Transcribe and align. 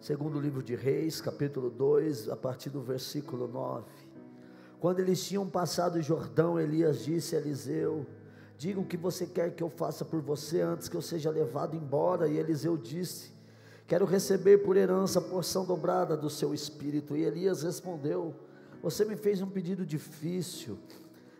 Segundo 0.00 0.40
livro 0.40 0.62
de 0.62 0.74
Reis, 0.74 1.20
capítulo 1.20 1.68
2, 1.68 2.30
a 2.30 2.36
partir 2.36 2.70
do 2.70 2.80
versículo 2.80 3.46
9. 3.46 3.84
Quando 4.80 4.98
eles 4.98 5.22
tinham 5.22 5.46
passado 5.46 5.96
o 5.96 6.02
Jordão, 6.02 6.58
Elias 6.58 7.04
disse 7.04 7.36
a 7.36 7.38
Eliseu: 7.38 8.06
Diga 8.56 8.80
o 8.80 8.86
que 8.86 8.96
você 8.96 9.26
quer 9.26 9.54
que 9.54 9.62
eu 9.62 9.68
faça 9.68 10.02
por 10.02 10.22
você 10.22 10.62
antes 10.62 10.88
que 10.88 10.96
eu 10.96 11.02
seja 11.02 11.30
levado 11.30 11.76
embora. 11.76 12.26
E 12.26 12.38
Eliseu 12.38 12.78
disse: 12.78 13.30
Quero 13.86 14.06
receber 14.06 14.64
por 14.64 14.74
herança 14.74 15.18
a 15.18 15.22
porção 15.22 15.66
dobrada 15.66 16.16
do 16.16 16.30
seu 16.30 16.54
espírito. 16.54 17.14
E 17.14 17.22
Elias 17.22 17.62
respondeu: 17.62 18.34
Você 18.82 19.04
me 19.04 19.16
fez 19.16 19.42
um 19.42 19.50
pedido 19.50 19.84
difícil, 19.84 20.78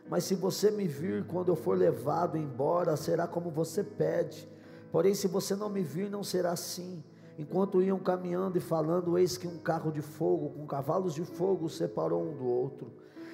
mas 0.07 0.25
se 0.25 0.35
você 0.35 0.71
me 0.71 0.87
vir 0.87 1.25
quando 1.25 1.49
eu 1.49 1.57
for 1.57 1.79
levado 1.79 2.37
embora, 2.37 2.95
será 2.95 3.27
como 3.27 3.51
você 3.51 3.83
pede. 3.83 4.47
Porém, 4.93 5.15
se 5.15 5.29
você 5.29 5.57
não 5.57 5.71
me 5.71 5.83
vir, 5.83 6.11
não 6.11 6.23
será 6.23 6.53
assim. 6.53 7.03
Enquanto 7.41 7.81
iam 7.81 7.99
caminhando 7.99 8.59
e 8.59 8.61
falando, 8.61 9.17
eis 9.17 9.39
que 9.39 9.49
um 9.49 9.57
carro 9.57 9.91
de 9.91 10.03
fogo, 10.03 10.51
com 10.51 10.67
cavalos 10.67 11.15
de 11.15 11.25
fogo, 11.25 11.71
separou 11.71 12.23
um 12.23 12.37
do 12.37 12.45
outro. 12.45 12.93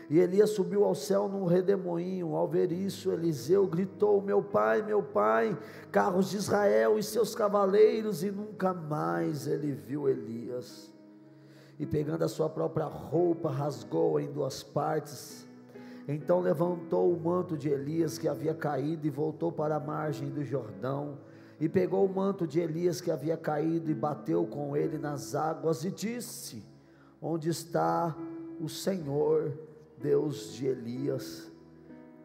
E 0.09 0.21
Elias 0.21 0.51
subiu 0.51 0.85
ao 0.85 0.95
céu 0.95 1.29
num 1.29 1.45
redemoinho. 1.45 2.37
Ao 2.37 2.47
ver 2.47 2.71
isso, 2.71 3.11
Eliseu 3.11 3.67
gritou: 3.67 4.23
Meu 4.23 4.41
pai, 4.41 4.81
meu 4.81 5.03
pai, 5.03 5.59
carros 5.91 6.31
de 6.31 6.37
Israel 6.37 6.97
e 6.97 7.03
seus 7.03 7.35
cavaleiros. 7.35 8.23
E 8.23 8.31
nunca 8.31 8.73
mais 8.73 9.49
ele 9.49 9.73
viu 9.73 10.09
Elias. 10.09 10.89
E 11.77 11.85
pegando 11.85 12.23
a 12.23 12.29
sua 12.29 12.49
própria 12.49 12.87
roupa, 12.87 13.51
rasgou-a 13.51 14.23
em 14.23 14.31
duas 14.31 14.63
partes. 14.63 15.45
Então 16.07 16.39
levantou 16.39 17.13
o 17.13 17.19
manto 17.19 17.57
de 17.57 17.69
Elias 17.69 18.19
que 18.19 18.29
havia 18.29 18.55
caído 18.55 19.05
e 19.05 19.11
voltou 19.11 19.51
para 19.51 19.75
a 19.75 19.81
margem 19.81 20.31
do 20.31 20.45
Jordão 20.45 21.19
e 21.59 21.69
pegou 21.69 22.05
o 22.05 22.15
manto 22.15 22.47
de 22.47 22.61
Elias 22.61 23.01
que 23.01 23.11
havia 23.11 23.37
caído 23.37 23.91
e 23.91 23.95
bateu 23.95 24.47
com 24.47 24.77
ele 24.77 24.99
nas 24.99 25.35
águas 25.35 25.85
e 25.85 25.91
disse: 25.91 26.63
Onde 27.21 27.49
está 27.49 28.15
o 28.61 28.69
Senhor, 28.69 29.53
Deus 29.99 30.53
de 30.53 30.67
Elias? 30.67 31.51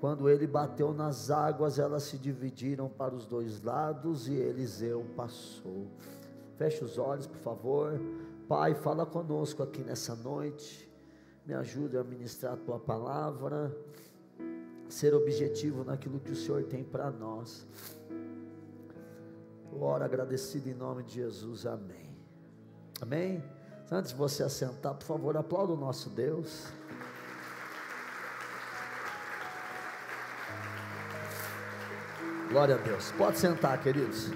Quando 0.01 0.27
ele 0.27 0.47
bateu 0.47 0.93
nas 0.93 1.29
águas, 1.29 1.77
elas 1.77 2.03
se 2.03 2.17
dividiram 2.17 2.89
para 2.89 3.13
os 3.13 3.25
dois 3.25 3.61
lados 3.61 4.27
e 4.27 4.33
Eliseu 4.33 5.05
passou. 5.15 5.87
Feche 6.57 6.83
os 6.83 6.97
olhos, 6.97 7.27
por 7.27 7.37
favor. 7.37 8.01
Pai, 8.47 8.73
fala 8.73 9.05
conosco 9.05 9.63
aqui 9.63 9.83
nessa 9.83 10.15
noite. 10.15 10.91
Me 11.45 11.53
ajude 11.53 11.97
a 11.97 12.03
ministrar 12.03 12.53
a 12.53 12.57
tua 12.57 12.79
palavra, 12.79 13.71
ser 14.89 15.13
objetivo 15.13 15.83
naquilo 15.83 16.19
que 16.19 16.31
o 16.31 16.35
Senhor 16.35 16.63
tem 16.63 16.83
para 16.83 17.09
nós. 17.11 17.65
Ora 19.79 20.05
agradecido 20.05 20.69
em 20.69 20.73
nome 20.73 21.03
de 21.03 21.15
Jesus, 21.15 21.65
amém. 21.65 22.15
Amém? 23.01 23.43
Antes 23.89 24.11
de 24.11 24.17
você 24.17 24.43
assentar, 24.43 24.93
por 24.95 25.05
favor, 25.05 25.35
aplauda 25.37 25.73
o 25.73 25.77
nosso 25.77 26.09
Deus. 26.09 26.67
Glória 32.49 32.75
a 32.75 32.77
Deus. 32.77 33.11
Pode 33.13 33.37
sentar, 33.37 33.81
queridos. 33.81 34.29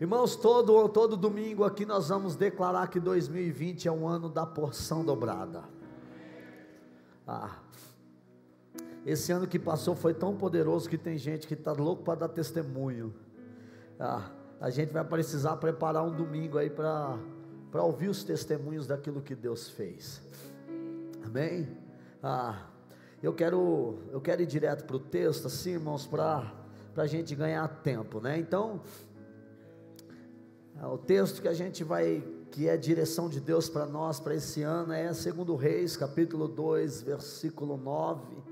Irmãos, 0.00 0.34
todo, 0.34 0.88
todo 0.88 1.16
domingo 1.16 1.62
aqui 1.62 1.86
nós 1.86 2.08
vamos 2.08 2.34
declarar 2.34 2.88
que 2.88 2.98
2020 2.98 3.86
é 3.86 3.92
um 3.92 4.08
ano 4.08 4.28
da 4.28 4.44
porção 4.44 5.04
dobrada. 5.04 5.62
Ah, 7.26 7.58
esse 9.06 9.30
ano 9.30 9.46
que 9.46 9.58
passou 9.58 9.94
foi 9.94 10.12
tão 10.12 10.36
poderoso 10.36 10.88
que 10.88 10.98
tem 10.98 11.16
gente 11.16 11.46
que 11.46 11.54
está 11.54 11.72
louco 11.72 12.02
para 12.02 12.20
dar 12.20 12.28
testemunho. 12.28 13.14
Ah, 14.02 14.30
a 14.58 14.70
gente 14.70 14.94
vai 14.94 15.04
precisar 15.04 15.58
preparar 15.58 16.02
um 16.02 16.10
domingo 16.10 16.56
aí 16.56 16.70
para 16.70 17.18
ouvir 17.74 18.08
os 18.08 18.24
testemunhos 18.24 18.86
daquilo 18.86 19.20
que 19.20 19.34
Deus 19.34 19.68
fez. 19.68 20.22
Amém? 21.22 21.68
Ah, 22.22 22.66
eu 23.22 23.34
quero, 23.34 23.98
eu 24.10 24.18
quero 24.18 24.40
ir 24.40 24.46
direto 24.46 24.86
para 24.86 24.96
o 24.96 24.98
texto, 24.98 25.48
assim, 25.48 25.72
irmãos, 25.72 26.06
para 26.06 26.50
a 26.96 27.06
gente 27.06 27.34
ganhar 27.34 27.68
tempo, 27.82 28.22
né? 28.22 28.38
Então, 28.38 28.80
ah, 30.80 30.88
o 30.88 30.96
texto 30.96 31.42
que 31.42 31.48
a 31.48 31.52
gente 31.52 31.84
vai, 31.84 32.24
que 32.50 32.70
é 32.70 32.78
direção 32.78 33.28
de 33.28 33.38
Deus 33.38 33.68
para 33.68 33.84
nós, 33.84 34.18
para 34.18 34.34
esse 34.34 34.62
ano, 34.62 34.94
é 34.94 35.12
2 35.12 35.60
Reis, 35.60 35.94
capítulo 35.94 36.48
2, 36.48 37.02
versículo 37.02 37.76
9 37.76 38.50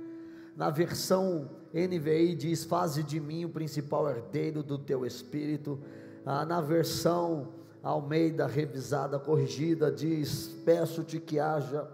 na 0.58 0.70
versão 0.70 1.48
NVI 1.72 2.34
diz: 2.34 2.64
Faze 2.64 3.02
de 3.02 3.20
mim 3.20 3.44
o 3.44 3.48
principal 3.48 4.08
herdeiro 4.08 4.62
do 4.62 4.78
teu 4.78 5.04
espírito. 5.04 5.78
Ah, 6.24 6.44
na 6.44 6.60
versão 6.60 7.48
Almeida 7.82 8.46
revisada, 8.46 9.18
corrigida, 9.18 9.90
diz: 9.90 10.48
Peço-te 10.64 11.20
que 11.20 11.38
haja 11.38 11.88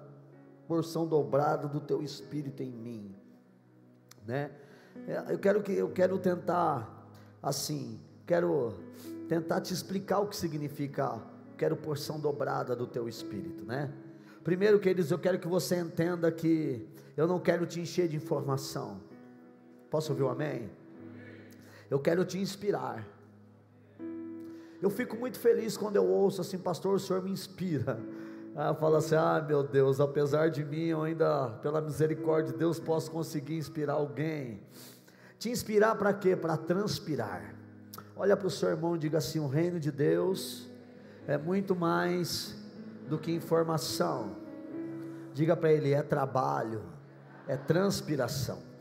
porção 0.67 1.07
dobrada 1.07 1.69
do 1.69 1.81
teu 1.81 2.03
espírito 2.03 2.63
em 2.63 2.71
mim. 2.71 3.15
Né? 4.27 4.51
É, 5.07 5.33
eu 5.33 5.39
quero 5.39 5.63
que 5.63 5.73
eu 5.73 5.91
quero 5.91 6.19
tentar 6.19 7.07
assim, 7.43 8.01
quero 8.27 8.73
tentar 9.29 9.61
te 9.61 9.75
explicar 9.75 10.21
o 10.21 10.27
que 10.27 10.37
significa 10.37 11.21
quero 11.57 11.77
porção 11.77 12.19
dobrada 12.19 12.75
do 12.75 12.87
teu 12.87 13.09
espírito, 13.09 13.65
né? 13.65 13.93
Primeiro, 14.43 14.79
queridos, 14.79 15.11
eu 15.11 15.19
quero 15.19 15.39
que 15.39 15.49
você 15.49 15.77
entenda 15.77 16.31
que 16.31 16.87
eu 17.17 17.27
não 17.27 17.39
quero 17.39 17.65
te 17.65 17.81
encher 17.81 18.09
de 18.09 18.17
informação. 18.17 19.01
Posso 19.95 20.11
ouvir 20.11 20.25
um 20.25 20.29
amém? 20.29 20.69
Eu 21.89 22.01
quero 22.01 22.25
te 22.25 22.37
inspirar. 22.37 23.07
Eu 24.83 24.91
fico 24.91 25.17
muito 25.17 25.39
feliz 25.39 25.77
quando 25.77 25.95
eu 25.95 26.05
ouço 26.05 26.41
assim, 26.41 26.59
pastor, 26.59 26.97
o 26.97 26.99
senhor 26.99 27.23
me 27.23 27.31
inspira. 27.31 27.97
Ah, 28.57 28.73
fala 28.73 28.99
assim: 28.99 29.17
ah, 29.17 29.45
meu 29.45 29.65
Deus, 29.65 29.99
apesar 29.99 30.49
de 30.49 30.65
mim, 30.65 30.85
eu 30.87 31.03
ainda, 31.03 31.49
pela 31.61 31.81
misericórdia 31.81 32.53
de 32.53 32.59
Deus, 32.59 32.79
posso 32.79 33.11
conseguir 33.11 33.57
inspirar 33.57 33.95
alguém. 33.95 34.63
Te 35.41 35.51
inspirar 35.51 35.97
para 35.97 36.15
quê? 36.15 36.37
Para 36.37 36.57
transpirar. 36.57 37.53
Olha 38.15 38.37
para 38.37 38.47
o 38.47 38.51
seu 38.51 38.69
irmão 38.69 38.95
e 38.95 38.99
diga 39.01 39.19
assim: 39.19 39.41
o 39.41 39.49
reino 39.49 39.81
de 39.81 39.91
Deus 39.91 40.71
é 41.27 41.37
muito 41.37 41.75
mais 41.75 42.57
do 43.09 43.19
que 43.19 43.33
informação. 43.33 44.37
Diga 45.33 45.57
para 45.57 45.73
ele: 45.73 45.93
é 45.93 46.03
trabalho, 46.03 46.83
é 47.49 47.57
transpiração. 47.57 48.74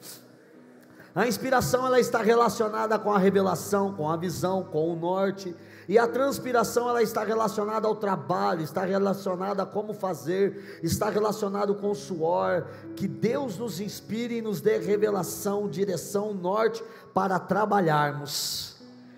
A 1.15 1.27
inspiração 1.27 1.85
ela 1.85 1.99
está 1.99 2.23
relacionada 2.23 2.97
com 2.97 3.11
a 3.11 3.19
revelação, 3.19 3.93
com 3.93 4.09
a 4.09 4.17
visão, 4.17 4.63
com 4.63 4.91
o 4.91 4.95
norte, 4.95 5.55
e 5.87 5.99
a 5.99 6.07
transpiração 6.07 6.89
ela 6.89 7.03
está 7.03 7.23
relacionada 7.23 7.87
ao 7.87 7.95
trabalho, 7.95 8.63
está 8.63 8.83
relacionada 8.83 9.61
a 9.61 9.65
como 9.65 9.93
fazer, 9.93 10.79
está 10.81 11.09
relacionado 11.09 11.75
com 11.75 11.91
o 11.91 11.95
suor, 11.95 12.65
que 12.95 13.07
Deus 13.07 13.57
nos 13.57 13.79
inspire 13.79 14.37
e 14.37 14.41
nos 14.41 14.59
dê 14.59 14.79
revelação, 14.79 15.67
direção, 15.67 16.33
norte 16.33 16.83
para 17.13 17.37
trabalharmos. 17.37 18.77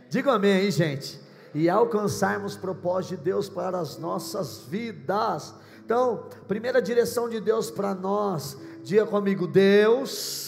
Diga 0.10 0.34
amém 0.34 0.58
aí, 0.58 0.72
gente. 0.72 1.22
E 1.54 1.70
alcançarmos 1.70 2.58
propósito 2.58 3.18
de 3.18 3.24
Deus 3.24 3.48
para 3.48 3.80
as 3.80 3.98
nossas 3.98 4.64
vidas. 4.68 5.54
Então, 5.86 6.26
primeira 6.46 6.82
direção 6.82 7.30
de 7.30 7.40
Deus 7.40 7.72
para 7.72 7.96
nós, 7.96 8.58
diga 8.84 9.06
comigo: 9.06 9.48
Deus 9.48 10.45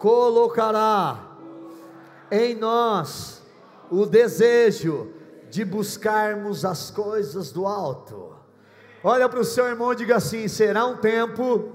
colocará 0.00 1.20
em 2.30 2.54
nós 2.54 3.42
o 3.90 4.06
desejo 4.06 5.12
de 5.50 5.62
buscarmos 5.62 6.64
as 6.64 6.90
coisas 6.90 7.52
do 7.52 7.66
alto. 7.66 8.34
Olha 9.04 9.28
para 9.28 9.40
o 9.40 9.44
seu 9.44 9.68
irmão 9.68 9.92
e 9.92 9.96
diga 9.96 10.16
assim: 10.16 10.48
será 10.48 10.86
um 10.86 10.96
tempo 10.96 11.70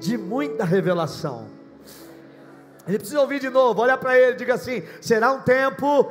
de 0.00 0.16
muita 0.16 0.64
revelação. 0.64 1.48
Ele 2.88 2.98
precisa 2.98 3.20
ouvir 3.20 3.40
de 3.40 3.50
novo, 3.50 3.82
olha 3.82 3.98
para 3.98 4.18
ele, 4.18 4.36
diga 4.36 4.54
assim: 4.54 4.82
será 5.00 5.32
um 5.32 5.42
tempo 5.42 6.10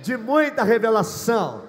de 0.00 0.16
muita 0.16 0.64
revelação, 0.64 1.62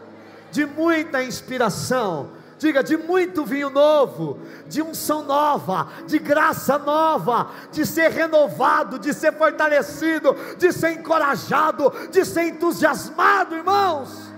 de 0.51 0.65
muita 0.65 1.23
inspiração, 1.23 2.31
diga 2.57 2.83
de 2.83 2.97
muito 2.97 3.45
vinho 3.45 3.69
novo, 3.69 4.39
de 4.67 4.81
unção 4.81 5.23
nova, 5.23 5.87
de 6.05 6.17
graça 6.19 6.77
nova, 6.77 7.51
de 7.71 7.85
ser 7.85 8.11
renovado, 8.11 8.97
de 8.97 9.13
ser 9.13 9.33
fortalecido, 9.33 10.35
de 10.57 10.71
ser 10.71 10.91
encorajado, 10.91 11.91
de 12.11 12.25
ser 12.25 12.47
entusiasmado, 12.47 13.55
irmãos. 13.55 14.31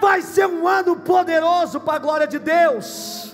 Vai 0.00 0.22
ser 0.22 0.46
um 0.46 0.66
ano 0.66 0.96
poderoso 0.96 1.80
para 1.80 1.96
a 1.96 1.98
glória 1.98 2.26
de 2.26 2.38
Deus. 2.38 3.31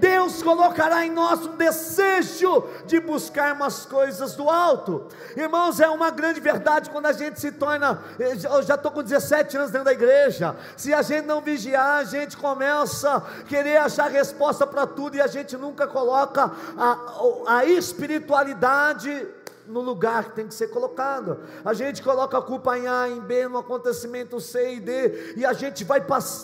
Deus 0.00 0.42
colocará 0.42 1.04
em 1.04 1.10
nós 1.10 1.46
um 1.46 1.56
desejo 1.56 2.64
de 2.86 2.98
buscar 2.98 3.54
umas 3.54 3.84
coisas 3.84 4.34
do 4.34 4.48
alto. 4.48 5.06
Irmãos, 5.36 5.78
é 5.78 5.88
uma 5.88 6.10
grande 6.10 6.40
verdade 6.40 6.88
quando 6.88 7.06
a 7.06 7.12
gente 7.12 7.38
se 7.38 7.52
torna. 7.52 8.02
Eu 8.18 8.62
já 8.62 8.74
estou 8.74 8.90
com 8.90 9.02
17 9.02 9.56
anos 9.58 9.70
dentro 9.70 9.84
da 9.84 9.92
igreja. 9.92 10.56
Se 10.76 10.94
a 10.94 11.02
gente 11.02 11.26
não 11.26 11.40
vigiar, 11.40 11.98
a 11.98 12.04
gente 12.04 12.36
começa 12.36 13.16
a 13.16 13.20
querer 13.44 13.76
achar 13.76 14.10
resposta 14.10 14.66
para 14.66 14.86
tudo 14.86 15.16
e 15.16 15.20
a 15.20 15.26
gente 15.26 15.56
nunca 15.56 15.86
coloca 15.86 16.50
a, 16.76 17.58
a 17.58 17.64
espiritualidade 17.66 19.28
no 19.66 19.80
lugar 19.80 20.24
que 20.24 20.30
tem 20.32 20.46
que 20.46 20.54
ser 20.54 20.68
colocado. 20.68 21.38
A 21.64 21.72
gente 21.72 22.02
coloca 22.02 22.36
a 22.38 22.42
culpa 22.42 22.76
em 22.76 22.86
A, 22.88 23.08
em 23.08 23.20
B, 23.20 23.48
no 23.48 23.58
acontecimento 23.58 24.40
C 24.40 24.74
e 24.74 24.80
D, 24.80 25.34
e 25.36 25.46
a 25.46 25.52
gente 25.52 25.84
vai, 25.84 26.00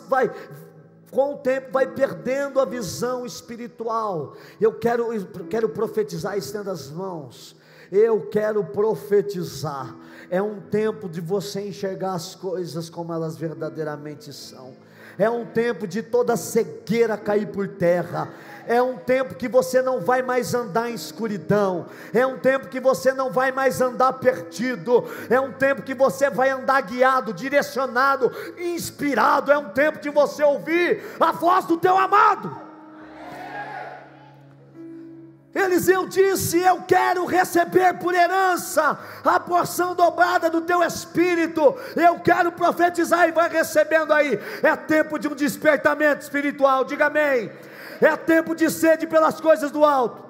vai 0.08 0.30
com 1.10 1.34
o 1.34 1.38
tempo 1.38 1.72
vai 1.72 1.86
perdendo 1.86 2.60
a 2.60 2.64
visão 2.64 3.24
espiritual. 3.24 4.34
Eu 4.60 4.74
quero, 4.74 5.08
quero 5.48 5.68
profetizar, 5.68 6.36
estenda 6.36 6.72
as 6.72 6.90
mãos. 6.90 7.56
Eu 7.90 8.26
quero 8.28 8.64
profetizar. 8.64 9.96
É 10.30 10.42
um 10.42 10.60
tempo 10.60 11.08
de 11.08 11.20
você 11.20 11.68
enxergar 11.68 12.14
as 12.14 12.34
coisas 12.34 12.90
como 12.90 13.12
elas 13.12 13.36
verdadeiramente 13.36 14.32
são. 14.32 14.74
É 15.18 15.30
um 15.30 15.46
tempo 15.46 15.86
de 15.86 16.02
toda 16.02 16.36
cegueira 16.36 17.16
cair 17.16 17.46
por 17.46 17.68
terra 17.68 18.28
é 18.66 18.80
um 18.82 18.96
tempo 18.96 19.34
que 19.34 19.48
você 19.48 19.80
não 19.80 20.00
vai 20.00 20.22
mais 20.22 20.54
andar 20.54 20.90
em 20.90 20.94
escuridão, 20.94 21.86
é 22.12 22.26
um 22.26 22.38
tempo 22.38 22.68
que 22.68 22.80
você 22.80 23.12
não 23.12 23.30
vai 23.30 23.52
mais 23.52 23.80
andar 23.80 24.12
perdido, 24.14 25.04
é 25.30 25.40
um 25.40 25.52
tempo 25.52 25.82
que 25.82 25.94
você 25.94 26.28
vai 26.30 26.50
andar 26.50 26.80
guiado, 26.82 27.32
direcionado, 27.32 28.32
inspirado, 28.58 29.52
é 29.52 29.58
um 29.58 29.70
tempo 29.70 30.00
de 30.00 30.10
você 30.10 30.42
ouvir 30.42 31.02
a 31.20 31.32
voz 31.32 31.64
do 31.64 31.76
teu 31.76 31.96
amado. 31.96 32.66
Eliseu 35.56 36.06
disse: 36.06 36.58
Eu 36.58 36.82
quero 36.82 37.24
receber 37.24 37.94
por 37.94 38.14
herança 38.14 38.98
a 39.24 39.40
porção 39.40 39.94
dobrada 39.94 40.50
do 40.50 40.60
teu 40.60 40.82
espírito. 40.82 41.74
Eu 41.96 42.20
quero 42.20 42.52
profetizar 42.52 43.26
e 43.26 43.32
vai 43.32 43.48
recebendo 43.48 44.12
aí. 44.12 44.38
É 44.62 44.76
tempo 44.76 45.18
de 45.18 45.26
um 45.28 45.34
despertamento 45.34 46.22
espiritual. 46.22 46.84
Diga 46.84 47.06
amém. 47.06 47.50
É 48.00 48.16
tempo 48.16 48.54
de 48.54 48.70
sede 48.70 49.06
pelas 49.06 49.40
coisas 49.40 49.70
do 49.70 49.84
alto. 49.84 50.24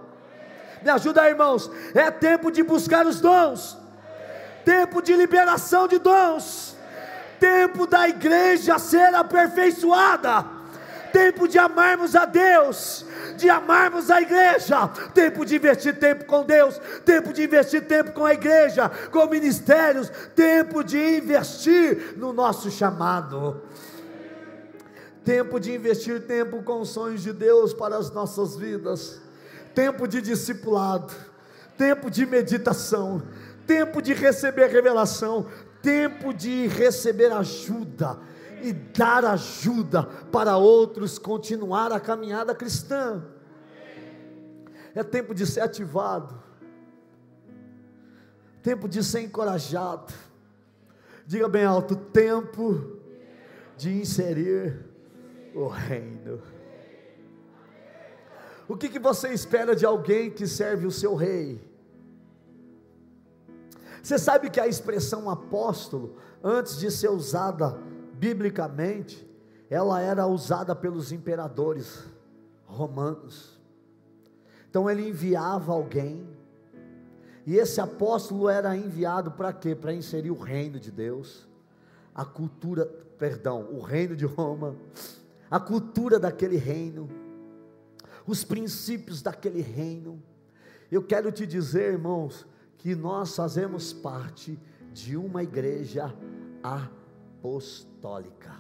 Me 0.83 0.91
ajuda 0.91 1.29
irmãos. 1.29 1.71
É 1.95 2.11
tempo 2.11 2.51
de 2.51 2.63
buscar 2.63 3.07
os 3.07 3.21
dons. 3.21 3.77
Tempo 4.65 5.03
de 5.03 5.15
liberação 5.15 5.89
de 5.89 5.99
dons. 5.99 6.77
Tempo 7.41 7.87
da 7.87 8.09
igreja 8.09 8.79
ser 8.79 9.15
aperfeiçoada. 9.15 10.45
Tempo 11.13 11.49
de 11.49 11.59
amarmos 11.59 12.15
a 12.15 12.25
Deus 12.25 13.07
de 13.37 13.51
amarmos 13.51 14.11
a 14.11 14.21
igreja, 14.21 14.89
tempo 15.13 15.45
de 15.45 15.57
investir 15.57 15.99
tempo 15.99 16.25
com 16.25 16.45
Deus, 16.45 16.81
tempo 17.05 17.33
de 17.33 17.45
investir 17.45 17.87
tempo 17.87 18.13
com 18.13 18.25
a 18.25 18.33
igreja, 18.33 18.91
com 19.11 19.27
ministérios, 19.27 20.11
tempo 20.35 20.83
de 20.83 21.19
investir 21.19 22.15
no 22.17 22.33
nosso 22.33 22.71
chamado 22.71 23.63
tempo 25.27 25.59
de 25.59 25.75
investir 25.75 26.25
tempo 26.25 26.63
com 26.63 26.83
os 26.83 26.91
sonhos 26.91 27.21
de 27.21 27.33
Deus 27.33 27.75
para 27.75 27.97
as 27.99 28.13
nossas 28.13 28.55
vidas, 28.55 29.21
tempo 29.75 30.07
de 30.07 30.23
discipulado, 30.23 31.13
tempo 31.77 32.09
de 32.09 32.25
meditação, 32.25 33.21
tempo 33.67 34.01
de 34.01 34.15
receber 34.15 34.69
revelação, 34.69 35.49
tempo 35.83 36.33
de 36.33 36.69
receber 36.69 37.33
ajuda 37.33 38.17
e 38.63 38.73
dar 38.73 39.25
ajuda 39.25 40.05
para 40.31 40.57
outros 40.57 41.19
continuar 41.19 41.91
a 41.91 41.99
caminhada 41.99 42.55
cristã. 42.55 43.25
É 44.95 45.03
tempo 45.03 45.35
de 45.35 45.45
ser 45.45 45.61
ativado, 45.61 46.41
tempo 48.63 48.89
de 48.89 49.03
ser 49.03 49.23
encorajado. 49.23 50.15
Diga 51.27 51.49
bem 51.49 51.65
alto: 51.65 51.97
tempo 51.97 53.01
de 53.77 53.93
inserir 53.93 54.95
o 55.57 55.69
reino. 55.69 56.43
O 58.69 58.77
que, 58.77 58.89
que 58.89 58.99
você 58.99 59.29
espera 59.29 59.75
de 59.75 59.87
alguém 59.87 60.31
que 60.31 60.47
serve 60.47 60.87
o 60.87 60.91
seu 60.91 61.15
rei? 61.15 61.61
Você 64.03 64.19
sabe 64.19 64.51
que 64.51 64.61
a 64.61 64.69
expressão 64.69 65.31
apóstolo, 65.31 66.17
antes 66.45 66.79
de 66.79 66.91
ser 66.91 67.09
usada 67.09 67.79
biblicamente, 68.13 69.27
ela 69.71 70.01
era 70.01 70.27
usada 70.27 70.77
pelos 70.77 71.11
imperadores 71.11 72.05
romanos. 72.67 73.59
Então 74.69 74.91
ele 74.91 75.09
enviava 75.09 75.73
alguém, 75.73 76.29
e 77.47 77.57
esse 77.57 77.81
apóstolo 77.81 78.49
era 78.49 78.77
enviado 78.77 79.31
para 79.31 79.53
quê? 79.53 79.75
Para 79.75 79.93
inserir 79.93 80.31
o 80.31 80.39
reino 80.39 80.79
de 80.79 80.91
Deus, 80.91 81.49
a 82.15 82.25
cultura, 82.25 82.85
perdão, 83.19 83.69
o 83.73 83.81
reino 83.81 84.15
de 84.15 84.27
Roma, 84.27 84.75
a 85.51 85.61
cultura 85.61 86.19
daquele 86.19 86.57
reino, 86.57 87.09
os 88.27 88.43
princípios 88.45 89.23
daquele 89.23 89.61
reino. 89.61 90.23
Eu 90.91 91.03
quero 91.03 91.31
te 91.31 91.47
dizer, 91.47 91.93
irmãos, 91.93 92.47
que 92.79 92.95
nós 92.95 93.35
fazemos 93.35 93.93
parte 93.93 94.59
de 94.93 95.17
uma 95.17 95.43
igreja 95.43 96.15
apostólica. 96.63 98.55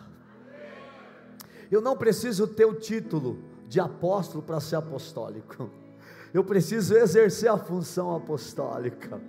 Eu 1.71 1.81
não 1.81 1.97
preciso 1.97 2.47
ter 2.47 2.65
o 2.65 2.75
título 2.75 3.39
de 3.69 3.81
apóstolo 3.81 4.43
para 4.43 4.61
ser 4.61 4.77
apostólico. 4.77 5.71
Eu 6.33 6.45
preciso 6.45 6.95
exercer 6.95 7.51
a 7.51 7.57
função 7.57 8.15
apostólica. 8.15 9.21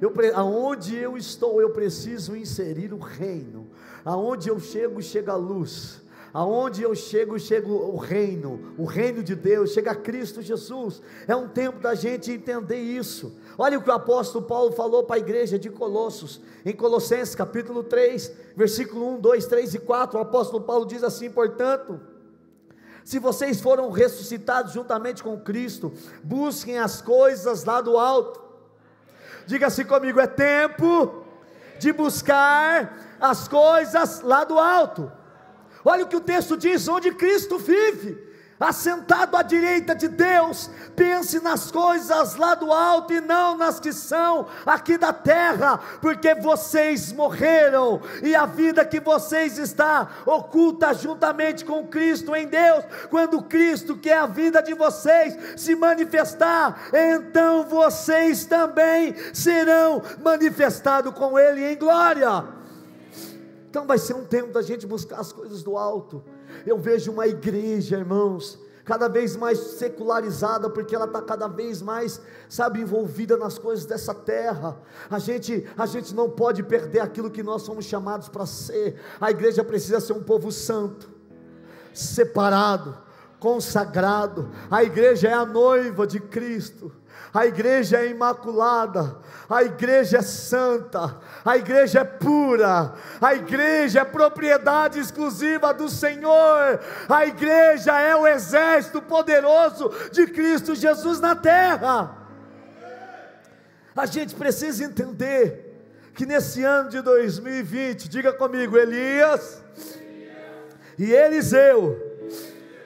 Eu, 0.00 0.12
aonde 0.34 0.94
eu 0.96 1.16
estou, 1.16 1.60
eu 1.60 1.70
preciso 1.70 2.36
inserir 2.36 2.92
o 2.92 2.98
reino. 2.98 3.68
Aonde 4.04 4.48
eu 4.48 4.60
chego, 4.60 5.00
chega 5.00 5.32
a 5.32 5.36
luz 5.36 6.01
aonde 6.32 6.82
eu 6.82 6.94
chego, 6.94 7.38
chega 7.38 7.68
o 7.68 7.96
reino, 7.96 8.74
o 8.78 8.84
reino 8.84 9.22
de 9.22 9.34
Deus, 9.34 9.72
chega 9.72 9.94
Cristo 9.94 10.40
Jesus. 10.40 11.02
É 11.28 11.36
um 11.36 11.48
tempo 11.48 11.80
da 11.80 11.94
gente 11.94 12.32
entender 12.32 12.80
isso. 12.80 13.36
Olha 13.58 13.78
o 13.78 13.82
que 13.82 13.90
o 13.90 13.92
apóstolo 13.92 14.44
Paulo 14.44 14.72
falou 14.72 15.04
para 15.04 15.16
a 15.16 15.18
igreja 15.18 15.58
de 15.58 15.68
Colossos, 15.68 16.40
em 16.64 16.74
Colossenses 16.74 17.34
capítulo 17.34 17.82
3, 17.82 18.32
versículo 18.56 19.16
1, 19.16 19.20
2, 19.20 19.46
3 19.46 19.74
e 19.74 19.78
4. 19.78 20.18
O 20.18 20.22
apóstolo 20.22 20.64
Paulo 20.64 20.86
diz 20.86 21.04
assim: 21.04 21.30
portanto, 21.30 22.00
se 23.04 23.18
vocês 23.18 23.60
foram 23.60 23.90
ressuscitados 23.90 24.72
juntamente 24.72 25.22
com 25.22 25.38
Cristo, 25.38 25.92
busquem 26.22 26.78
as 26.78 27.02
coisas 27.02 27.64
lá 27.64 27.80
do 27.80 27.98
alto. 27.98 28.40
Diga 29.46 29.66
assim 29.66 29.84
comigo: 29.84 30.18
é 30.18 30.26
tempo 30.26 31.24
de 31.78 31.92
buscar 31.92 33.16
as 33.20 33.48
coisas 33.48 34.22
lá 34.22 34.44
do 34.44 34.58
alto. 34.58 35.12
Olha 35.84 36.04
o 36.04 36.08
que 36.08 36.16
o 36.16 36.20
texto 36.20 36.56
diz: 36.56 36.86
onde 36.88 37.12
Cristo 37.12 37.58
vive, 37.58 38.32
assentado 38.58 39.36
à 39.36 39.42
direita 39.42 39.94
de 39.94 40.06
Deus, 40.06 40.70
pense 40.94 41.40
nas 41.40 41.70
coisas 41.70 42.36
lá 42.36 42.54
do 42.54 42.72
alto 42.72 43.12
e 43.12 43.20
não 43.20 43.56
nas 43.56 43.80
que 43.80 43.92
são 43.92 44.46
aqui 44.64 44.96
da 44.96 45.12
terra, 45.12 45.80
porque 46.00 46.34
vocês 46.36 47.12
morreram 47.12 48.00
e 48.22 48.34
a 48.34 48.46
vida 48.46 48.84
que 48.84 49.00
vocês 49.00 49.58
está 49.58 50.08
oculta 50.24 50.94
juntamente 50.94 51.64
com 51.64 51.86
Cristo 51.88 52.36
em 52.36 52.46
Deus. 52.46 52.84
Quando 53.10 53.42
Cristo, 53.42 53.96
que 53.96 54.10
é 54.10 54.18
a 54.18 54.26
vida 54.26 54.62
de 54.62 54.74
vocês, 54.74 55.36
se 55.56 55.74
manifestar, 55.74 56.88
então 56.92 57.64
vocês 57.64 58.44
também 58.44 59.14
serão 59.34 60.02
manifestados 60.22 61.12
com 61.14 61.36
Ele 61.38 61.72
em 61.72 61.76
glória. 61.76 62.61
Então 63.72 63.86
vai 63.86 63.96
ser 63.96 64.12
um 64.12 64.22
tempo 64.22 64.52
da 64.52 64.60
gente 64.60 64.86
buscar 64.86 65.18
as 65.18 65.32
coisas 65.32 65.62
do 65.62 65.78
alto. 65.78 66.22
Eu 66.66 66.76
vejo 66.76 67.10
uma 67.10 67.26
igreja, 67.26 67.96
irmãos, 67.96 68.60
cada 68.84 69.08
vez 69.08 69.34
mais 69.34 69.58
secularizada, 69.58 70.68
porque 70.68 70.94
ela 70.94 71.06
está 71.06 71.22
cada 71.22 71.48
vez 71.48 71.80
mais, 71.80 72.20
sabe, 72.50 72.82
envolvida 72.82 73.34
nas 73.34 73.56
coisas 73.56 73.86
dessa 73.86 74.14
terra. 74.14 74.78
A 75.08 75.18
gente, 75.18 75.66
a 75.74 75.86
gente 75.86 76.14
não 76.14 76.28
pode 76.28 76.62
perder 76.62 77.00
aquilo 77.00 77.30
que 77.30 77.42
nós 77.42 77.62
somos 77.62 77.86
chamados 77.86 78.28
para 78.28 78.44
ser. 78.44 79.00
A 79.18 79.30
igreja 79.30 79.64
precisa 79.64 80.00
ser 80.00 80.12
um 80.12 80.22
povo 80.22 80.52
santo, 80.52 81.10
separado, 81.94 82.94
consagrado. 83.40 84.50
A 84.70 84.84
igreja 84.84 85.28
é 85.28 85.32
a 85.32 85.46
noiva 85.46 86.06
de 86.06 86.20
Cristo 86.20 86.92
a 87.34 87.46
igreja 87.46 87.98
é 87.98 88.08
imaculada, 88.08 89.16
a 89.48 89.62
igreja 89.62 90.18
é 90.18 90.22
santa, 90.22 91.16
a 91.42 91.56
igreja 91.56 92.00
é 92.00 92.04
pura, 92.04 92.92
a 93.20 93.34
igreja 93.34 94.00
é 94.00 94.04
propriedade 94.04 94.98
exclusiva 94.98 95.72
do 95.72 95.88
Senhor, 95.88 96.80
a 97.08 97.26
igreja 97.26 97.98
é 97.98 98.14
o 98.14 98.26
exército 98.26 99.00
poderoso 99.00 99.90
de 100.12 100.26
Cristo 100.26 100.74
Jesus 100.74 101.20
na 101.20 101.34
terra. 101.34 102.18
A 103.96 104.04
gente 104.04 104.34
precisa 104.34 104.84
entender 104.84 105.72
que 106.14 106.26
nesse 106.26 106.62
ano 106.62 106.90
de 106.90 107.00
2020, 107.00 108.10
diga 108.10 108.32
comigo, 108.34 108.76
Elias 108.76 109.62
e 110.98 111.10
Eliseu 111.12 111.98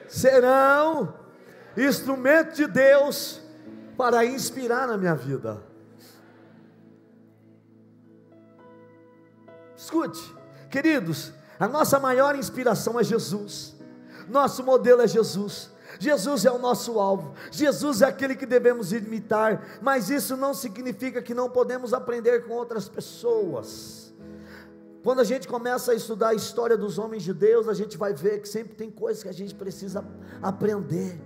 serão 0.07 1.13
instrumento 1.75 2.55
de 2.55 2.65
Deus 2.65 3.45
para 3.97 4.23
inspirar 4.23 4.87
na 4.87 4.97
minha 4.97 5.15
vida. 5.15 5.61
Escute, 9.75 10.35
queridos, 10.69 11.33
a 11.59 11.67
nossa 11.67 11.99
maior 11.99 12.35
inspiração 12.35 12.99
é 12.99 13.03
Jesus, 13.03 13.75
nosso 14.29 14.63
modelo 14.63 15.01
é 15.01 15.07
Jesus. 15.07 15.75
Jesus 15.99 16.45
é 16.45 16.51
o 16.51 16.59
nosso 16.59 16.99
alvo, 16.99 17.33
Jesus 17.49 18.01
é 18.01 18.05
aquele 18.05 18.35
que 18.35 18.45
devemos 18.45 18.91
imitar, 18.91 19.79
mas 19.81 20.09
isso 20.09 20.37
não 20.37 20.53
significa 20.53 21.21
que 21.21 21.33
não 21.33 21.49
podemos 21.49 21.93
aprender 21.93 22.45
com 22.45 22.53
outras 22.53 22.87
pessoas. 22.87 24.13
Quando 25.01 25.21
a 25.21 25.23
gente 25.23 25.47
começa 25.47 25.93
a 25.93 25.95
estudar 25.95 26.29
a 26.29 26.33
história 26.33 26.77
dos 26.77 26.99
homens 26.99 27.23
de 27.23 27.33
Deus, 27.33 27.67
a 27.69 27.73
gente 27.73 27.97
vai 27.97 28.13
ver 28.13 28.41
que 28.41 28.49
sempre 28.49 28.75
tem 28.75 28.91
coisas 28.91 29.23
que 29.23 29.29
a 29.29 29.33
gente 29.33 29.55
precisa 29.55 30.05
aprender, 30.41 31.19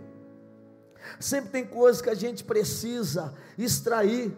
sempre 1.20 1.50
tem 1.50 1.65
coisas 1.65 2.01
que 2.01 2.10
a 2.10 2.15
gente 2.15 2.44
precisa 2.44 3.34
extrair. 3.58 4.32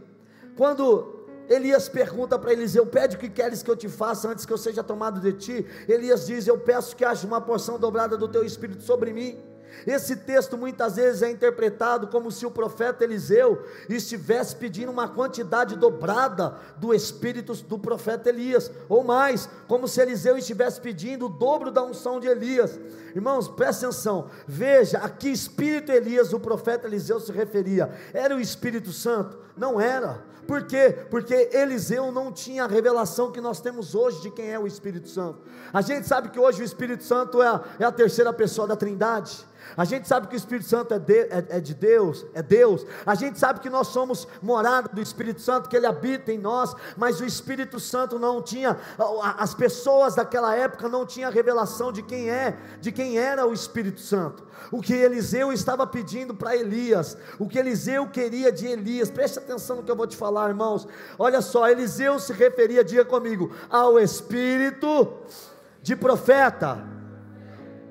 Quando 0.55 1.27
Elias 1.49 1.89
pergunta 1.89 2.37
para 2.39 2.53
Eliseu: 2.53 2.85
Pede 2.85 3.15
o 3.15 3.19
que 3.19 3.29
queres 3.29 3.61
que 3.61 3.69
eu 3.69 3.75
te 3.75 3.89
faça 3.89 4.29
antes 4.29 4.45
que 4.45 4.53
eu 4.53 4.57
seja 4.57 4.83
tomado 4.83 5.19
de 5.19 5.33
ti. 5.33 5.65
Elias 5.87 6.25
diz: 6.25 6.47
Eu 6.47 6.57
peço 6.57 6.95
que 6.95 7.05
haja 7.05 7.27
uma 7.27 7.41
porção 7.41 7.77
dobrada 7.77 8.17
do 8.17 8.27
teu 8.27 8.43
espírito 8.43 8.83
sobre 8.83 9.11
mim. 9.13 9.52
Esse 9.85 10.15
texto 10.15 10.57
muitas 10.57 10.95
vezes 10.95 11.21
é 11.21 11.31
interpretado 11.31 12.07
como 12.07 12.31
se 12.31 12.45
o 12.45 12.51
profeta 12.51 13.03
Eliseu 13.03 13.63
estivesse 13.89 14.55
pedindo 14.55 14.91
uma 14.91 15.07
quantidade 15.07 15.75
dobrada 15.75 16.55
do 16.77 16.93
espírito 16.93 17.53
do 17.63 17.77
profeta 17.77 18.29
Elias, 18.29 18.71
ou 18.87 19.03
mais, 19.03 19.49
como 19.67 19.87
se 19.87 20.01
Eliseu 20.01 20.37
estivesse 20.37 20.79
pedindo 20.79 21.25
o 21.25 21.29
dobro 21.29 21.71
da 21.71 21.83
unção 21.83 22.19
de 22.19 22.27
Elias. 22.27 22.79
Irmãos, 23.15 23.47
presta 23.47 23.87
atenção, 23.87 24.29
veja 24.47 24.99
a 24.99 25.09
que 25.09 25.29
espírito 25.29 25.91
Elias, 25.91 26.33
o 26.33 26.39
profeta 26.39 26.87
Eliseu, 26.87 27.19
se 27.19 27.31
referia. 27.31 27.91
Era 28.13 28.35
o 28.35 28.39
Espírito 28.39 28.91
Santo? 28.91 29.37
Não 29.55 29.79
era. 29.79 30.23
Por 30.47 30.63
quê? 30.63 30.97
Porque 31.09 31.49
Eliseu 31.53 32.11
não 32.11 32.31
tinha 32.31 32.65
a 32.65 32.67
revelação 32.67 33.31
que 33.31 33.39
nós 33.39 33.61
temos 33.61 33.95
hoje 33.95 34.21
de 34.21 34.31
quem 34.31 34.51
é 34.51 34.59
o 34.59 34.67
Espírito 34.67 35.07
Santo. 35.07 35.39
A 35.71 35.81
gente 35.81 36.07
sabe 36.07 36.29
que 36.29 36.39
hoje 36.39 36.61
o 36.61 36.65
Espírito 36.65 37.03
Santo 37.03 37.41
é 37.41 37.47
a, 37.47 37.61
é 37.79 37.85
a 37.85 37.91
terceira 37.91 38.33
pessoa 38.33 38.67
da 38.67 38.75
Trindade. 38.75 39.45
A 39.75 39.85
gente 39.85 40.07
sabe 40.07 40.27
que 40.27 40.35
o 40.35 40.37
Espírito 40.37 40.69
Santo 40.69 40.93
é 40.93 40.99
de, 40.99 41.19
é, 41.21 41.45
é 41.49 41.59
de, 41.59 41.73
Deus, 41.73 42.25
é 42.33 42.41
Deus. 42.41 42.85
A 43.05 43.15
gente 43.15 43.39
sabe 43.39 43.59
que 43.59 43.69
nós 43.69 43.87
somos 43.87 44.27
morada 44.41 44.89
do 44.89 45.01
Espírito 45.01 45.41
Santo, 45.41 45.69
que 45.69 45.75
Ele 45.75 45.85
habita 45.85 46.31
em 46.31 46.37
nós, 46.37 46.75
mas 46.95 47.19
o 47.19 47.25
Espírito 47.25 47.79
Santo 47.79 48.19
não 48.19 48.41
tinha, 48.41 48.77
as 49.37 49.53
pessoas 49.53 50.15
daquela 50.15 50.55
época 50.55 50.87
não 50.87 51.05
tinham 51.05 51.31
revelação 51.31 51.91
de 51.91 52.03
quem 52.03 52.29
é, 52.29 52.57
de 52.79 52.91
quem 52.91 53.17
era 53.17 53.45
o 53.47 53.53
Espírito 53.53 53.99
Santo. 53.99 54.43
O 54.71 54.81
que 54.81 54.93
Eliseu 54.93 55.51
estava 55.51 55.85
pedindo 55.85 56.33
para 56.33 56.55
Elias, 56.55 57.17
o 57.39 57.47
que 57.47 57.57
Eliseu 57.57 58.07
queria 58.07 58.51
de 58.51 58.67
Elias, 58.67 59.09
preste 59.09 59.39
atenção 59.39 59.77
no 59.77 59.83
que 59.83 59.91
eu 59.91 59.95
vou 59.95 60.07
te 60.07 60.15
falar, 60.15 60.49
irmãos. 60.49 60.87
Olha 61.17 61.41
só, 61.41 61.67
Eliseu 61.67 62.19
se 62.19 62.33
referia, 62.33 62.83
diga 62.83 63.05
comigo, 63.05 63.51
ao 63.69 63.99
Espírito 63.99 65.13
de 65.81 65.95
profeta. 65.95 67.02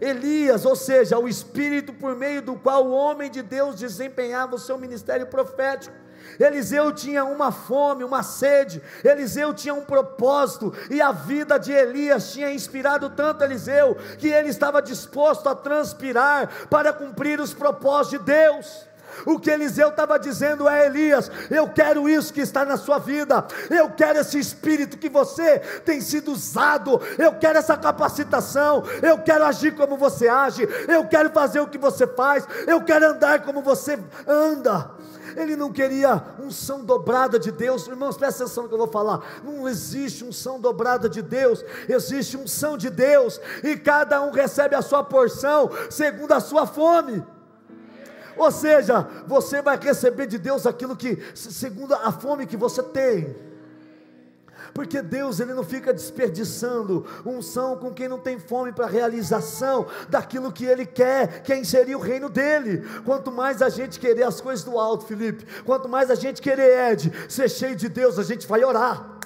Elias, 0.03 0.65
ou 0.65 0.75
seja, 0.75 1.17
o 1.17 1.29
espírito 1.29 1.93
por 1.93 2.17
meio 2.17 2.43
do 2.43 2.57
qual 2.57 2.85
o 2.85 2.91
homem 2.91 3.31
de 3.31 3.41
Deus 3.41 3.77
desempenhava 3.77 4.57
o 4.57 4.59
seu 4.59 4.77
ministério 4.77 5.29
profético. 5.29 5.95
Eliseu 6.41 6.93
tinha 6.93 7.25
uma 7.25 7.53
fome, 7.53 8.03
uma 8.03 8.23
sede, 8.25 8.83
Eliseu 9.05 9.55
tinha 9.55 9.73
um 9.73 9.85
propósito, 9.85 10.75
e 10.91 11.01
a 11.01 11.13
vida 11.13 11.57
de 11.57 11.71
Elias 11.71 12.33
tinha 12.33 12.53
inspirado 12.53 13.11
tanto 13.11 13.45
Eliseu, 13.45 13.97
que 14.19 14.27
ele 14.29 14.49
estava 14.49 14.83
disposto 14.83 15.49
a 15.49 15.55
transpirar 15.55 16.67
para 16.69 16.93
cumprir 16.93 17.41
os 17.41 17.55
propósitos 17.55 18.19
de 18.19 18.25
Deus. 18.25 18.92
O 19.27 19.39
que 19.39 19.51
Eliseu 19.51 19.89
estava 19.89 20.19
dizendo 20.19 20.69
é: 20.69 20.87
Elias, 20.87 21.31
eu 21.51 21.69
quero 21.69 22.09
isso 22.09 22.33
que 22.33 22.41
está 22.41 22.65
na 22.65 22.77
sua 22.77 22.99
vida, 22.99 23.45
eu 23.71 23.91
quero 23.91 24.19
esse 24.19 24.39
espírito 24.39 24.99
que 24.99 25.09
você 25.09 25.59
tem 25.85 26.01
sido 26.01 26.33
usado, 26.33 27.01
eu 27.19 27.33
quero 27.35 27.59
essa 27.59 27.77
capacitação, 27.77 28.83
eu 29.03 29.19
quero 29.19 29.45
agir 29.45 29.75
como 29.75 29.97
você 29.97 30.29
age, 30.29 30.69
eu 30.89 31.07
quero 31.07 31.31
fazer 31.31 31.61
o 31.61 31.67
que 31.67 31.79
você 31.79 32.07
faz, 32.07 32.47
eu 32.67 32.83
quero 32.83 33.07
andar 33.07 33.43
como 33.43 33.63
você 33.63 33.99
anda. 34.27 34.91
Ele 35.37 35.57
não 35.57 35.73
queria 35.73 36.23
unção 36.39 36.85
dobrada 36.85 37.39
de 37.39 37.51
Deus, 37.51 37.87
irmãos, 37.87 38.17
presta 38.17 38.45
atenção 38.45 38.65
no 38.65 38.69
que 38.69 38.75
eu 38.75 38.79
vou 38.79 38.89
falar. 38.89 39.21
Não 39.43 39.69
existe 39.69 40.25
unção 40.25 40.61
dobrada 40.61 41.09
de 41.09 41.23
Deus, 41.23 41.65
existe 41.89 42.37
unção 42.37 42.77
de 42.77 42.91
Deus, 42.91 43.41
e 43.63 43.77
cada 43.77 44.21
um 44.23 44.31
recebe 44.31 44.75
a 44.75 44.83
sua 44.83 45.03
porção 45.03 45.71
segundo 45.91 46.33
a 46.33 46.41
sua 46.41 46.67
fome. 46.67 47.25
Ou 48.37 48.51
seja, 48.51 49.07
você 49.27 49.63
vai 49.63 49.79
receber 49.79 50.27
de 50.27 50.39
Deus 50.39 50.67
aquilo 50.67 50.97
que, 50.97 51.19
segundo 51.35 51.95
a 51.95 52.13
fome 52.13 52.47
que 52.47 52.57
você 52.57 52.83
tem. 52.83 53.35
Porque 54.75 55.03
Deus 55.03 55.39
ele 55.39 55.53
não 55.53 55.65
fica 55.65 55.93
desperdiçando 55.93 57.07
unção 57.27 57.77
com 57.77 57.93
quem 57.93 58.09
não 58.09 58.19
tem 58.19 58.39
fome 58.39 58.73
para 58.73 58.87
realização 58.87 59.87
daquilo 60.09 60.53
que 60.53 60.65
ele 60.65 60.87
quer, 60.87 61.43
que 61.43 61.53
é 61.53 61.59
inserir 61.59 61.95
o 61.95 62.01
reino 62.01 62.29
dele. 62.29 62.83
Quanto 63.05 63.31
mais 63.31 63.61
a 63.61 63.69
gente 63.69 64.01
querer 64.01 64.23
as 64.23 64.41
coisas 64.41 64.65
do 64.65 64.79
alto, 64.79 65.05
Felipe, 65.05 65.45
quanto 65.65 65.89
mais 65.89 66.11
a 66.11 66.15
gente 66.15 66.41
querer 66.41 66.93
Ed, 66.93 67.13
ser 67.29 67.51
cheio 67.51 67.77
de 67.77 67.89
Deus, 67.89 68.19
a 68.19 68.23
gente 68.23 68.47
vai 68.47 68.65
orar 68.65 69.21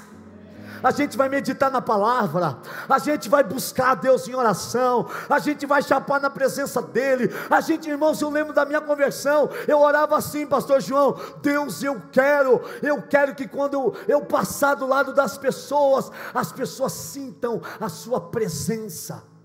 a 0.83 0.91
gente 0.91 1.17
vai 1.17 1.29
meditar 1.29 1.71
na 1.71 1.81
palavra, 1.81 2.59
a 2.89 2.99
gente 2.99 3.29
vai 3.29 3.43
buscar 3.43 3.91
a 3.91 3.95
Deus 3.95 4.29
em 4.29 4.35
oração, 4.35 5.09
a 5.29 5.39
gente 5.39 5.67
vai 5.67 5.83
chapar 5.83 6.21
na 6.21 6.31
presença 6.31 6.81
dEle. 6.83 7.31
A 7.51 7.61
gente, 7.61 7.89
irmãos, 7.89 8.21
eu 8.21 8.31
lembro 8.31 8.53
da 8.53 8.65
minha 8.65 8.81
conversão, 8.81 9.49
eu 9.67 9.81
orava 9.81 10.17
assim, 10.17 10.47
Pastor 10.47 10.81
João: 10.81 11.19
Deus, 11.43 11.83
eu 11.83 12.03
quero, 12.13 12.61
eu 12.83 13.03
quero 13.03 13.35
que 13.35 13.47
quando 13.47 13.75
eu, 13.75 13.95
eu 14.09 14.21
passar 14.25 14.75
do 14.75 14.87
lado 14.87 15.13
das 15.13 15.37
pessoas, 15.39 16.11
as 16.35 16.53
pessoas 16.53 16.93
sintam 16.93 17.61
a 17.81 17.89
Sua 17.89 18.21
presença 18.21 19.36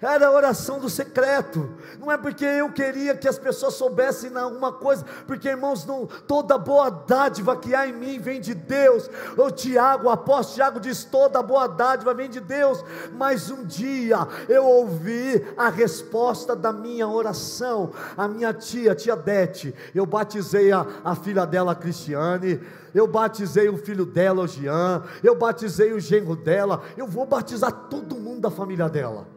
era 0.00 0.26
a 0.26 0.30
oração 0.30 0.78
do 0.78 0.88
secreto, 0.90 1.70
não 1.98 2.10
é 2.10 2.18
porque 2.18 2.44
eu 2.44 2.70
queria 2.70 3.16
que 3.16 3.28
as 3.28 3.38
pessoas 3.38 3.74
soubessem 3.74 4.36
alguma 4.36 4.72
coisa, 4.72 5.04
porque 5.26 5.48
irmãos, 5.48 5.84
não, 5.84 6.06
toda 6.06 6.58
boa 6.58 6.90
dádiva 6.90 7.56
que 7.56 7.74
há 7.74 7.86
em 7.86 7.92
mim 7.92 8.18
vem 8.18 8.40
de 8.40 8.54
Deus. 8.54 9.08
O 9.36 9.50
Tiago, 9.50 10.06
o 10.06 10.10
apóstolo 10.10 10.56
Tiago 10.56 10.80
diz: 10.80 11.04
toda 11.04 11.42
boa 11.42 11.66
dádiva 11.66 12.14
vem 12.14 12.28
de 12.28 12.40
Deus, 12.40 12.84
mas 13.12 13.50
um 13.50 13.64
dia 13.64 14.26
eu 14.48 14.64
ouvi 14.64 15.44
a 15.56 15.68
resposta 15.68 16.54
da 16.54 16.72
minha 16.72 17.08
oração, 17.08 17.90
a 18.16 18.28
minha 18.28 18.52
tia, 18.52 18.94
tia 18.94 19.16
Dete, 19.16 19.74
eu 19.94 20.04
batizei 20.06 20.72
a, 20.72 20.86
a 21.04 21.14
filha 21.14 21.46
dela, 21.46 21.72
a 21.72 21.76
Cristiane. 21.76 22.60
Eu 22.94 23.06
batizei 23.06 23.68
o 23.68 23.76
filho 23.76 24.06
dela, 24.06 24.44
o 24.44 24.46
Jean, 24.46 25.02
eu 25.22 25.34
batizei 25.36 25.92
o 25.92 26.00
genro 26.00 26.34
dela, 26.34 26.82
eu 26.96 27.06
vou 27.06 27.26
batizar 27.26 27.70
todo 27.70 28.16
mundo 28.16 28.40
da 28.40 28.50
família 28.50 28.88
dela. 28.88 29.35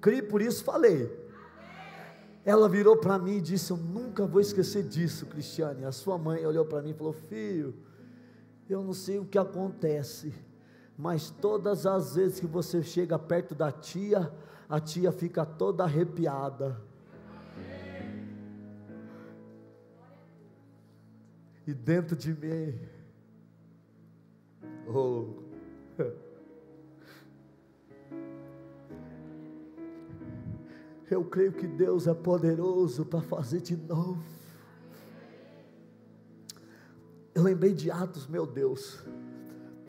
Criei 0.00 0.22
por 0.22 0.40
isso 0.40 0.64
falei. 0.64 1.18
Ela 2.44 2.68
virou 2.68 2.96
para 2.96 3.18
mim 3.18 3.36
e 3.36 3.40
disse: 3.40 3.70
Eu 3.70 3.76
nunca 3.76 4.26
vou 4.26 4.40
esquecer 4.40 4.82
disso, 4.82 5.26
Cristiane. 5.26 5.84
A 5.84 5.92
sua 5.92 6.16
mãe 6.16 6.44
olhou 6.44 6.64
para 6.64 6.80
mim 6.80 6.90
e 6.90 6.94
falou: 6.94 7.12
Filho, 7.12 7.74
eu 8.68 8.82
não 8.82 8.94
sei 8.94 9.18
o 9.18 9.26
que 9.26 9.38
acontece, 9.38 10.32
mas 10.96 11.30
todas 11.30 11.84
as 11.84 12.14
vezes 12.14 12.40
que 12.40 12.46
você 12.46 12.82
chega 12.82 13.18
perto 13.18 13.54
da 13.54 13.70
tia, 13.70 14.32
a 14.68 14.80
tia 14.80 15.12
fica 15.12 15.44
toda 15.44 15.84
arrepiada. 15.84 16.80
E 21.66 21.74
dentro 21.74 22.16
de 22.16 22.32
mim, 22.32 22.80
oh, 24.88 25.26
Eu 31.10 31.24
creio 31.24 31.52
que 31.52 31.66
Deus 31.66 32.06
é 32.06 32.14
poderoso 32.14 33.04
para 33.04 33.20
fazer 33.20 33.60
de 33.60 33.76
novo. 33.76 34.22
Eu 37.34 37.42
lembrei 37.42 37.74
de 37.74 37.90
Atos, 37.90 38.28
meu 38.28 38.46
Deus. 38.46 39.00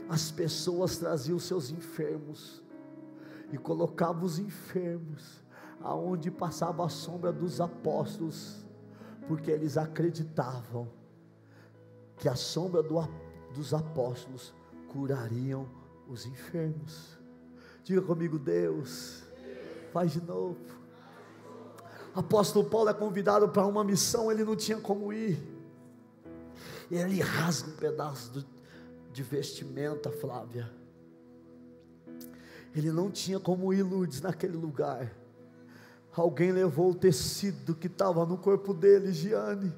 As 0.10 0.32
pessoas 0.32 0.98
traziam 0.98 1.38
seus 1.38 1.70
enfermos 1.70 2.64
e 3.54 3.58
colocavam 3.58 4.24
os 4.24 4.40
enfermos 4.40 5.44
aonde 5.80 6.32
passava 6.32 6.86
a 6.86 6.90
sombra 6.90 7.32
dos 7.32 7.62
apóstolos, 7.62 8.66
porque 9.28 9.52
eles 9.52 9.78
acreditavam 9.78 10.88
que 12.18 12.28
a 12.28 12.36
sombra 12.36 12.82
do, 12.82 13.00
dos 13.54 13.76
apóstolos 13.76 14.54
curariam 14.90 15.68
os 16.08 16.26
enfermos. 16.26 17.20
Diga 17.84 18.02
comigo, 18.02 18.40
Deus, 18.40 19.24
faz 19.92 20.14
de 20.14 20.22
novo 20.22 20.81
apóstolo 22.14 22.70
Paulo 22.70 22.90
é 22.90 22.94
convidado 22.94 23.48
para 23.50 23.66
uma 23.66 23.84
missão, 23.84 24.32
ele 24.32 24.44
não 24.44 24.56
tinha 24.56 24.78
como 24.78 25.12
ir. 25.14 25.42
E 26.90 26.96
ele 26.96 27.22
rasga 27.22 27.70
um 27.70 27.76
pedaço 27.76 28.46
de 29.14 29.24
vestimenta, 29.24 30.12
Flávia. 30.12 30.70
Ele 32.76 32.92
não 32.92 33.10
tinha 33.10 33.40
como 33.40 33.74
ir, 33.74 33.84
Lourdes, 33.84 34.22
naquele 34.22 34.58
lugar. 34.58 35.12
Alguém 36.14 36.52
levou 36.52 36.92
o 36.92 36.96
tecido 36.96 37.76
que 37.76 37.88
estava 37.88 38.26
no 38.26 38.38
corpo 38.38 38.74
dele, 38.74 39.14
Giane. 39.14 39.74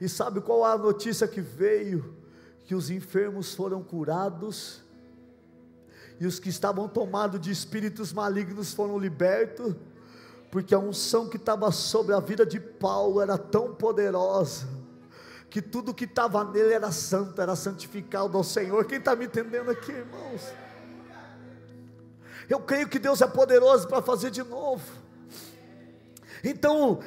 E 0.00 0.08
sabe 0.08 0.40
qual 0.40 0.64
a 0.64 0.76
notícia 0.76 1.26
que 1.26 1.40
veio? 1.40 2.16
Que 2.64 2.74
os 2.74 2.90
enfermos 2.90 3.54
foram 3.54 3.82
curados 3.82 4.82
e 6.20 6.26
os 6.26 6.40
que 6.40 6.48
estavam 6.48 6.88
tomados 6.88 7.40
de 7.40 7.50
espíritos 7.50 8.12
malignos 8.12 8.74
foram 8.74 8.98
libertos, 8.98 9.74
porque 10.50 10.74
a 10.74 10.78
unção 10.78 11.28
que 11.28 11.36
estava 11.36 11.70
sobre 11.70 12.14
a 12.14 12.20
vida 12.20 12.46
de 12.46 12.58
Paulo 12.58 13.20
era 13.20 13.36
tão 13.36 13.74
poderosa, 13.74 14.66
que 15.50 15.60
tudo 15.60 15.94
que 15.94 16.04
estava 16.04 16.44
nele 16.44 16.72
era 16.72 16.90
santo, 16.92 17.40
era 17.40 17.56
santificado 17.56 18.36
ao 18.36 18.44
Senhor. 18.44 18.84
Quem 18.84 18.98
está 18.98 19.16
me 19.16 19.26
entendendo 19.26 19.70
aqui, 19.70 19.92
irmãos? 19.92 20.42
Eu 22.48 22.60
creio 22.60 22.88
que 22.88 22.98
Deus 22.98 23.20
é 23.20 23.26
poderoso 23.26 23.86
para 23.88 24.00
fazer 24.00 24.30
de 24.30 24.42
novo. 24.42 24.84
Então, 26.42 27.00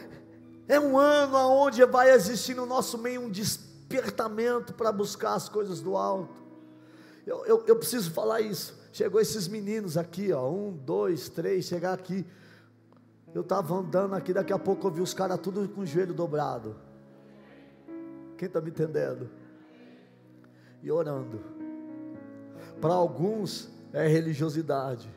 é 0.67 0.79
um 0.79 0.97
ano 0.97 1.37
onde 1.37 1.83
vai 1.85 2.11
existir 2.11 2.55
no 2.55 2.65
nosso 2.65 2.97
meio 2.97 3.21
um 3.21 3.29
despertamento 3.29 4.73
para 4.73 4.91
buscar 4.91 5.33
as 5.33 5.49
coisas 5.49 5.81
do 5.81 5.97
alto. 5.97 6.41
Eu, 7.25 7.45
eu, 7.45 7.63
eu, 7.67 7.75
preciso 7.75 8.11
falar 8.11 8.41
isso. 8.41 8.79
Chegou 8.91 9.21
esses 9.21 9.47
meninos 9.47 9.97
aqui, 9.97 10.31
ó, 10.31 10.49
um, 10.49 10.71
dois, 10.71 11.29
três, 11.29 11.65
chegar 11.65 11.93
aqui. 11.93 12.25
Eu 13.33 13.41
estava 13.41 13.73
andando 13.75 14.13
aqui, 14.13 14.33
daqui 14.33 14.51
a 14.51 14.59
pouco 14.59 14.87
eu 14.87 14.91
vi 14.91 15.01
os 15.01 15.13
caras 15.13 15.39
tudo 15.39 15.67
com 15.69 15.81
o 15.81 15.85
joelho 15.85 16.13
dobrado. 16.13 16.75
Quem 18.37 18.47
está 18.47 18.59
me 18.59 18.69
entendendo? 18.69 19.29
E 20.81 20.91
orando. 20.91 21.39
Para 22.79 22.93
alguns 22.93 23.69
é 23.93 24.07
religiosidade 24.07 25.09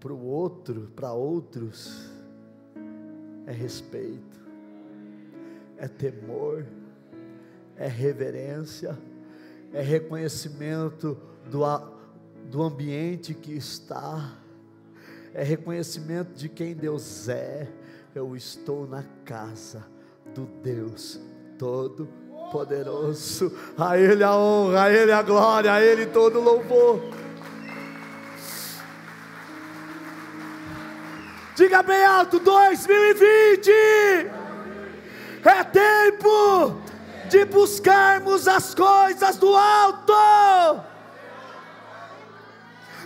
para 0.00 0.14
o 0.14 0.24
outro, 0.24 0.90
para 0.96 1.12
outros, 1.12 2.08
é 3.46 3.52
respeito, 3.52 4.40
é 5.76 5.86
temor, 5.86 6.66
é 7.76 7.86
reverência, 7.86 8.98
é 9.74 9.82
reconhecimento 9.82 11.18
do, 11.50 11.60
do 12.50 12.62
ambiente 12.62 13.34
que 13.34 13.52
está, 13.52 14.38
é 15.34 15.42
reconhecimento 15.42 16.32
de 16.34 16.48
quem 16.48 16.74
Deus 16.74 17.28
é. 17.28 17.68
Eu 18.14 18.34
estou 18.34 18.86
na 18.86 19.04
casa 19.24 19.86
do 20.34 20.44
Deus 20.46 21.20
Todo-Poderoso. 21.58 23.56
A 23.78 23.96
Ele 23.96 24.24
a 24.24 24.36
honra, 24.36 24.84
a 24.84 24.92
Ele 24.92 25.12
a 25.12 25.22
glória, 25.22 25.72
a 25.72 25.80
Ele 25.80 26.06
todo 26.06 26.40
louvor. 26.40 27.00
Diga 31.54 31.82
bem 31.82 32.04
alto: 32.04 32.40
2020 32.40 33.70
é 35.44 35.64
tempo 35.64 36.80
de 37.28 37.44
buscarmos 37.44 38.48
as 38.48 38.74
coisas 38.74 39.36
do 39.36 39.54
alto. 39.54 40.89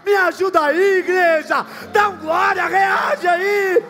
Me 0.05 0.15
ajuda 0.15 0.61
aí, 0.61 0.99
igreja. 0.99 1.67
Dá 1.93 2.09
um 2.09 2.19
glória, 2.19 2.67
reage 2.67 3.27
aí. 3.27 3.85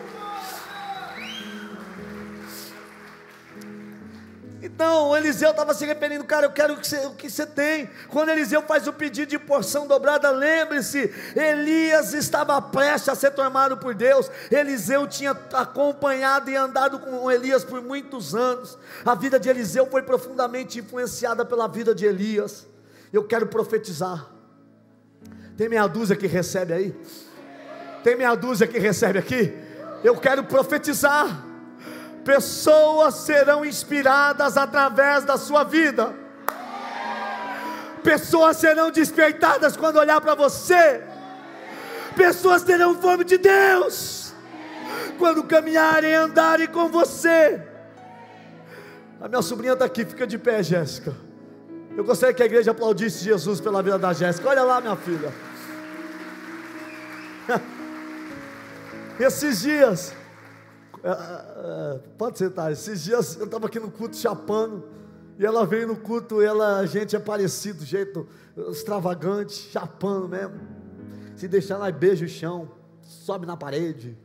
Então, 4.64 5.14
Eliseu 5.14 5.50
estava 5.50 5.74
se 5.74 5.84
arrependendo, 5.84 6.24
cara, 6.24 6.46
eu 6.46 6.50
quero 6.50 6.74
o 6.74 7.14
que 7.14 7.28
você 7.28 7.44
tem. 7.44 7.88
Quando 8.08 8.30
Eliseu 8.30 8.62
faz 8.62 8.86
o 8.86 8.92
pedido 8.94 9.28
de 9.28 9.38
porção 9.38 9.86
dobrada, 9.86 10.30
lembre-se, 10.30 11.12
Elias 11.36 12.14
estava 12.14 12.60
prestes 12.62 13.10
a 13.10 13.14
ser 13.14 13.32
tomado 13.32 13.76
por 13.76 13.94
Deus. 13.94 14.30
Eliseu 14.50 15.06
tinha 15.06 15.32
acompanhado 15.52 16.50
e 16.50 16.56
andado 16.56 16.98
com 16.98 17.30
Elias 17.30 17.62
por 17.62 17.82
muitos 17.82 18.34
anos. 18.34 18.78
A 19.04 19.14
vida 19.14 19.38
de 19.38 19.50
Eliseu 19.50 19.86
foi 19.86 20.02
profundamente 20.02 20.78
influenciada 20.78 21.44
pela 21.44 21.68
vida 21.68 21.94
de 21.94 22.06
Elias. 22.06 22.66
Eu 23.12 23.22
quero 23.24 23.46
profetizar. 23.46 24.33
Tem 25.56 25.68
meia 25.68 25.86
dúzia 25.86 26.16
que 26.16 26.26
recebe 26.26 26.72
aí? 26.72 26.96
Tem 28.02 28.16
meia 28.16 28.34
dúzia 28.34 28.66
que 28.66 28.78
recebe 28.78 29.18
aqui? 29.18 29.52
Eu 30.02 30.16
quero 30.16 30.44
profetizar 30.44 31.44
pessoas 32.24 33.16
serão 33.16 33.64
inspiradas 33.64 34.56
através 34.56 35.24
da 35.24 35.36
sua 35.36 35.62
vida. 35.62 36.14
Pessoas 38.02 38.56
serão 38.56 38.90
despertadas 38.90 39.76
quando 39.76 39.96
olhar 39.96 40.20
para 40.20 40.34
você. 40.34 41.02
Pessoas 42.16 42.62
terão 42.62 43.00
fome 43.00 43.24
de 43.24 43.38
Deus 43.38 44.32
quando 45.18 45.44
caminharem 45.44 46.10
e 46.10 46.14
andarem 46.14 46.66
com 46.66 46.88
você. 46.88 47.62
A 49.20 49.28
minha 49.28 49.42
sobrinha 49.42 49.74
está 49.74 49.84
aqui, 49.84 50.04
fica 50.04 50.26
de 50.26 50.38
pé, 50.38 50.62
Jéssica. 50.62 51.14
Eu 51.96 52.02
gostaria 52.02 52.34
que 52.34 52.42
a 52.42 52.46
igreja 52.46 52.72
aplaudisse 52.72 53.22
Jesus 53.22 53.60
pela 53.60 53.80
vida 53.82 53.98
da 53.98 54.12
Jéssica. 54.12 54.48
Olha 54.48 54.64
lá, 54.64 54.80
minha 54.80 54.96
filha. 54.96 55.32
Esses 59.18 59.60
dias, 59.60 60.12
é, 61.04 61.10
é, 61.10 62.00
pode 62.18 62.38
sentar. 62.38 62.72
Esses 62.72 63.04
dias 63.04 63.36
eu 63.36 63.44
estava 63.44 63.66
aqui 63.66 63.78
no 63.78 63.90
culto 63.90 64.16
chapando. 64.16 64.82
E 65.38 65.44
ela 65.44 65.64
veio 65.66 65.88
no 65.88 65.96
culto, 65.96 66.40
ela, 66.40 66.78
a 66.78 66.86
gente 66.86 67.14
é 67.14 67.18
parecido, 67.18 67.84
jeito 67.84 68.26
extravagante, 68.70 69.52
chapando 69.52 70.28
mesmo. 70.28 70.60
Se 71.36 71.48
deixar 71.48 71.76
lá, 71.76 71.90
beija 71.90 72.24
o 72.24 72.28
chão, 72.28 72.70
sobe 73.02 73.44
na 73.44 73.56
parede, 73.56 74.16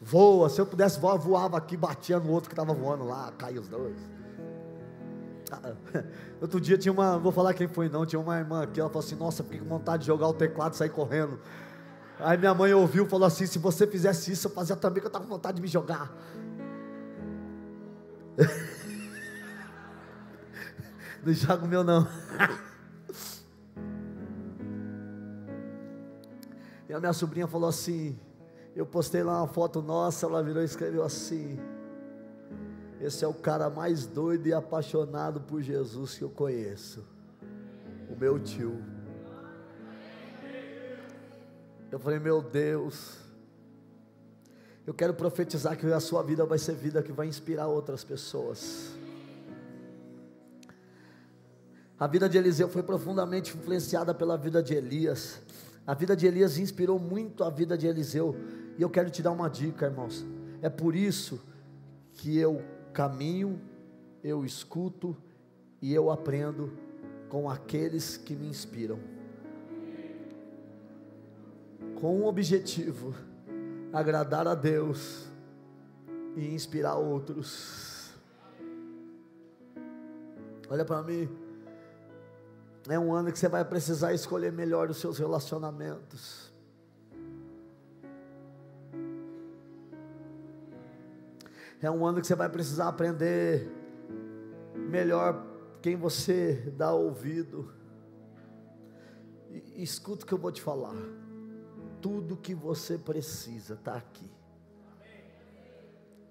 voa. 0.00 0.48
Se 0.48 0.60
eu 0.60 0.66
pudesse 0.66 0.98
voar, 0.98 1.16
voava 1.16 1.56
aqui, 1.56 1.76
batia 1.76 2.18
no 2.18 2.30
outro 2.30 2.48
que 2.48 2.54
estava 2.54 2.72
voando 2.74 3.04
lá, 3.04 3.32
caiu 3.38 3.60
os 3.60 3.68
dois. 3.68 4.19
Outro 6.40 6.60
dia 6.60 6.78
tinha 6.78 6.92
uma, 6.92 7.18
vou 7.18 7.32
falar 7.32 7.52
quem 7.54 7.66
foi 7.66 7.88
não, 7.88 8.06
tinha 8.06 8.20
uma 8.20 8.38
irmã 8.38 8.62
aqui, 8.62 8.78
ela 8.80 8.88
falou 8.88 9.04
assim: 9.04 9.16
Nossa, 9.16 9.42
fiquei 9.42 9.58
com 9.58 9.66
vontade 9.66 10.02
de 10.02 10.06
jogar 10.06 10.28
o 10.28 10.34
teclado 10.34 10.74
e 10.74 10.76
sair 10.76 10.90
correndo. 10.90 11.40
Aí 12.18 12.36
minha 12.36 12.54
mãe 12.54 12.72
ouviu 12.74 13.06
e 13.06 13.08
falou 13.08 13.26
assim: 13.26 13.46
se 13.46 13.58
você 13.58 13.86
fizesse 13.86 14.30
isso, 14.32 14.48
eu 14.48 14.52
fazia 14.52 14.76
também, 14.76 15.00
que 15.00 15.06
eu 15.06 15.08
estava 15.08 15.24
com 15.24 15.30
vontade 15.30 15.56
de 15.56 15.62
me 15.62 15.68
jogar. 15.68 16.12
não 21.24 21.32
joga 21.32 21.64
o 21.64 21.68
meu 21.68 21.82
não. 21.82 22.06
e 26.88 26.92
a 26.92 27.00
minha 27.00 27.12
sobrinha 27.12 27.46
falou 27.46 27.68
assim: 27.68 28.18
eu 28.76 28.86
postei 28.86 29.22
lá 29.22 29.42
uma 29.42 29.48
foto 29.48 29.82
nossa, 29.82 30.26
ela 30.26 30.42
virou 30.42 30.62
e 30.62 30.66
escreveu 30.66 31.02
assim: 31.02 31.58
Esse 33.00 33.24
é 33.24 33.28
o 33.28 33.32
cara 33.32 33.70
mais 33.70 34.06
doido 34.06 34.46
e 34.46 34.52
apaixonado 34.52 35.40
por 35.40 35.62
Jesus 35.62 36.18
que 36.18 36.22
eu 36.22 36.28
conheço. 36.28 37.02
O 38.10 38.14
meu 38.14 38.38
tio. 38.38 38.84
Eu 41.90 41.98
falei, 41.98 42.18
meu 42.18 42.42
Deus, 42.42 43.16
eu 44.86 44.92
quero 44.92 45.14
profetizar 45.14 45.76
que 45.78 45.86
a 45.86 45.98
sua 45.98 46.22
vida 46.22 46.44
vai 46.44 46.58
ser 46.58 46.74
vida 46.74 47.02
que 47.02 47.10
vai 47.10 47.26
inspirar 47.26 47.68
outras 47.68 48.04
pessoas. 48.04 48.90
A 51.98 52.06
vida 52.06 52.28
de 52.28 52.36
Eliseu 52.36 52.68
foi 52.68 52.82
profundamente 52.82 53.56
influenciada 53.56 54.14
pela 54.14 54.36
vida 54.36 54.62
de 54.62 54.74
Elias. 54.74 55.40
A 55.86 55.94
vida 55.94 56.14
de 56.14 56.26
Elias 56.26 56.58
inspirou 56.58 56.98
muito 56.98 57.44
a 57.44 57.50
vida 57.50 57.76
de 57.76 57.86
Eliseu. 57.86 58.36
E 58.78 58.82
eu 58.82 58.90
quero 58.90 59.10
te 59.10 59.22
dar 59.22 59.32
uma 59.32 59.48
dica, 59.48 59.86
irmãos. 59.86 60.24
É 60.62 60.68
por 60.68 60.94
isso 60.94 61.40
que 62.14 62.38
eu 62.38 62.62
caminho, 63.00 63.58
eu 64.22 64.44
escuto 64.44 65.16
e 65.80 65.94
eu 65.94 66.10
aprendo 66.10 66.70
com 67.30 67.48
aqueles 67.48 68.18
que 68.18 68.36
me 68.36 68.46
inspiram 68.46 68.98
com 71.98 72.20
um 72.20 72.26
objetivo: 72.26 73.14
agradar 73.90 74.46
a 74.46 74.54
Deus 74.54 75.30
e 76.36 76.54
inspirar 76.54 76.96
outros. 76.96 78.12
Olha 80.68 80.84
para 80.84 81.02
mim. 81.02 81.26
É 82.86 82.98
um 82.98 83.14
ano 83.14 83.32
que 83.32 83.38
você 83.38 83.48
vai 83.48 83.64
precisar 83.64 84.12
escolher 84.12 84.52
melhor 84.52 84.90
os 84.90 84.98
seus 84.98 85.18
relacionamentos. 85.18 86.49
É 91.82 91.90
um 91.90 92.06
ano 92.06 92.20
que 92.20 92.26
você 92.26 92.34
vai 92.34 92.48
precisar 92.48 92.88
aprender 92.88 93.70
melhor 94.74 95.46
quem 95.80 95.96
você 95.96 96.72
dá 96.76 96.92
ouvido. 96.92 97.72
E, 99.50 99.82
escuta 99.82 100.24
o 100.24 100.26
que 100.26 100.34
eu 100.34 100.38
vou 100.38 100.52
te 100.52 100.60
falar 100.60 100.94
tudo 102.00 102.36
que 102.36 102.54
você 102.54 102.98
precisa 102.98 103.74
está 103.74 103.94
aqui. 103.94 104.30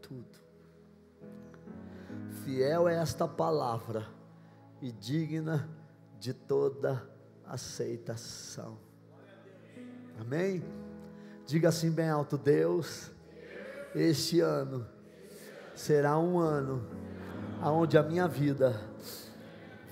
Tudo. 0.01 0.39
Fiel 2.43 2.87
é 2.87 2.95
esta 2.95 3.27
palavra 3.27 4.07
e 4.81 4.91
digna 4.91 5.69
de 6.19 6.33
toda 6.33 7.07
aceitação. 7.45 8.77
Amém? 10.19 10.63
Diga 11.45 11.69
assim 11.69 11.91
bem 11.91 12.09
alto: 12.09 12.37
Deus, 12.37 13.11
este 13.93 14.39
ano 14.39 14.87
será 15.79 16.17
um 16.17 16.37
ano 16.37 16.85
onde 17.63 17.97
a 17.97 18.03
minha 18.03 18.27
vida 18.27 18.81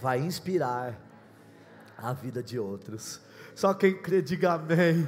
vai 0.02 0.20
inspirar 0.20 0.94
a 1.98 2.12
vida 2.12 2.44
de 2.44 2.60
outros. 2.60 3.22
Só 3.56 3.74
quem 3.74 3.94
crê, 3.94 4.22
diga 4.22 4.54
amém. 4.54 5.08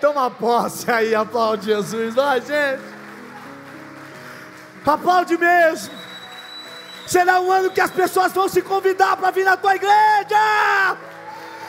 Toma 0.00 0.30
posse 0.30 0.90
aí, 0.90 1.14
aplaude 1.14 1.66
Jesus, 1.66 2.14
vai 2.14 2.40
gente. 2.40 2.82
Aplaude 4.86 5.36
mesmo. 5.36 5.94
Será 7.06 7.38
um 7.40 7.52
ano 7.52 7.70
que 7.70 7.80
as 7.80 7.90
pessoas 7.90 8.32
vão 8.32 8.48
se 8.48 8.62
convidar 8.62 9.14
para 9.18 9.30
vir 9.30 9.44
na 9.44 9.58
tua 9.58 9.76
igreja. 9.76 10.96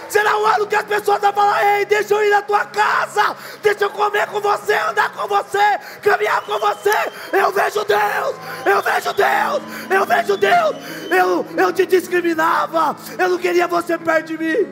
Será 0.09 0.37
um 0.39 0.45
ano 0.45 0.65
que 0.65 0.75
as 0.75 0.85
pessoas 0.85 1.21
vão 1.21 1.31
falar: 1.31 1.79
Ei, 1.79 1.85
deixa 1.85 2.15
eu 2.15 2.23
ir 2.23 2.31
na 2.31 2.41
tua 2.41 2.65
casa, 2.65 3.35
deixa 3.61 3.85
eu 3.85 3.91
comer 3.91 4.27
com 4.27 4.41
você, 4.41 4.73
andar 4.73 5.13
com 5.13 5.27
você, 5.27 5.77
caminhar 6.01 6.41
com 6.41 6.57
você. 6.59 6.89
Eu 7.31 7.51
vejo 7.51 7.85
Deus, 7.85 8.35
eu 8.65 8.81
vejo 8.81 9.13
Deus, 9.13 9.63
eu 9.89 10.05
vejo 10.05 10.37
Deus. 10.37 10.75
Eu, 11.11 11.45
eu 11.57 11.73
te 11.73 11.85
discriminava, 11.85 12.95
eu 13.17 13.29
não 13.29 13.37
queria 13.37 13.67
você 13.67 13.97
perto 13.97 14.27
de 14.27 14.37
mim, 14.37 14.67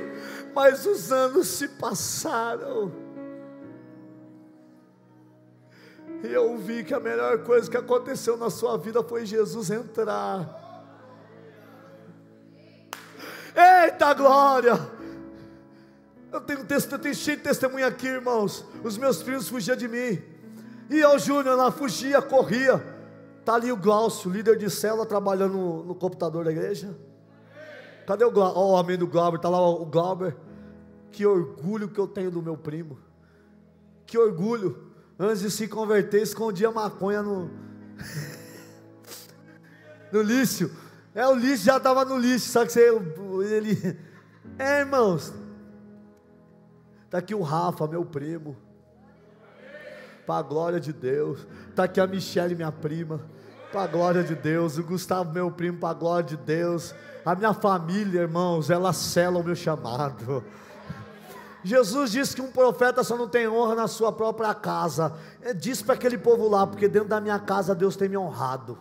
mas 0.55 0.85
os 0.85 1.11
anos 1.11 1.47
se 1.47 1.67
passaram. 1.67 2.91
E 6.23 6.33
eu 6.33 6.57
vi 6.57 6.83
que 6.83 6.95
a 6.95 6.99
melhor 6.99 7.43
coisa 7.43 7.69
que 7.69 7.77
aconteceu 7.77 8.37
na 8.37 8.49
sua 8.49 8.75
vida 8.75 9.03
foi 9.03 9.23
Jesus 9.23 9.69
entrar. 9.69 10.65
Eita 13.55 14.13
glória! 14.13 14.96
Eu 16.31 16.41
tenho, 16.41 16.59
eu 16.59 16.99
tenho 16.99 17.15
cheio 17.15 17.37
de 17.37 17.43
testemunha 17.43 17.87
aqui, 17.87 18.07
irmãos. 18.07 18.65
Os 18.83 18.97
meus 18.97 19.21
filhos 19.21 19.47
fugiam 19.47 19.77
de 19.77 19.87
mim. 19.87 20.21
E 20.89 20.99
eu, 20.99 21.17
Júnior, 21.17 21.57
lá 21.57 21.71
fugia, 21.71 22.21
corria. 22.21 22.83
Está 23.39 23.55
ali 23.55 23.71
o 23.71 23.77
Glaucio, 23.77 24.29
líder 24.29 24.57
de 24.57 24.69
célula, 24.69 25.05
trabalhando 25.05 25.83
no, 25.85 25.95
computador 25.95 26.43
da 26.43 26.51
igreja. 26.51 26.95
Cadê 28.05 28.25
o, 28.25 28.31
Glaucio? 28.31 28.59
oh, 28.59 28.67
o 28.67 28.71
homem 28.71 28.97
do 28.97 29.07
Glauber? 29.07 29.37
Está 29.37 29.49
lá 29.49 29.59
o 29.59 29.85
Glauber. 29.85 30.35
Que 31.11 31.25
orgulho 31.25 31.87
que 31.87 31.99
eu 31.99 32.07
tenho 32.07 32.29
do 32.29 32.41
meu 32.41 32.57
primo. 32.57 32.99
Que 34.05 34.17
orgulho. 34.17 34.91
Antes 35.17 35.41
de 35.41 35.49
se 35.49 35.67
converter, 35.67 36.21
escondia 36.21 36.71
maconha 36.71 37.23
no. 37.23 37.49
no 40.11 40.21
lixo. 40.21 40.69
É, 41.15 41.25
o 41.25 41.33
lixo 41.33 41.63
já 41.63 41.77
estava 41.77 42.05
no 42.05 42.17
lixo, 42.17 42.49
só 42.49 42.65
que 42.65 42.71
você, 42.71 42.89
ele. 43.49 43.97
É, 44.59 44.81
irmãos, 44.81 45.33
Está 47.07 47.19
aqui 47.19 47.33
o 47.33 47.41
Rafa, 47.41 47.87
meu 47.87 48.03
primo. 48.03 48.57
Para 50.25 50.39
a 50.39 50.41
glória 50.41 50.77
de 50.77 50.91
Deus. 50.91 51.47
Está 51.69 51.85
aqui 51.85 52.01
a 52.01 52.05
Michelle, 52.05 52.53
minha 52.53 52.71
prima. 52.71 53.21
Para 53.71 53.83
a 53.83 53.87
glória 53.87 54.25
de 54.25 54.35
Deus. 54.35 54.77
O 54.77 54.83
Gustavo, 54.83 55.31
meu 55.31 55.49
primo, 55.49 55.77
para 55.77 55.91
a 55.91 55.93
glória 55.93 56.25
de 56.25 56.35
Deus. 56.35 56.93
A 57.25 57.33
minha 57.33 57.53
família, 57.53 58.23
irmãos, 58.23 58.69
ela 58.69 58.91
sela 58.91 59.39
o 59.39 59.43
meu 59.43 59.55
chamado. 59.55 60.43
Jesus 61.63 62.11
disse 62.11 62.35
que 62.35 62.41
um 62.41 62.51
profeta 62.51 63.01
só 63.05 63.15
não 63.15 63.29
tem 63.29 63.47
honra 63.47 63.75
na 63.75 63.87
sua 63.87 64.11
própria 64.11 64.53
casa. 64.53 65.13
Disse 65.55 65.85
para 65.85 65.95
aquele 65.95 66.17
povo 66.17 66.49
lá, 66.49 66.67
porque 66.67 66.89
dentro 66.89 67.07
da 67.07 67.21
minha 67.21 67.39
casa 67.39 67.73
Deus 67.73 67.95
tem 67.95 68.09
me 68.09 68.17
honrado. 68.17 68.77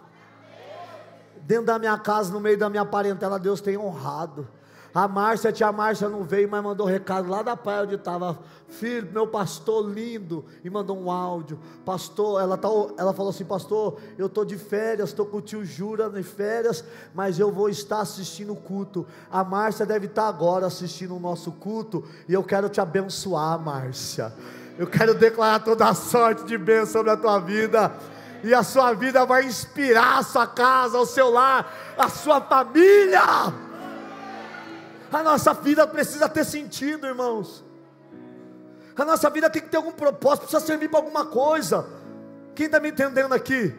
Dentro 1.42 1.66
da 1.66 1.78
minha 1.78 1.96
casa, 1.96 2.32
no 2.32 2.40
meio 2.40 2.58
da 2.58 2.68
minha 2.68 2.84
parentela, 2.84 3.38
Deus 3.38 3.60
tem 3.60 3.78
honrado. 3.78 4.48
A 4.96 5.06
Márcia, 5.06 5.50
a 5.50 5.52
tia 5.52 5.70
Márcia 5.70 6.09
não 6.09 6.24
veio, 6.24 6.48
mas 6.50 6.64
mandou 6.64 6.87
recado 6.87 7.28
lá 7.28 7.42
da 7.42 7.54
praia 7.54 7.82
onde 7.82 7.96
estava. 7.96 8.38
Filho, 8.66 9.06
meu 9.12 9.26
pastor 9.26 9.87
lindo. 9.87 10.42
E 10.64 10.70
mandou 10.70 10.98
um 10.98 11.11
áudio. 11.11 11.61
Pastor, 11.85 12.40
ela, 12.40 12.56
tá, 12.56 12.66
ela 12.96 13.12
falou 13.12 13.28
assim: 13.28 13.44
Pastor, 13.44 13.98
eu 14.16 14.24
estou 14.24 14.42
de 14.42 14.56
férias, 14.56 15.11
estou 15.11 15.26
com 15.26 15.37
o 15.37 15.42
tio 15.42 15.66
Jura 15.66 16.09
de 16.09 16.22
férias, 16.22 16.82
mas 17.14 17.38
eu 17.38 17.52
vou 17.52 17.68
estar 17.68 18.00
assistindo 18.00 18.54
o 18.54 18.56
culto. 18.56 19.06
A 19.30 19.44
Márcia 19.44 19.85
deve 19.85 20.06
estar 20.06 20.28
agora 20.28 20.64
assistindo 20.64 21.14
o 21.14 21.20
nosso 21.20 21.52
culto. 21.52 22.02
E 22.26 22.32
eu 22.32 22.42
quero 22.42 22.70
te 22.70 22.80
abençoar, 22.80 23.61
Márcia. 23.61 24.32
Eu 24.78 24.87
quero 24.87 25.12
declarar 25.12 25.59
toda 25.59 25.87
a 25.90 25.92
sorte 25.92 26.46
de 26.46 26.56
bênção 26.56 27.00
sobre 27.00 27.11
a 27.11 27.18
tua 27.18 27.38
vida. 27.38 27.92
E 28.42 28.54
a 28.54 28.62
sua 28.62 28.94
vida 28.94 29.26
vai 29.26 29.44
inspirar 29.44 30.20
a 30.20 30.22
sua 30.22 30.46
casa, 30.46 30.98
o 30.98 31.04
seu 31.04 31.28
lar, 31.28 31.94
a 31.98 32.09
sua 32.09 32.40
família. 32.40 33.65
A 35.12 35.23
nossa 35.23 35.55
vida 35.55 35.87
precisa 35.87 36.29
ter 36.29 36.45
sentido, 36.45 37.07
irmãos. 37.07 37.64
A 38.97 39.05
nossa 39.05 39.29
vida 39.29 39.51
tem 39.51 39.62
que 39.62 39.69
ter 39.69 39.77
algum 39.77 39.92
propósito, 39.92 40.42
precisa 40.42 40.64
servir 40.64 40.88
para 40.88 40.99
alguma 40.99 41.27
coisa. 41.27 41.87
Quem 42.55 42.66
está 42.66 42.81
me 42.81 42.88
entendendo 42.88 43.33
aqui? 43.35 43.75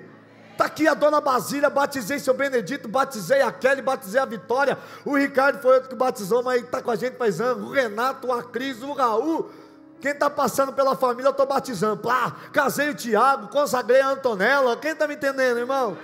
Está 0.52 0.66
aqui 0.66 0.88
a 0.88 0.94
dona 0.94 1.20
Basília, 1.20 1.70
batizei 1.70 2.20
seu 2.20 2.34
Benedito, 2.34 2.88
batizei 2.88 3.42
a 3.42 3.52
Kelly, 3.52 3.82
batizei 3.82 4.20
a 4.20 4.26
Vitória. 4.26 4.78
O 5.06 5.16
Ricardo 5.16 5.62
foi 5.62 5.76
outro 5.76 5.90
que 5.90 5.96
batizou, 5.96 6.44
mas 6.44 6.64
está 6.64 6.82
com 6.82 6.92
a 6.92 6.96
gente 6.96 7.18
faz 7.18 7.42
anos. 7.42 7.68
O 7.68 7.72
Renato, 7.72 8.32
a 8.32 8.44
Cris, 8.44 8.82
o 8.82 8.94
Raul. 8.94 9.52
Quem 10.00 10.12
está 10.12 10.30
passando 10.30 10.74
pela 10.74 10.96
família, 10.96 11.28
eu 11.28 11.32
estou 11.32 11.46
batizando. 11.46 11.98
Pá, 11.98 12.36
casei 12.54 12.90
o 12.90 12.96
Tiago, 12.96 13.48
consagrei 13.50 14.02
a 14.02 14.10
Antonella. 14.10 14.78
Quem 14.78 14.92
está 14.92 15.08
me 15.08 15.16
entendendo, 15.16 15.58
irmão? 15.58 15.98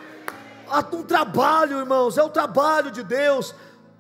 Um 0.91 1.03
trabalho, 1.03 1.79
irmãos, 1.79 2.17
é 2.17 2.23
o 2.23 2.29
trabalho 2.29 2.89
de 2.89 3.03
Deus 3.03 3.53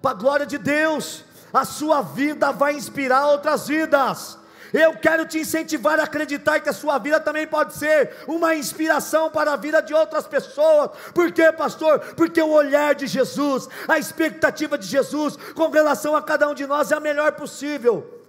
para 0.03 0.11
a 0.11 0.19
glória 0.19 0.45
de 0.45 0.57
Deus. 0.57 1.23
A 1.53 1.63
sua 1.63 2.01
vida 2.01 2.51
vai 2.51 2.73
inspirar 2.73 3.27
outras 3.27 3.67
vidas. 3.69 4.37
Eu 4.73 4.97
quero 4.97 5.25
te 5.25 5.39
incentivar 5.39 5.99
a 5.99 6.03
acreditar 6.03 6.59
que 6.59 6.67
a 6.67 6.73
sua 6.73 6.97
vida 6.97 7.19
também 7.19 7.47
pode 7.47 7.73
ser 7.75 8.11
uma 8.27 8.55
inspiração 8.55 9.29
para 9.29 9.53
a 9.53 9.55
vida 9.55 9.81
de 9.81 9.93
outras 9.93 10.27
pessoas. 10.27 10.89
Por 11.13 11.31
quê, 11.31 11.51
pastor? 11.53 11.99
Porque 12.17 12.41
o 12.41 12.49
olhar 12.49 12.95
de 12.95 13.07
Jesus, 13.07 13.69
a 13.87 13.97
expectativa 13.97 14.77
de 14.77 14.87
Jesus 14.87 15.37
com 15.55 15.69
relação 15.69 16.15
a 16.15 16.21
cada 16.21 16.49
um 16.49 16.55
de 16.55 16.65
nós 16.65 16.91
é 16.91 16.95
a 16.95 16.99
melhor 16.99 17.33
possível. 17.33 18.21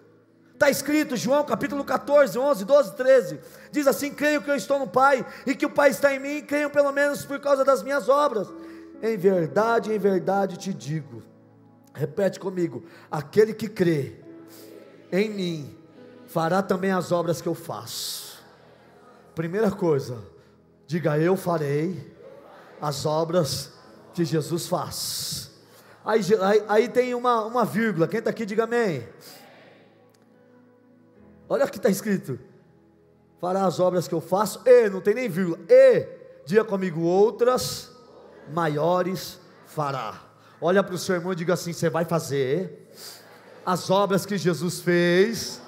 Está 0.53 0.71
escrito, 0.71 1.17
João 1.17 1.45
capítulo 1.45 1.83
14, 1.83 2.39
11, 2.39 2.65
12, 2.65 2.93
13. 2.95 3.41
Diz 3.73 3.87
assim: 3.89 4.13
Creio 4.13 4.43
que 4.43 4.51
eu 4.51 4.55
estou 4.55 4.79
no 4.79 4.87
Pai 4.87 5.27
e 5.47 5.57
que 5.57 5.67
o 5.67 5.71
Pai 5.71 5.91
está 5.91 6.15
em 6.15 6.21
mim, 6.21 6.43
creio 6.43 6.71
pelo 6.71 6.93
menos 6.93 7.25
por 7.25 7.41
causa 7.41 7.65
das 7.65 7.83
minhas 7.83 8.09
obras. 8.09 8.47
Em 9.03 9.17
verdade, 9.17 9.93
em 9.93 9.99
verdade 9.99 10.59
te 10.59 10.73
digo 10.73 11.34
Repete 11.95 12.41
comigo: 12.41 12.85
aquele 13.11 13.55
que 13.55 13.69
crê 13.69 14.17
em 15.13 15.31
mim 15.31 15.79
fará 16.27 16.61
também 16.61 16.91
as 16.91 17.13
obras 17.13 17.41
que 17.41 17.49
eu 17.49 17.55
faço. 17.55 18.43
Primeira 19.35 19.71
coisa, 19.71 20.19
diga 20.87 21.17
eu 21.19 21.37
farei 21.37 22.13
as 22.81 23.07
obras 23.07 23.73
que 24.13 24.25
Jesus 24.25 24.67
faz. 24.67 25.51
Aí, 26.05 26.21
aí, 26.43 26.65
aí 26.69 26.89
tem 26.89 27.15
uma, 27.15 27.45
uma 27.45 27.65
vírgula, 27.65 28.07
quem 28.09 28.19
está 28.19 28.31
aqui, 28.31 28.45
diga 28.45 28.65
amém. 28.65 29.09
Olha 31.49 31.65
o 31.65 31.71
que 31.71 31.77
está 31.77 31.89
escrito: 31.89 32.39
fará 33.41 33.65
as 33.65 33.79
obras 33.79 34.09
que 34.09 34.15
eu 34.15 34.21
faço, 34.21 34.61
e 34.67 34.91
não 34.91 35.01
tem 35.01 35.15
nem 35.15 35.29
vírgula, 35.29 35.59
e, 35.69 36.09
diga 36.45 36.65
comigo, 36.65 37.01
outras 37.03 37.91
maiores 38.53 39.41
fará. 39.67 40.34
Olha 40.67 40.83
para 40.83 40.95
o 40.95 40.99
seu 40.99 41.17
irmão 41.17 41.35
e 41.35 41.37
diga 41.37 41.53
assim: 41.53 41.75
você 41.75 41.91
vai 41.91 42.07
fazer 42.07 42.89
as 43.67 43.91
obras 43.91 44.25
que 44.25 44.39
Jesus 44.39 44.81
fez 44.81 45.61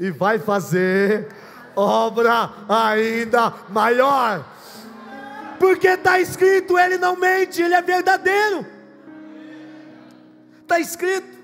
e 0.00 0.10
vai 0.10 0.40
fazer 0.40 1.28
obra 1.76 2.50
ainda 2.68 3.54
maior. 3.68 4.44
Porque 5.60 5.86
está 5.86 6.18
escrito, 6.18 6.76
ele 6.76 6.98
não 6.98 7.14
mente, 7.14 7.62
ele 7.62 7.74
é 7.76 7.80
verdadeiro. 7.80 8.66
Está 10.62 10.80
escrito. 10.80 11.38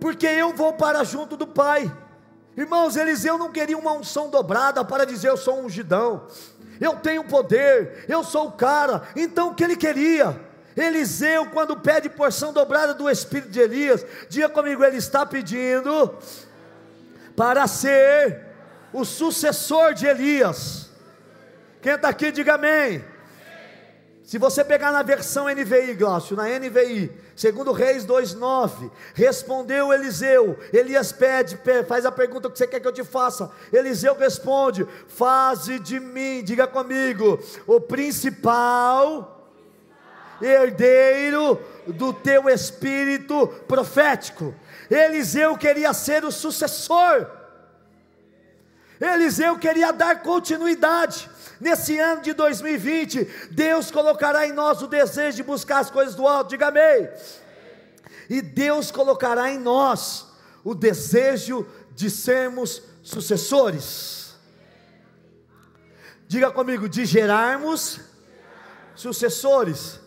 Porque 0.00 0.28
eu 0.28 0.54
vou 0.54 0.74
para 0.74 1.02
junto 1.02 1.36
do 1.36 1.48
Pai. 1.48 1.92
Irmãos, 2.56 2.96
Eliseu 2.96 3.36
não 3.36 3.50
queria 3.50 3.76
uma 3.76 3.94
unção 3.94 4.30
dobrada 4.30 4.84
para 4.84 5.04
dizer 5.04 5.30
eu 5.30 5.36
sou 5.36 5.58
um 5.58 5.64
ungidão. 5.64 6.28
Eu 6.80 6.94
tenho 6.94 7.24
poder, 7.24 8.04
eu 8.08 8.22
sou 8.22 8.46
o 8.46 8.52
cara. 8.52 9.02
Então 9.16 9.48
o 9.48 9.54
que 9.56 9.64
ele 9.64 9.74
queria? 9.74 10.46
Eliseu, 10.80 11.46
quando 11.46 11.76
pede 11.76 12.08
porção 12.08 12.52
dobrada 12.52 12.94
do 12.94 13.10
espírito 13.10 13.50
de 13.50 13.60
Elias, 13.60 14.04
diga 14.28 14.48
comigo, 14.48 14.84
ele 14.84 14.96
está 14.96 15.26
pedindo 15.26 16.16
para 17.34 17.66
ser 17.66 18.46
o 18.92 19.04
sucessor 19.04 19.94
de 19.94 20.06
Elias. 20.06 20.90
Quem 21.80 21.94
está 21.94 22.08
aqui, 22.08 22.30
diga 22.30 22.54
amém. 22.54 23.04
Se 24.28 24.36
você 24.36 24.62
pegar 24.62 24.92
na 24.92 25.02
versão 25.02 25.46
NVI, 25.48 25.94
Glaucio, 25.94 26.36
na 26.36 26.44
NVI, 26.58 27.10
segundo 27.34 27.72
Reis 27.72 28.04
2,9, 28.04 28.90
respondeu 29.14 29.90
Eliseu, 29.90 30.58
Elias 30.70 31.12
pede, 31.12 31.58
faz 31.86 32.04
a 32.04 32.12
pergunta 32.12 32.50
que 32.50 32.58
você 32.58 32.66
quer 32.66 32.78
que 32.78 32.86
eu 32.86 32.92
te 32.92 33.02
faça, 33.02 33.50
Eliseu 33.72 34.14
responde, 34.14 34.86
faze 35.06 35.78
de 35.78 35.98
mim, 35.98 36.42
diga 36.44 36.66
comigo, 36.66 37.42
o 37.66 37.80
principal 37.80 39.37
herdeiro 40.40 41.60
do 41.86 42.12
teu 42.12 42.48
espírito 42.48 43.48
profético. 43.66 44.54
Eliseu 44.90 45.56
queria 45.56 45.92
ser 45.92 46.24
o 46.24 46.32
sucessor. 46.32 47.26
Eliseu 49.00 49.58
queria 49.58 49.92
dar 49.92 50.22
continuidade. 50.22 51.30
Nesse 51.60 51.98
ano 51.98 52.22
de 52.22 52.32
2020, 52.32 53.48
Deus 53.50 53.90
colocará 53.90 54.46
em 54.46 54.52
nós 54.52 54.82
o 54.82 54.86
desejo 54.86 55.36
de 55.36 55.42
buscar 55.42 55.80
as 55.80 55.90
coisas 55.90 56.14
do 56.14 56.26
alto, 56.26 56.50
diga 56.50 56.68
amém. 56.68 57.08
E 58.28 58.40
Deus 58.40 58.90
colocará 58.90 59.50
em 59.50 59.58
nós 59.58 60.26
o 60.62 60.74
desejo 60.74 61.66
de 61.94 62.10
sermos 62.10 62.82
sucessores. 63.02 64.34
Diga 66.26 66.50
comigo, 66.50 66.88
de 66.88 67.06
gerarmos 67.06 68.00
sucessores. 68.94 69.98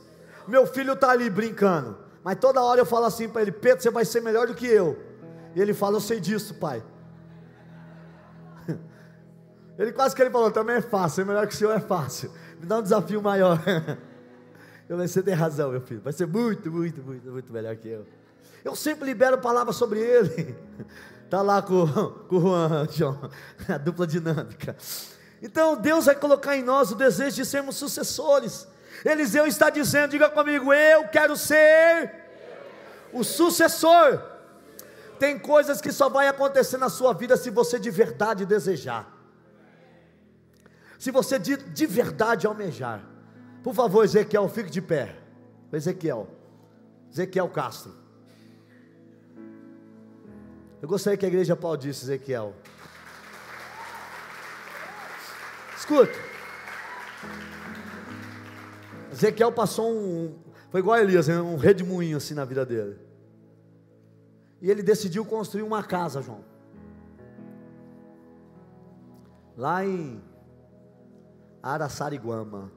Meu 0.51 0.67
filho 0.67 0.91
está 0.91 1.11
ali 1.11 1.29
brincando, 1.29 1.97
mas 2.21 2.37
toda 2.37 2.61
hora 2.61 2.81
eu 2.81 2.85
falo 2.85 3.05
assim 3.05 3.29
para 3.29 3.41
ele: 3.41 3.53
Pedro, 3.53 3.81
você 3.81 3.89
vai 3.89 4.03
ser 4.03 4.21
melhor 4.21 4.47
do 4.47 4.53
que 4.53 4.67
eu. 4.67 5.01
E 5.55 5.61
ele 5.61 5.73
fala: 5.73 5.95
Eu 5.95 6.01
sei 6.01 6.19
disso, 6.19 6.55
pai. 6.55 6.83
Ele 9.79 9.93
quase 9.93 10.13
que 10.13 10.21
ele 10.21 10.29
falou: 10.29 10.51
Também 10.51 10.75
é 10.75 10.81
fácil, 10.81 11.21
é 11.21 11.25
melhor 11.25 11.47
que 11.47 11.53
o 11.53 11.57
senhor 11.57 11.71
é 11.71 11.79
fácil. 11.79 12.29
Me 12.59 12.65
dá 12.65 12.79
um 12.79 12.83
desafio 12.83 13.21
maior. 13.21 13.57
Eu 14.89 14.97
falei: 14.97 15.07
Você 15.07 15.23
tem 15.23 15.33
razão, 15.33 15.71
meu 15.71 15.79
filho. 15.79 16.01
Vai 16.01 16.11
ser 16.11 16.27
muito, 16.27 16.69
muito, 16.69 17.01
muito, 17.01 17.31
muito 17.31 17.53
melhor 17.53 17.73
que 17.77 17.87
eu. 17.87 18.05
Eu 18.61 18.75
sempre 18.75 19.05
libero 19.05 19.37
palavras 19.37 19.77
sobre 19.77 20.01
ele. 20.01 20.53
Está 21.23 21.39
lá 21.41 21.61
com, 21.61 21.87
com 22.27 22.35
o 22.35 22.85
Juan, 22.91 23.29
a 23.69 23.77
dupla 23.77 24.05
dinâmica. 24.05 24.75
Então 25.41 25.77
Deus 25.77 26.07
vai 26.07 26.15
colocar 26.15 26.57
em 26.57 26.61
nós 26.61 26.91
o 26.91 26.95
desejo 26.95 27.37
de 27.37 27.45
sermos 27.45 27.77
sucessores. 27.77 28.67
Eliseu 29.03 29.47
está 29.47 29.69
dizendo, 29.69 30.11
diga 30.11 30.29
comigo, 30.29 30.73
eu 30.73 31.07
quero 31.07 31.35
ser 31.35 32.13
o 33.11 33.23
sucessor. 33.23 34.21
Tem 35.17 35.37
coisas 35.37 35.81
que 35.81 35.91
só 35.91 36.09
vai 36.09 36.27
acontecer 36.27 36.77
na 36.77 36.89
sua 36.89 37.13
vida 37.13 37.37
se 37.37 37.49
você 37.49 37.79
de 37.79 37.89
verdade 37.89 38.45
desejar. 38.45 39.11
Se 40.97 41.11
você 41.11 41.39
de, 41.39 41.57
de 41.57 41.85
verdade 41.85 42.45
almejar. 42.45 43.03
Por 43.63 43.73
favor, 43.73 44.03
Ezequiel, 44.03 44.47
fique 44.49 44.69
de 44.69 44.81
pé. 44.81 45.15
Ezequiel. 45.71 46.27
Ezequiel 47.11 47.49
Castro. 47.49 47.93
Eu 50.81 50.87
gostaria 50.87 51.17
que 51.17 51.25
a 51.25 51.27
igreja 51.27 51.53
aplaudisse 51.53 52.03
Ezequiel. 52.05 52.55
Escuta. 55.77 56.17
Ezequiel 59.11 59.51
passou 59.51 59.91
um. 59.91 60.35
Foi 60.69 60.79
igual 60.79 60.95
a 60.95 61.01
Elias, 61.01 61.27
um 61.27 61.57
redemoinho 61.57 62.17
assim 62.17 62.33
na 62.33 62.45
vida 62.45 62.65
dele. 62.65 62.97
E 64.61 64.69
ele 64.69 64.81
decidiu 64.81 65.25
construir 65.25 65.63
uma 65.63 65.83
casa, 65.83 66.21
João. 66.21 66.43
Lá 69.57 69.83
em 69.83 70.21
Araçariguama, 71.61 72.71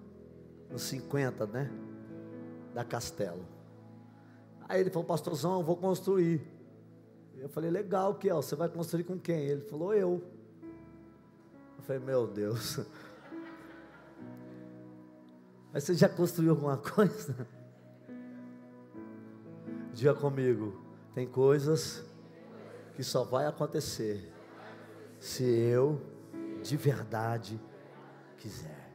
nos 0.71 0.83
50, 0.83 1.47
né? 1.47 1.71
Da 2.75 2.85
Castelo. 2.85 3.47
Aí 4.69 4.81
ele 4.81 4.91
falou, 4.91 5.07
pastorzão, 5.07 5.63
vou 5.63 5.77
construir. 5.77 6.41
Eu 7.39 7.49
falei, 7.49 7.71
legal, 7.71 8.15
Kiel, 8.15 8.43
você 8.43 8.57
vai 8.57 8.69
construir 8.69 9.05
com 9.05 9.19
quem? 9.19 9.45
Ele 9.45 9.61
falou, 9.61 9.95
eu. 9.95 10.23
Eu 11.79 11.85
falei, 11.85 12.03
meu 12.03 12.27
Deus. 12.27 12.81
Mas 15.75 15.83
você 15.83 15.95
já 15.95 16.09
construiu 16.09 16.53
alguma 16.53 16.77
coisa? 16.79 17.35
Diga 19.93 20.15
comigo, 20.15 20.81
tem 21.13 21.27
coisas 21.27 22.05
que 22.95 23.03
só 23.03 23.25
vai 23.25 23.47
acontecer 23.47 24.33
se 25.19 25.43
eu 25.43 26.01
de 26.63 26.77
verdade 26.77 27.61
quiser. 28.39 28.93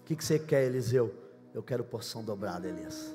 O 0.00 0.04
que, 0.04 0.14
você 0.24 0.38
quer, 0.38 0.64
Eliseu? 0.64 1.12
Eu 1.52 1.62
quero 1.62 1.82
porção 1.82 2.22
dobrada, 2.22 2.68
Elias. 2.68 3.12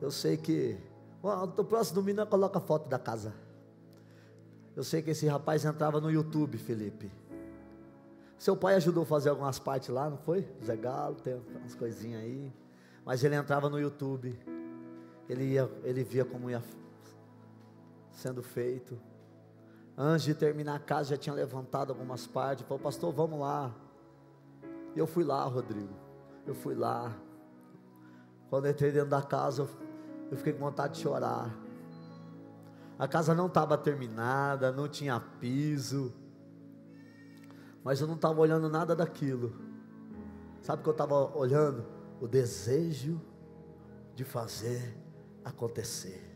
Eu 0.00 0.10
sei 0.10 0.38
que. 0.38 0.78
O 1.22 1.64
próximo 1.64 1.96
domingo 1.96 2.24
coloca 2.26 2.60
foto 2.60 2.88
da 2.88 2.98
casa. 2.98 3.34
Eu 4.76 4.84
sei 4.84 5.02
que 5.02 5.10
esse 5.10 5.26
rapaz 5.26 5.64
entrava 5.64 6.00
no 6.00 6.10
YouTube, 6.10 6.56
Felipe. 6.56 7.10
Seu 8.38 8.56
pai 8.56 8.76
ajudou 8.76 9.02
a 9.02 9.06
fazer 9.06 9.30
algumas 9.30 9.58
partes 9.58 9.88
lá, 9.88 10.08
não 10.08 10.16
foi? 10.16 10.48
Zé 10.64 10.76
Galo, 10.76 11.16
tem 11.16 11.42
umas 11.56 11.74
coisinhas 11.74 12.22
aí. 12.22 12.52
Mas 13.04 13.24
ele 13.24 13.34
entrava 13.34 13.68
no 13.68 13.80
YouTube. 13.80 14.38
Ele, 15.28 15.54
ia, 15.54 15.68
ele 15.82 16.04
via 16.04 16.24
como 16.24 16.48
ia 16.48 16.62
sendo 18.12 18.40
feito. 18.40 18.96
Antes 19.96 20.24
de 20.24 20.34
terminar 20.34 20.76
a 20.76 20.78
casa, 20.78 21.10
já 21.10 21.16
tinha 21.16 21.34
levantado 21.34 21.90
algumas 21.90 22.28
partes. 22.28 22.64
Falou, 22.64 22.78
pastor, 22.78 23.12
vamos 23.12 23.40
lá. 23.40 23.74
E 24.94 24.98
eu 24.98 25.06
fui 25.06 25.24
lá, 25.24 25.42
Rodrigo. 25.42 25.92
Eu 26.46 26.54
fui 26.54 26.76
lá. 26.76 27.12
Quando 28.48 28.66
eu 28.66 28.70
entrei 28.70 28.92
dentro 28.92 29.10
da 29.10 29.20
casa, 29.20 29.62
eu, 29.62 29.68
eu 30.30 30.36
fiquei 30.36 30.52
com 30.52 30.60
vontade 30.60 30.94
de 30.94 31.00
chorar. 31.00 31.52
A 32.96 33.08
casa 33.08 33.34
não 33.34 33.46
estava 33.48 33.76
terminada, 33.76 34.70
não 34.70 34.88
tinha 34.88 35.18
piso 35.40 36.14
mas 37.84 38.00
eu 38.00 38.06
não 38.06 38.14
estava 38.14 38.40
olhando 38.40 38.68
nada 38.68 38.94
daquilo. 38.94 39.52
Sabe 40.62 40.80
o 40.80 40.82
que 40.82 40.88
eu 40.88 40.92
estava 40.92 41.36
olhando? 41.36 41.84
O 42.20 42.26
desejo 42.26 43.20
de 44.14 44.24
fazer 44.24 44.96
acontecer. 45.44 46.28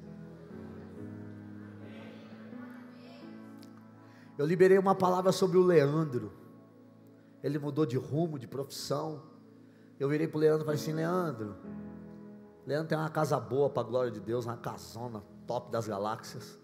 Eu 4.39 4.47
liberei 4.47 4.79
uma 4.79 4.95
palavra 4.95 5.31
sobre 5.33 5.59
o 5.59 5.63
Leandro. 5.63 6.33
Ele 7.43 7.59
mudou 7.59 7.85
de 7.85 7.97
rumo, 7.97 8.39
de 8.39 8.47
profissão. 8.47 9.23
Eu 10.01 10.09
virei 10.09 10.27
para 10.27 10.39
o 10.39 10.41
Leandro 10.41 10.63
e 10.63 10.65
falei 10.65 10.81
assim: 10.81 10.93
Leandro, 10.93 11.57
Leandro 12.67 12.89
tem 12.89 12.97
uma 12.97 13.11
casa 13.11 13.39
boa 13.39 13.69
para 13.69 13.83
a 13.83 13.85
glória 13.85 14.11
de 14.11 14.21
Deus, 14.21 14.47
uma 14.47 14.57
casona 14.57 15.23
top 15.47 15.71
das 15.71 15.87
galáxias. 15.87 16.59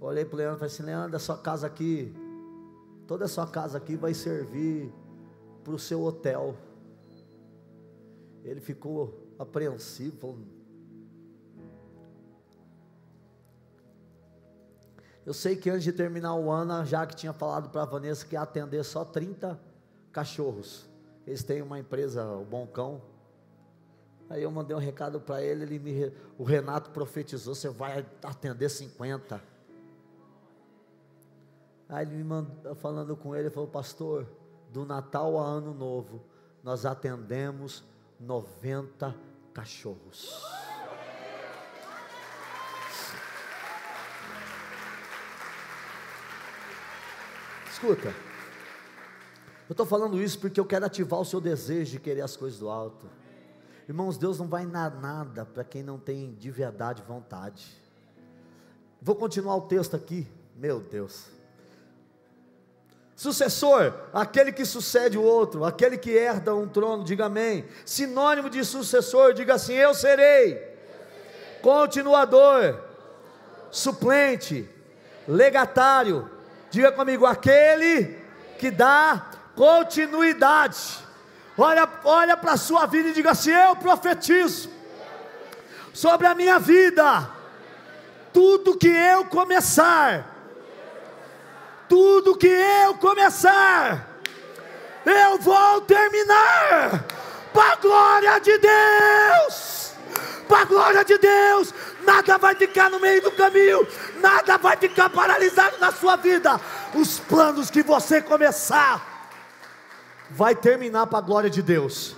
Eu 0.00 0.06
olhei 0.06 0.24
para 0.24 0.34
o 0.34 0.38
Leandro 0.38 0.56
e 0.56 0.60
falei 0.60 0.72
assim: 0.72 0.82
Leandro, 0.82 1.16
a 1.16 1.20
sua 1.20 1.36
casa 1.36 1.66
aqui 1.66 2.14
toda 3.10 3.24
a 3.24 3.28
sua 3.28 3.44
casa 3.44 3.76
aqui 3.76 3.96
vai 3.96 4.14
servir 4.14 4.88
para 5.64 5.72
o 5.72 5.78
seu 5.80 6.00
hotel. 6.00 6.54
Ele 8.44 8.60
ficou 8.60 9.34
apreensivo, 9.36 10.38
Eu 15.26 15.34
sei 15.34 15.56
que 15.56 15.68
antes 15.68 15.82
de 15.82 15.92
terminar 15.92 16.36
o 16.36 16.50
ano, 16.52 16.72
a 16.72 16.84
Jaque 16.84 17.16
tinha 17.16 17.32
falado 17.32 17.68
para 17.70 17.82
a 17.82 17.84
Vanessa 17.84 18.24
que 18.24 18.36
ia 18.36 18.42
atender 18.42 18.84
só 18.84 19.04
30 19.04 19.60
cachorros. 20.12 20.88
Eles 21.26 21.42
têm 21.42 21.62
uma 21.62 21.80
empresa, 21.80 22.24
o 22.24 22.44
Bom 22.44 22.64
Cão. 22.64 23.02
Aí 24.28 24.44
eu 24.44 24.50
mandei 24.52 24.76
um 24.76 24.80
recado 24.80 25.20
para 25.20 25.42
ele, 25.42 25.64
ele 25.64 25.78
me, 25.80 26.12
o 26.38 26.44
Renato 26.44 26.90
profetizou: 26.90 27.56
você 27.56 27.68
vai 27.68 28.06
atender 28.22 28.68
50. 28.68 29.49
Aí 31.90 32.06
ele 32.06 32.14
me 32.14 32.24
mandou, 32.24 32.74
falando 32.76 33.16
com 33.16 33.34
ele, 33.34 33.48
ele 33.48 33.54
falou, 33.54 33.68
pastor, 33.68 34.24
do 34.72 34.86
Natal 34.86 35.36
a 35.36 35.44
Ano 35.44 35.74
Novo, 35.74 36.22
nós 36.62 36.86
atendemos 36.86 37.82
90 38.20 39.12
cachorros. 39.52 40.40
Escuta, 47.72 48.14
eu 49.68 49.72
estou 49.72 49.86
falando 49.86 50.22
isso 50.22 50.38
porque 50.38 50.60
eu 50.60 50.66
quero 50.66 50.86
ativar 50.86 51.18
o 51.18 51.24
seu 51.24 51.40
desejo 51.40 51.92
de 51.92 51.98
querer 51.98 52.20
as 52.20 52.36
coisas 52.36 52.60
do 52.60 52.68
alto. 52.68 53.08
Irmãos, 53.88 54.16
Deus 54.16 54.38
não 54.38 54.46
vai 54.46 54.64
dar 54.64 54.94
nada 54.94 55.44
para 55.44 55.64
quem 55.64 55.82
não 55.82 55.98
tem 55.98 56.34
de 56.34 56.52
verdade 56.52 57.02
vontade. 57.02 57.74
Vou 59.02 59.16
continuar 59.16 59.56
o 59.56 59.62
texto 59.62 59.96
aqui, 59.96 60.28
meu 60.54 60.78
Deus. 60.78 61.39
Sucessor, 63.20 63.92
aquele 64.14 64.50
que 64.50 64.64
sucede 64.64 65.18
o 65.18 65.22
outro, 65.22 65.62
aquele 65.62 65.98
que 65.98 66.10
herda 66.10 66.54
um 66.54 66.66
trono, 66.66 67.04
diga 67.04 67.26
amém. 67.26 67.66
Sinônimo 67.84 68.48
de 68.48 68.64
sucessor, 68.64 69.34
diga 69.34 69.56
assim: 69.56 69.74
eu 69.74 69.92
serei. 69.92 70.58
Continuador, 71.60 72.80
suplente, 73.70 74.66
legatário. 75.28 76.30
Diga 76.70 76.90
comigo, 76.92 77.26
aquele 77.26 78.16
que 78.58 78.70
dá 78.70 79.26
continuidade. 79.54 80.80
Olha, 81.58 81.86
olha 82.04 82.38
para 82.38 82.52
a 82.52 82.56
sua 82.56 82.86
vida 82.86 83.10
e 83.10 83.12
diga 83.12 83.32
assim: 83.32 83.50
eu 83.50 83.76
profetizo 83.76 84.70
sobre 85.92 86.26
a 86.26 86.34
minha 86.34 86.58
vida. 86.58 87.28
Tudo 88.32 88.78
que 88.78 88.88
eu 88.88 89.26
começar 89.26 90.29
tudo 91.90 92.36
que 92.36 92.46
eu 92.46 92.94
começar, 92.94 94.20
eu 95.04 95.38
vou 95.40 95.80
terminar, 95.80 97.04
para 97.52 97.72
a 97.72 97.76
glória 97.76 98.38
de 98.38 98.56
Deus, 98.58 99.92
para 100.46 100.60
a 100.60 100.64
glória 100.66 101.04
de 101.04 101.18
Deus, 101.18 101.74
nada 102.06 102.38
vai 102.38 102.54
ficar 102.54 102.88
no 102.90 103.00
meio 103.00 103.20
do 103.20 103.32
caminho, 103.32 103.84
nada 104.20 104.56
vai 104.56 104.76
ficar 104.76 105.10
paralisado 105.10 105.78
na 105.80 105.90
sua 105.90 106.14
vida, 106.14 106.60
os 106.94 107.18
planos 107.18 107.72
que 107.72 107.82
você 107.82 108.22
começar, 108.22 109.28
vai 110.30 110.54
terminar 110.54 111.08
para 111.08 111.18
a 111.18 111.22
glória 111.22 111.50
de 111.50 111.60
Deus, 111.60 112.14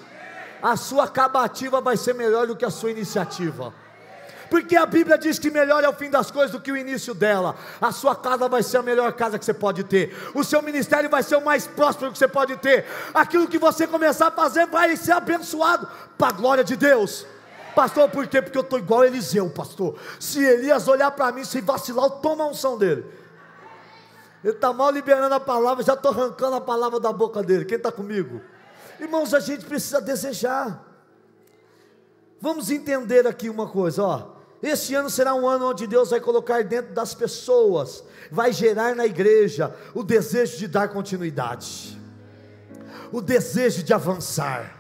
a 0.63 0.77
sua 0.77 1.05
acabativa 1.05 1.81
vai 1.81 1.97
ser 1.97 2.15
melhor 2.15 2.47
do 2.47 2.55
que 2.55 2.67
a 2.67 2.71
sua 2.71 2.91
iniciativa 2.91 3.73
Porque 4.53 4.77
a 4.77 4.85
Bíblia 4.85 5.17
diz 5.17 5.39
que 5.39 5.51
melhor 5.51 5.83
é 5.83 5.89
o 5.89 5.95
fim 5.95 6.11
das 6.11 6.31
coisas 6.31 6.51
do 6.51 6.61
que 6.61 6.71
o 6.71 6.77
início 6.77 7.15
dela. 7.15 7.57
A 7.81 7.91
sua 7.91 8.15
casa 8.15 8.51
vai 8.51 8.63
ser 8.63 8.77
a 8.77 8.83
melhor 8.83 9.11
casa 9.15 9.39
que 9.39 9.45
você 9.47 9.55
pode 9.55 9.83
ter. 9.83 10.15
O 10.35 10.45
seu 10.45 10.61
ministério 10.61 11.09
vai 11.09 11.23
ser 11.23 11.37
o 11.37 11.41
mais 11.43 11.67
próspero 11.67 12.13
que 12.13 12.19
você 12.19 12.29
pode 12.29 12.55
ter. 12.59 12.85
Aquilo 13.15 13.49
que 13.49 13.57
você 13.57 13.87
começar 13.87 14.27
a 14.27 14.31
fazer 14.31 14.67
vai 14.67 14.95
ser 14.95 15.13
abençoado 15.13 15.89
para 16.19 16.29
a 16.29 16.33
glória 16.33 16.63
de 16.63 16.77
Deus. 16.77 17.27
Pastor, 17.75 18.11
por 18.11 18.27
quê? 18.27 18.43
Porque 18.43 18.59
eu 18.59 18.61
estou 18.61 18.79
igual 18.79 19.01
a 19.01 19.07
Eliseu, 19.07 19.49
pastor. 19.49 19.99
Se 20.21 20.45
Elias 20.45 20.87
olhar 20.87 21.11
para 21.13 21.33
mim, 21.33 21.45
se 21.45 21.63
vacilar, 21.63 22.05
eu 22.05 22.11
tomo 22.11 22.43
a 22.43 22.49
unção 22.49 22.77
dele. 22.77 23.07
Ele 24.45 24.53
está 24.53 24.71
mal 24.71 24.91
liberando 24.91 25.35
a 25.35 25.41
palavra, 25.41 25.83
já 25.83 25.95
estou 25.95 26.11
arrancando 26.11 26.57
a 26.57 26.61
palavra 26.61 27.01
da 27.01 27.11
boca 27.11 27.43
dele. 27.43 27.65
Quem 27.65 27.79
está 27.79 27.91
comigo? 27.91 28.43
Irmãos, 29.01 29.33
a 29.33 29.41
gente 29.41 29.65
precisa 29.65 29.99
desejar. 29.99 30.85
Vamos 32.39 32.71
entender 32.71 33.27
aqui 33.27 33.49
uma 33.49 33.67
coisa, 33.67 34.03
ó. 34.03 34.32
Este 34.63 34.95
ano 34.95 35.11
será 35.11 35.35
um 35.35 35.49
ano 35.49 35.71
onde 35.71 35.89
Deus 35.89 36.11
vai 36.11 36.21
colocar 36.21 36.63
dentro 36.63 36.95
das 36.95 37.13
pessoas, 37.15 38.05
vai 38.31 38.53
gerar 38.53 38.95
na 38.95 39.05
igreja 39.05 39.75
o 39.93 40.05
desejo 40.05 40.57
de 40.57 40.69
dar 40.69 40.89
continuidade, 40.89 42.01
o 43.11 43.21
desejo 43.21 43.83
de 43.83 43.93
avançar, 43.93 44.79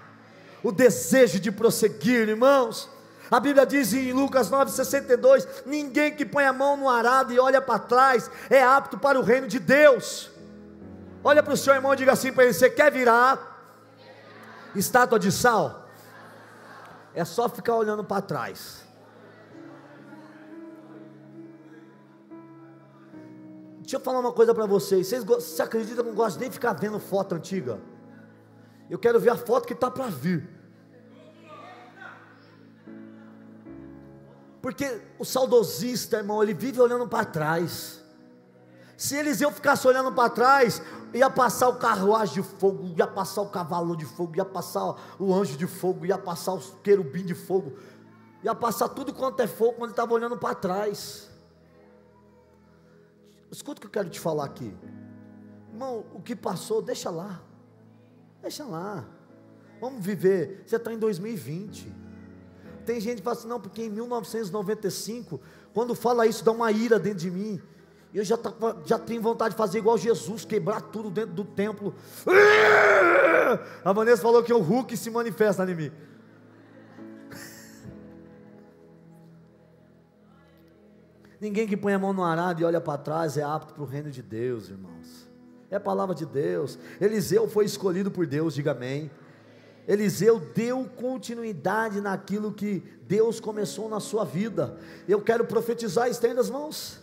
o 0.63 0.71
desejo 0.71 1.41
de 1.41 1.51
prosseguir, 1.51 2.29
irmãos. 2.29 2.89
A 3.29 3.41
Bíblia 3.41 3.67
diz 3.67 3.93
em 3.93 4.13
Lucas 4.13 4.49
9,62: 4.49 5.49
ninguém 5.67 6.15
que 6.15 6.25
põe 6.25 6.45
a 6.45 6.53
mão 6.53 6.77
no 6.77 6.89
arado 6.89 7.33
e 7.33 7.41
olha 7.41 7.61
para 7.61 7.81
trás 7.81 8.31
é 8.49 8.63
apto 8.63 8.97
para 8.97 9.19
o 9.19 9.23
reino 9.23 9.49
de 9.49 9.59
Deus. 9.59 10.31
Olha 11.25 11.43
para 11.43 11.55
o 11.55 11.57
seu 11.57 11.75
irmão 11.75 11.93
e 11.93 11.97
diga 11.97 12.13
assim 12.13 12.33
para 12.33 12.45
ele: 12.45 12.53
você 12.53 12.71
quer 12.71 12.93
virar 12.93 13.51
estátua 14.77 15.19
de 15.19 15.33
sal? 15.33 15.89
É 17.15 17.25
só 17.25 17.49
ficar 17.49 17.75
olhando 17.75 18.05
para 18.05 18.23
trás. 18.23 18.82
Deixa 23.93 24.01
eu 24.01 24.05
falar 24.07 24.21
uma 24.21 24.33
coisa 24.33 24.55
para 24.55 24.65
vocês. 24.65 25.07
Vocês, 25.07 25.23
vocês 25.23 25.61
acreditam 25.61 25.97
que 25.97 26.01
eu 26.01 26.07
não 26.07 26.15
gosto 26.15 26.41
nem 26.41 26.49
de 26.49 26.55
ficar 26.55 26.73
vendo 26.73 26.99
foto 26.99 27.35
antiga? 27.35 27.79
Eu 28.89 28.99
quero 28.99 29.21
ver 29.21 29.29
a 29.29 29.37
foto 29.37 29.67
que 29.67 29.75
está 29.75 29.91
para 29.91 30.07
vir. 30.07 30.49
Porque 34.63 34.99
o 35.19 35.27
saudosista, 35.27 36.17
irmão, 36.17 36.43
ele 36.43 36.55
vive 36.55 36.81
olhando 36.81 37.07
para 37.07 37.27
trás. 37.27 38.03
Se 38.97 39.15
Eliseu 39.15 39.53
ficasse 39.53 39.87
olhando 39.87 40.11
para 40.11 40.31
trás, 40.31 40.81
ia 41.13 41.29
passar 41.29 41.69
o 41.69 41.77
carruagem 41.77 42.37
de 42.37 42.43
fogo, 42.43 42.95
ia 42.97 43.07
passar 43.07 43.43
o 43.43 43.51
cavalo 43.51 43.95
de 43.95 44.07
fogo, 44.07 44.37
ia 44.37 44.45
passar 44.47 44.97
o 45.19 45.35
anjo 45.35 45.59
de 45.59 45.67
fogo, 45.67 46.07
ia 46.07 46.17
passar 46.17 46.55
o 46.55 46.61
querubim 46.83 47.27
de 47.27 47.35
fogo, 47.35 47.75
ia 48.43 48.55
passar 48.55 48.89
tudo 48.89 49.13
quanto 49.13 49.41
é 49.41 49.47
fogo 49.47 49.73
quando 49.73 49.91
ele 49.91 49.93
estava 49.93 50.15
olhando 50.15 50.39
para 50.39 50.55
trás. 50.55 51.31
Escuta 53.53 53.79
o 53.79 53.81
que 53.83 53.87
eu 53.87 53.91
quero 53.91 54.09
te 54.09 54.19
falar 54.19 54.47
aqui. 54.47 54.75
Irmão, 55.71 56.07
o 56.15 56.23
que 56.23 56.35
passou, 56.35 56.81
deixa 56.81 57.11
lá. 57.11 57.43
Deixa 58.41 58.65
lá. 58.65 59.05
Vamos 59.79 60.05
viver. 60.05 60.63
Você 60.67 60.77
está 60.77 60.91
em 60.91 60.99
2020. 60.99 61.93
Tem 62.87 62.99
gente 62.99 63.19
que 63.19 63.23
fala 63.23 63.37
assim, 63.37 63.47
não, 63.47 63.61
porque 63.61 63.83
em 63.83 63.91
1995, 63.91 65.39
quando 65.75 65.95
fala 65.95 66.27
isso, 66.27 66.43
dá 66.43 66.51
uma 66.51 66.73
ira 66.73 66.99
dentro 66.99 67.19
de 67.19 67.31
mim. 67.31 67.61
Eu 68.15 68.25
já, 68.25 68.37
tá, 68.37 68.53
já 68.87 68.99
tenho 68.99 69.21
vontade 69.21 69.55
de 69.55 69.59
fazer 69.59 69.79
igual 69.79 69.97
Jesus, 69.99 70.45
quebrar 70.45 70.81
tudo 70.81 71.11
dentro 71.11 71.35
do 71.35 71.45
templo. 71.45 71.95
A 73.85 73.93
Vanessa 73.93 74.23
falou 74.23 74.43
que 74.43 74.53
o 74.53 74.61
Hulk 74.61 74.97
se 74.97 75.11
manifesta 75.11 75.71
em 75.71 75.75
mim. 75.75 75.93
Ninguém 81.43 81.67
que 81.67 81.77
põe 81.77 81.93
a 81.93 81.99
mão 81.99 82.13
no 82.13 82.23
arado 82.23 82.63
e 82.63 82.65
olha 82.65 82.81
para 82.81 82.97
trás 82.97 83.37
é 83.37 83.43
apto 83.43 83.75
para 83.75 83.83
o 83.83 83.85
reino 83.85 84.13
de 84.13 84.23
Deus, 84.23 84.69
irmãos. 84.69 85.29
É 85.69 85.75
a 85.75 85.81
palavra 85.81 86.15
de 86.15 86.25
Deus. 86.25 86.79
Eliseu 87.01 87.49
foi 87.49 87.65
escolhido 87.65 88.13
por 88.13 88.29
Deus, 88.29 88.55
diga 88.55 88.71
amém. 88.71 89.11
Eliseu 89.89 90.39
deu 90.39 90.85
continuidade 90.85 92.01
naquilo 92.01 92.53
que 92.53 92.85
Deus 93.09 93.41
começou 93.41 93.89
na 93.89 93.99
sua 93.99 94.25
vida. 94.25 94.79
Eu 95.09 95.21
quero 95.21 95.45
profetizar, 95.45 96.09
estenda 96.09 96.41
as 96.41 96.49
mãos. 96.49 97.01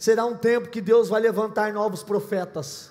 Será 0.00 0.24
um 0.24 0.36
tempo 0.36 0.68
que 0.68 0.80
Deus 0.80 1.08
vai 1.08 1.20
levantar 1.20 1.72
novos 1.72 2.02
profetas. 2.02 2.90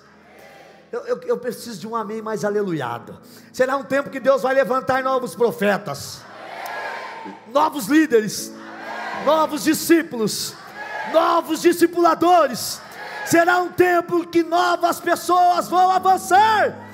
Eu, 0.90 1.00
eu, 1.00 1.20
eu 1.24 1.36
preciso 1.36 1.78
de 1.78 1.86
um 1.86 1.94
amém 1.94 2.22
mais 2.22 2.42
aleluiado. 2.42 3.20
Será 3.52 3.76
um 3.76 3.84
tempo 3.84 4.08
que 4.08 4.18
Deus 4.18 4.40
vai 4.40 4.54
levantar 4.54 5.04
novos 5.04 5.34
profetas, 5.34 6.22
novos 7.52 7.84
líderes, 7.86 8.50
novos 9.26 9.62
discípulos, 9.62 10.54
novos 11.16 11.62
discipuladores. 11.62 12.80
Será 13.24 13.58
um 13.58 13.72
tempo 13.72 14.26
que 14.26 14.42
novas 14.42 15.00
pessoas 15.00 15.68
vão 15.68 15.90
avançar 15.90 16.86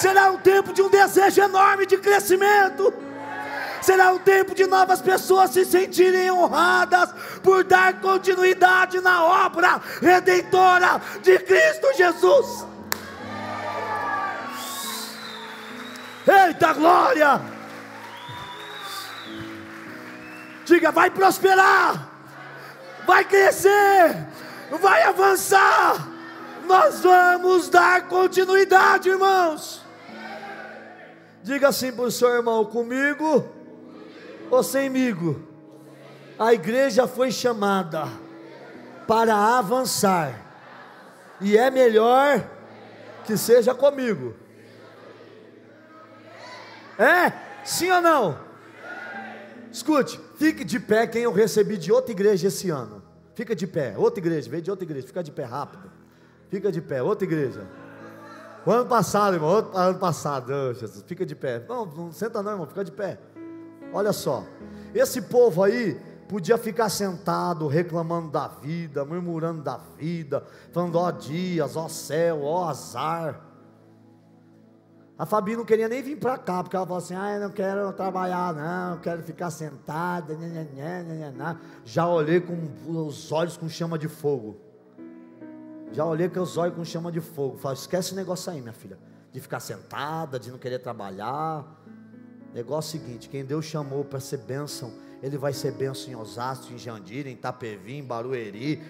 Será 0.00 0.30
um 0.30 0.38
tempo 0.38 0.72
de 0.72 0.80
um 0.80 0.88
desejo 0.88 1.42
enorme 1.42 1.84
de 1.84 1.98
crescimento. 1.98 2.90
Será 3.82 4.12
um 4.12 4.18
tempo 4.18 4.54
de 4.54 4.66
novas 4.66 5.02
pessoas 5.02 5.50
se 5.50 5.62
sentirem 5.62 6.30
honradas 6.30 7.10
por 7.42 7.64
dar 7.64 8.00
continuidade 8.00 8.98
na 9.02 9.22
obra 9.22 9.78
redentora 10.00 11.02
de 11.22 11.38
Cristo 11.40 11.86
Jesus. 11.94 12.66
Eita 16.26 16.72
glória! 16.72 17.42
Diga, 20.64 20.90
vai 20.90 21.10
prosperar, 21.10 22.09
vai 23.10 23.24
crescer, 23.24 24.28
vai 24.80 25.02
avançar. 25.02 26.08
Nós 26.64 27.00
vamos 27.00 27.68
dar 27.68 28.06
continuidade, 28.06 29.08
irmãos. 29.08 29.84
Diga 31.42 31.68
assim 31.68 31.90
para 31.90 32.04
o 32.04 32.10
seu 32.10 32.28
irmão: 32.28 32.64
comigo 32.64 33.44
ou 34.48 34.62
semigo? 34.62 35.42
A 36.38 36.54
igreja 36.54 37.08
foi 37.08 37.32
chamada 37.32 38.06
para 39.08 39.34
avançar, 39.58 40.32
e 41.40 41.58
é 41.58 41.68
melhor 41.68 42.48
que 43.24 43.36
seja 43.36 43.74
comigo. 43.74 44.36
É? 46.96 47.32
Sim 47.64 47.90
ou 47.90 48.00
não? 48.00 48.38
Escute, 49.72 50.20
fique 50.36 50.64
de 50.64 50.78
pé 50.78 51.08
quem 51.08 51.22
eu 51.22 51.32
recebi 51.32 51.76
de 51.76 51.90
outra 51.90 52.12
igreja 52.12 52.46
esse 52.46 52.70
ano. 52.70 52.99
Fica 53.40 53.56
de 53.56 53.66
pé, 53.66 53.94
outra 53.96 54.20
igreja, 54.20 54.50
veio 54.50 54.62
de 54.62 54.70
outra 54.70 54.84
igreja, 54.84 55.06
fica 55.06 55.22
de 55.22 55.32
pé 55.32 55.44
rápido. 55.44 55.90
Fica 56.50 56.70
de 56.70 56.78
pé, 56.82 57.02
outra 57.02 57.24
igreja. 57.24 57.66
O 58.66 58.70
ano 58.70 58.84
passado, 58.84 59.32
irmão, 59.32 59.70
ano 59.72 59.98
passado, 59.98 60.52
oh, 60.52 60.74
Jesus, 60.74 61.02
fica 61.06 61.24
de 61.24 61.34
pé. 61.34 61.64
Não, 61.66 61.86
não 61.86 62.12
senta 62.12 62.42
não, 62.42 62.50
irmão, 62.52 62.66
fica 62.66 62.84
de 62.84 62.92
pé. 62.92 63.18
Olha 63.94 64.12
só, 64.12 64.44
esse 64.94 65.22
povo 65.22 65.62
aí 65.62 65.98
podia 66.28 66.58
ficar 66.58 66.90
sentado 66.90 67.66
reclamando 67.66 68.30
da 68.30 68.46
vida, 68.46 69.06
murmurando 69.06 69.62
da 69.62 69.78
vida, 69.96 70.44
falando 70.70 70.96
ó 70.96 71.10
dias, 71.10 71.76
ó 71.76 71.88
céu, 71.88 72.42
ó 72.42 72.68
azar. 72.68 73.40
A 75.20 75.26
Fabi 75.26 75.54
não 75.54 75.66
queria 75.66 75.86
nem 75.86 76.02
vir 76.02 76.16
para 76.16 76.38
cá, 76.38 76.62
porque 76.62 76.74
ela 76.74 76.86
falou 76.86 76.96
assim: 76.96 77.14
ah, 77.14 77.34
eu 77.34 77.40
não 77.42 77.50
quero 77.50 77.92
trabalhar, 77.92 78.54
não, 78.54 78.94
eu 78.94 79.00
quero 79.02 79.22
ficar 79.22 79.50
sentada. 79.50 80.34
Já 81.84 82.08
olhei 82.08 82.40
com 82.40 82.56
os 82.88 83.30
olhos 83.30 83.54
com 83.54 83.68
chama 83.68 83.98
de 83.98 84.08
fogo. 84.08 84.56
Já 85.92 86.06
olhei 86.06 86.26
com 86.26 86.40
os 86.40 86.56
olhos 86.56 86.74
com 86.74 86.82
chama 86.86 87.12
de 87.12 87.20
fogo. 87.20 87.58
Falei, 87.58 87.76
esquece 87.76 88.08
esse 88.08 88.14
negócio 88.14 88.50
aí, 88.50 88.62
minha 88.62 88.72
filha. 88.72 88.98
De 89.30 89.40
ficar 89.40 89.60
sentada, 89.60 90.38
de 90.38 90.50
não 90.50 90.56
querer 90.56 90.78
trabalhar. 90.78 91.66
Negócio 92.54 92.98
seguinte: 92.98 93.28
quem 93.28 93.44
Deus 93.44 93.66
chamou 93.66 94.02
para 94.02 94.20
ser 94.20 94.38
bênção, 94.38 94.90
Ele 95.22 95.36
vai 95.36 95.52
ser 95.52 95.72
bênção 95.72 96.10
em 96.10 96.16
Osasco, 96.16 96.72
em 96.72 96.78
Jandira, 96.78 97.28
em 97.28 97.32
Itapevi, 97.34 97.96
em 97.96 98.02
Barueri, 98.02 98.82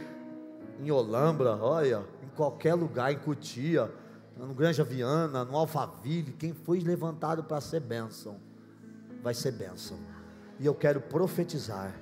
em 0.79 0.93
Olambra, 0.93 1.57
olha, 1.57 2.05
em 2.23 2.29
qualquer 2.37 2.75
lugar, 2.75 3.12
em 3.12 3.19
Cutia, 3.19 3.90
no 4.46 4.55
Granja 4.55 4.83
Viana, 4.83 5.44
no 5.44 5.57
Alphaville. 5.57 6.33
Quem 6.33 6.53
foi 6.53 6.81
levantado 6.81 7.44
para 7.44 7.61
ser 7.61 7.81
bênção, 7.81 8.37
vai 9.22 9.35
ser 9.35 9.53
bênção. 9.53 9.99
E 10.59 10.66
eu 10.66 10.74
quero 10.74 11.01
profetizar: 11.01 11.95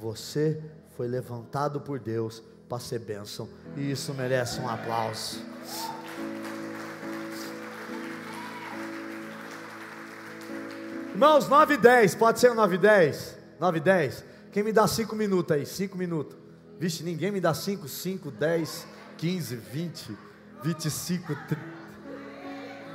você 0.00 0.62
foi 0.96 1.08
levantado 1.08 1.80
por 1.80 1.98
Deus 1.98 2.42
para 2.68 2.78
ser 2.78 2.98
bênção. 3.00 3.48
E 3.76 3.90
isso 3.90 4.12
merece 4.14 4.60
um 4.60 4.68
aplauso. 4.68 5.40
Irmãos, 11.12 11.48
9 11.48 11.74
e 11.74 11.78
10, 11.78 12.14
pode 12.14 12.38
ser 12.38 12.54
9 12.54 12.76
e 12.76 12.78
10? 12.78 13.38
9 13.58 13.78
e 13.78 13.80
10? 13.80 14.24
Quem 14.52 14.62
me 14.62 14.72
dá 14.72 14.86
5 14.86 15.16
minutos 15.16 15.56
aí? 15.56 15.66
5 15.66 15.98
minutos. 15.98 16.36
Vixe, 16.78 17.02
ninguém 17.02 17.32
me 17.32 17.40
dá 17.40 17.52
5, 17.52 17.88
5, 17.88 18.30
10, 18.30 18.86
15, 19.16 19.56
20, 19.56 20.16
25, 20.62 21.34
30. 21.48 21.77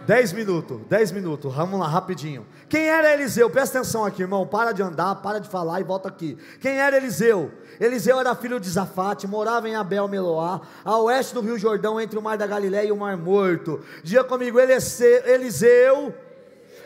Dez 0.06 0.34
minutos, 0.34 0.82
dez 0.90 1.14
minutos, 1.14 1.54
vamos 1.56 1.80
lá, 1.80 1.88
rapidinho. 1.88 2.46
Quem 2.68 2.90
era 2.90 3.14
Eliseu? 3.14 3.50
Presta 3.50 3.80
atenção 3.80 4.04
aqui, 4.04 4.22
irmão. 4.22 4.46
Para 4.46 4.74
de 4.74 4.84
andar, 4.84 5.16
para 5.16 5.40
de 5.40 5.48
falar 5.48 5.80
e 5.80 5.84
volta 5.84 6.10
aqui. 6.10 6.38
Quem 6.60 6.78
era 6.78 6.98
Eliseu? 6.98 7.50
Eliseu 7.80 8.20
era 8.20 8.36
filho 8.36 8.60
de 8.60 8.70
Zafate, 8.70 9.26
morava 9.26 9.70
em 9.70 9.76
Abel 9.76 10.10
Meloá, 10.10 10.60
a 10.84 10.98
oeste 10.98 11.34
do 11.34 11.40
Rio 11.40 11.58
Jordão, 11.58 12.02
entre 12.02 12.20
o 12.20 12.22
Mar 12.22 12.38
da 12.38 12.46
Galiléia 12.46 12.90
e 12.90 12.92
o 12.92 12.98
Mar 12.98 13.16
Morto. 13.16 13.82
Diga 14.04 14.26
comigo, 14.26 14.60
Eliseu 14.60 16.14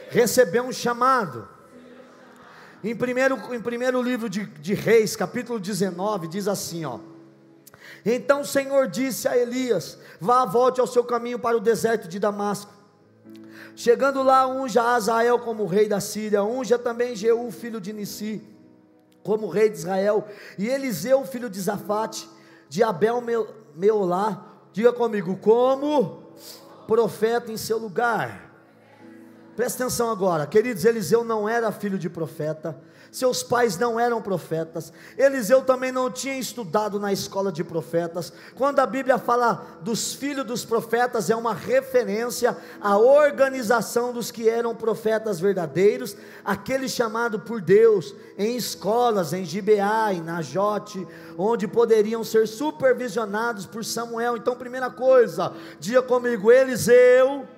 recebeu 0.09 0.65
um 0.65 0.72
chamado. 0.72 1.47
Em 2.84 2.95
primeiro, 2.95 3.36
em 3.51 3.59
primeiro 3.59 3.99
livro 3.99 4.30
de, 4.30 4.45
de 4.45 4.76
Reis, 4.76 5.15
capítulo 5.15 5.59
19, 5.59 6.28
diz 6.28 6.47
assim: 6.47 6.86
ó. 6.86 6.99
Então 8.05 8.41
o 8.41 8.45
Senhor 8.45 8.88
disse 8.88 9.28
a 9.28 9.36
Elias: 9.36 9.97
Vá, 10.22 10.45
volte 10.45 10.80
ao 10.80 10.86
seu 10.86 11.03
caminho 11.03 11.39
para 11.39 11.57
o 11.57 11.59
deserto 11.59 12.07
de 12.07 12.20
Damasco. 12.20 12.76
Chegando 13.78 14.23
lá, 14.23 14.47
unja 14.47 14.82
Azael 14.82 15.38
como 15.38 15.67
rei 15.67 15.88
da 15.88 15.99
Síria, 15.99 16.43
unja 16.43 16.80
também 16.80 17.15
Jeú, 17.15 17.51
filho 17.51 17.80
de 17.80 17.93
Nissi, 17.93 18.41
como 19.21 19.47
rei 19.47 19.69
de 19.69 19.78
Israel, 19.78 20.28
e 20.57 20.67
Eliseu, 20.67 21.23
filho 21.28 21.47
de 21.47 21.61
Zafate, 21.61 22.28
de 22.67 22.82
Abel 22.82 23.23
Meolá, 23.75 24.47
diga 24.73 24.91
comigo, 24.91 25.38
como 25.38 26.23
profeta 26.88 27.51
em 27.51 27.57
seu 27.57 27.78
lugar. 27.78 28.47
Presta 29.58 29.86
atenção 29.86 30.12
agora, 30.12 30.45
queridos, 30.45 30.86
Eliseu 30.86 31.24
não 31.24 31.49
era 31.49 31.72
filho 31.72 31.97
de 31.97 32.08
profeta, 32.08 32.80
seus 33.12 33.41
pais 33.41 33.76
não 33.76 33.99
eram 33.99 34.22
profetas, 34.22 34.93
Eliseu 35.18 35.64
também 35.64 35.91
não 35.91 36.12
tinha 36.12 36.38
estudado 36.38 36.99
na 36.99 37.12
escola 37.12 37.51
de 37.51 37.64
profetas. 37.64 38.32
Quando 38.53 38.78
a 38.78 38.86
Bíblia 38.86 39.18
fala 39.18 39.66
dos 39.82 40.14
filhos 40.14 40.45
dos 40.45 40.64
profetas, 40.64 41.32
é 41.32 41.36
uma 41.36 41.55
referência 41.55 42.55
à 42.80 42.99
organização 42.99 44.14
dos 44.14 44.30
que 44.30 44.47
eram 44.47 44.76
profetas 44.76 45.39
verdadeiros, 45.39 46.16
aquele 46.45 46.88
chamado 46.88 47.39
por 47.39 47.60
Deus 47.60 48.14
em 48.38 48.55
escolas, 48.55 49.34
em 49.34 49.43
Gibeá, 49.43 50.14
em 50.14 50.22
Najote, 50.22 51.08
onde 51.36 51.68
poderiam 51.68 52.24
ser 52.24 52.47
supervisionados 52.47 53.66
por 53.66 53.84
Samuel. 53.84 54.38
Então, 54.38 54.55
primeira 54.55 54.91
coisa, 54.91 55.51
diga 55.80 56.03
comigo, 56.03 56.51
Eliseu 56.51 57.57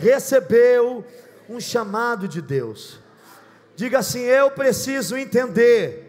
recebeu 0.00 1.04
um 1.48 1.60
chamado 1.60 2.26
de 2.26 2.40
Deus. 2.40 2.98
Diga 3.76 3.98
assim: 3.98 4.20
Eu 4.20 4.50
preciso 4.50 5.16
entender 5.16 6.06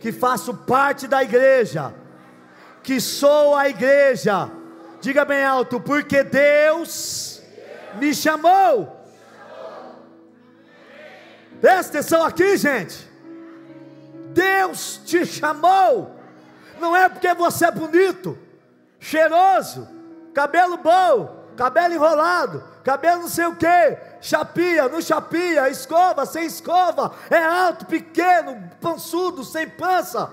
que 0.00 0.12
faço 0.12 0.54
parte 0.54 1.06
da 1.08 1.22
igreja, 1.22 1.92
que 2.82 3.00
sou 3.00 3.56
a 3.56 3.68
igreja. 3.68 4.50
Diga 5.00 5.24
bem 5.24 5.44
alto, 5.44 5.80
porque 5.80 6.22
Deus 6.22 7.42
me 7.96 8.14
chamou. 8.14 8.96
Presta 11.60 11.98
atenção 11.98 12.22
aqui, 12.24 12.56
gente. 12.56 13.08
Deus 14.30 15.00
te 15.04 15.26
chamou. 15.26 16.16
Não 16.78 16.94
é 16.94 17.08
porque 17.08 17.34
você 17.34 17.66
é 17.66 17.70
bonito, 17.72 18.38
cheiroso, 19.00 19.88
cabelo 20.32 20.76
bom, 20.76 21.37
cabelo 21.58 21.92
enrolado, 21.92 22.62
cabelo 22.84 23.22
não 23.22 23.28
sei 23.28 23.46
o 23.46 23.56
que, 23.56 23.98
chapia, 24.20 24.88
não 24.88 25.02
chapia, 25.02 25.68
escova, 25.68 26.24
sem 26.24 26.46
escova, 26.46 27.12
é 27.28 27.42
alto, 27.44 27.84
pequeno, 27.84 28.62
pançudo, 28.80 29.42
sem 29.42 29.68
pança. 29.68 30.30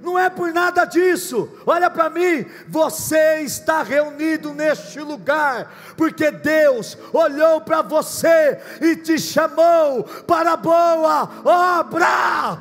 Não 0.00 0.16
é 0.16 0.30
por 0.30 0.52
nada 0.52 0.84
disso. 0.84 1.50
Olha 1.66 1.90
para 1.90 2.08
mim, 2.08 2.46
você 2.68 3.40
está 3.40 3.82
reunido 3.82 4.54
neste 4.54 5.00
lugar 5.00 5.70
porque 5.96 6.30
Deus 6.30 6.96
olhou 7.12 7.60
para 7.60 7.82
você 7.82 8.58
e 8.80 8.94
te 8.94 9.18
chamou 9.18 10.04
para 10.24 10.56
boa 10.56 11.28
obra. 11.44 12.58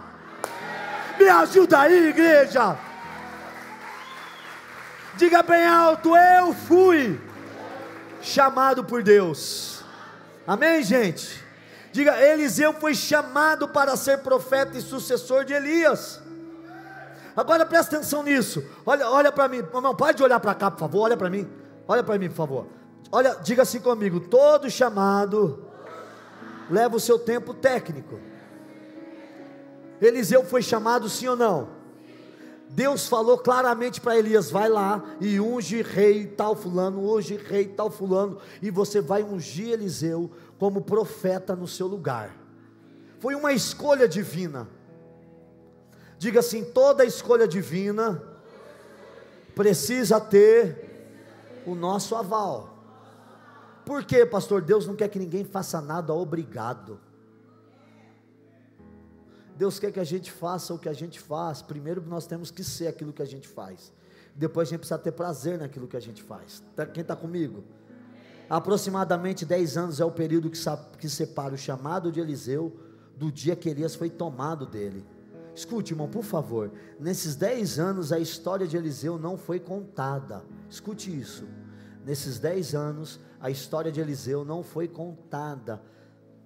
Me 1.17 1.29
ajuda 1.29 1.81
aí, 1.81 2.09
igreja. 2.09 2.75
Diga 5.15 5.43
bem 5.43 5.65
alto: 5.67 6.17
eu 6.17 6.55
fui 6.55 7.26
chamado 8.28 8.84
por 8.84 9.01
Deus. 9.01 9.82
Amém, 10.45 10.84
gente? 10.84 11.43
Diga, 11.91 12.21
Eliseu 12.21 12.73
foi 12.73 12.93
chamado 12.93 13.67
para 13.67 13.95
ser 13.95 14.19
profeta 14.19 14.78
e 14.78 14.82
sucessor 14.82 15.45
de 15.45 15.53
Elias. 15.53 16.21
Agora 17.36 17.65
presta 17.65 17.95
atenção 17.95 18.23
nisso. 18.23 18.63
Olha, 18.86 19.09
olha 19.09 19.32
para 19.32 19.47
mim. 19.47 19.63
Não, 19.73 19.95
pode 19.95 20.21
olhar 20.21 20.39
para 20.39 20.55
cá, 20.55 20.71
por 20.71 20.80
favor. 20.80 21.01
Olha 21.01 21.17
para 21.17 21.30
mim. 21.30 21.47
Olha 21.88 22.03
para 22.03 22.17
mim, 22.17 22.30
por 22.30 22.36
favor. 22.36 22.67
Olha, 23.11 23.36
diga 23.36 23.61
assim 23.61 23.80
comigo: 23.80 24.19
todo 24.19 24.69
chamado 24.69 25.65
leva 26.69 26.95
o 26.95 26.99
seu 26.99 27.17
tempo 27.17 27.53
técnico. 27.53 28.19
Eliseu 30.01 30.43
foi 30.43 30.61
chamado 30.61 31.09
sim 31.09 31.28
ou 31.28 31.36
não? 31.36 31.76
Deus 32.70 33.07
falou 33.07 33.38
claramente 33.38 34.01
para 34.01 34.18
Elias: 34.18 34.51
vai 34.51 34.70
lá 34.70 35.03
e 35.20 35.39
unge 35.39 35.82
rei 35.82 36.28
tal 36.28 36.55
fulano, 36.55 36.99
unge 37.13 37.36
rei 37.38 37.68
tal 37.68 37.89
fulano, 37.89 38.38
e 38.61 38.70
você 38.70 39.01
vai 39.01 39.24
ungir 39.24 39.70
Eliseu 39.70 40.32
como 40.59 40.82
profeta 40.82 41.55
no 41.55 41.68
seu 41.68 41.88
lugar. 41.88 42.36
Foi 43.20 43.36
uma 43.36 43.53
escolha 43.53 44.07
divina. 44.07 44.68
Diga 46.18 46.39
assim: 46.39 46.63
toda 46.63 47.05
escolha 47.05 47.47
divina 47.47 48.22
precisa 49.55 50.20
ter 50.20 51.61
o 51.65 51.74
nosso 51.74 52.15
aval. 52.15 52.78
Por 53.86 54.03
quê, 54.03 54.26
pastor? 54.26 54.61
Deus 54.61 54.86
não 54.86 54.95
quer 54.95 55.07
que 55.07 55.18
ninguém 55.18 55.45
faça 55.45 55.80
nada 55.80 56.13
obrigado. 56.13 56.99
Deus 59.57 59.79
quer 59.79 59.91
que 59.91 59.99
a 59.99 60.03
gente 60.03 60.31
faça 60.31 60.73
o 60.73 60.77
que 60.77 60.87
a 60.87 60.93
gente 60.93 61.19
faz. 61.19 61.61
Primeiro 61.61 62.01
nós 62.05 62.27
temos 62.27 62.51
que 62.51 62.63
ser 62.63 62.87
aquilo 62.87 63.11
que 63.11 63.23
a 63.23 63.25
gente 63.25 63.47
faz. 63.47 63.91
Depois 64.35 64.67
a 64.67 64.71
gente 64.71 64.81
precisa 64.81 64.99
ter 64.99 65.11
prazer 65.11 65.57
naquilo 65.57 65.87
que 65.87 65.97
a 65.97 65.99
gente 65.99 66.21
faz. 66.21 66.63
Tá, 66.75 66.85
quem 66.85 67.01
está 67.01 67.15
comigo? 67.15 67.63
Aproximadamente 68.47 69.45
10 69.45 69.77
anos 69.77 69.99
é 69.99 70.05
o 70.05 70.11
período 70.11 70.49
que, 70.49 70.59
que 70.99 71.09
separa 71.09 71.55
o 71.55 71.57
chamado 71.57 72.11
de 72.11 72.19
Eliseu 72.19 72.71
do 73.17 73.31
dia 73.31 73.55
que 73.55 73.67
Elias 73.67 73.95
foi 73.95 74.11
tomado 74.11 74.65
dele. 74.67 75.03
Escute, 75.55 75.91
irmão, 75.93 76.07
por 76.07 76.23
favor. 76.23 76.71
Nesses 76.99 77.35
10 77.35 77.79
anos 77.79 78.11
a 78.11 78.19
história 78.19 78.67
de 78.67 78.77
Eliseu 78.77 79.17
não 79.17 79.37
foi 79.37 79.59
contada. 79.59 80.43
Escute 80.69 81.09
isso. 81.19 81.47
Nesses 82.05 82.37
10 82.37 82.75
anos 82.75 83.19
a 83.41 83.49
história 83.49 83.91
de 83.91 83.99
Eliseu 83.99 84.45
não 84.45 84.61
foi 84.61 84.87
contada. 84.87 85.81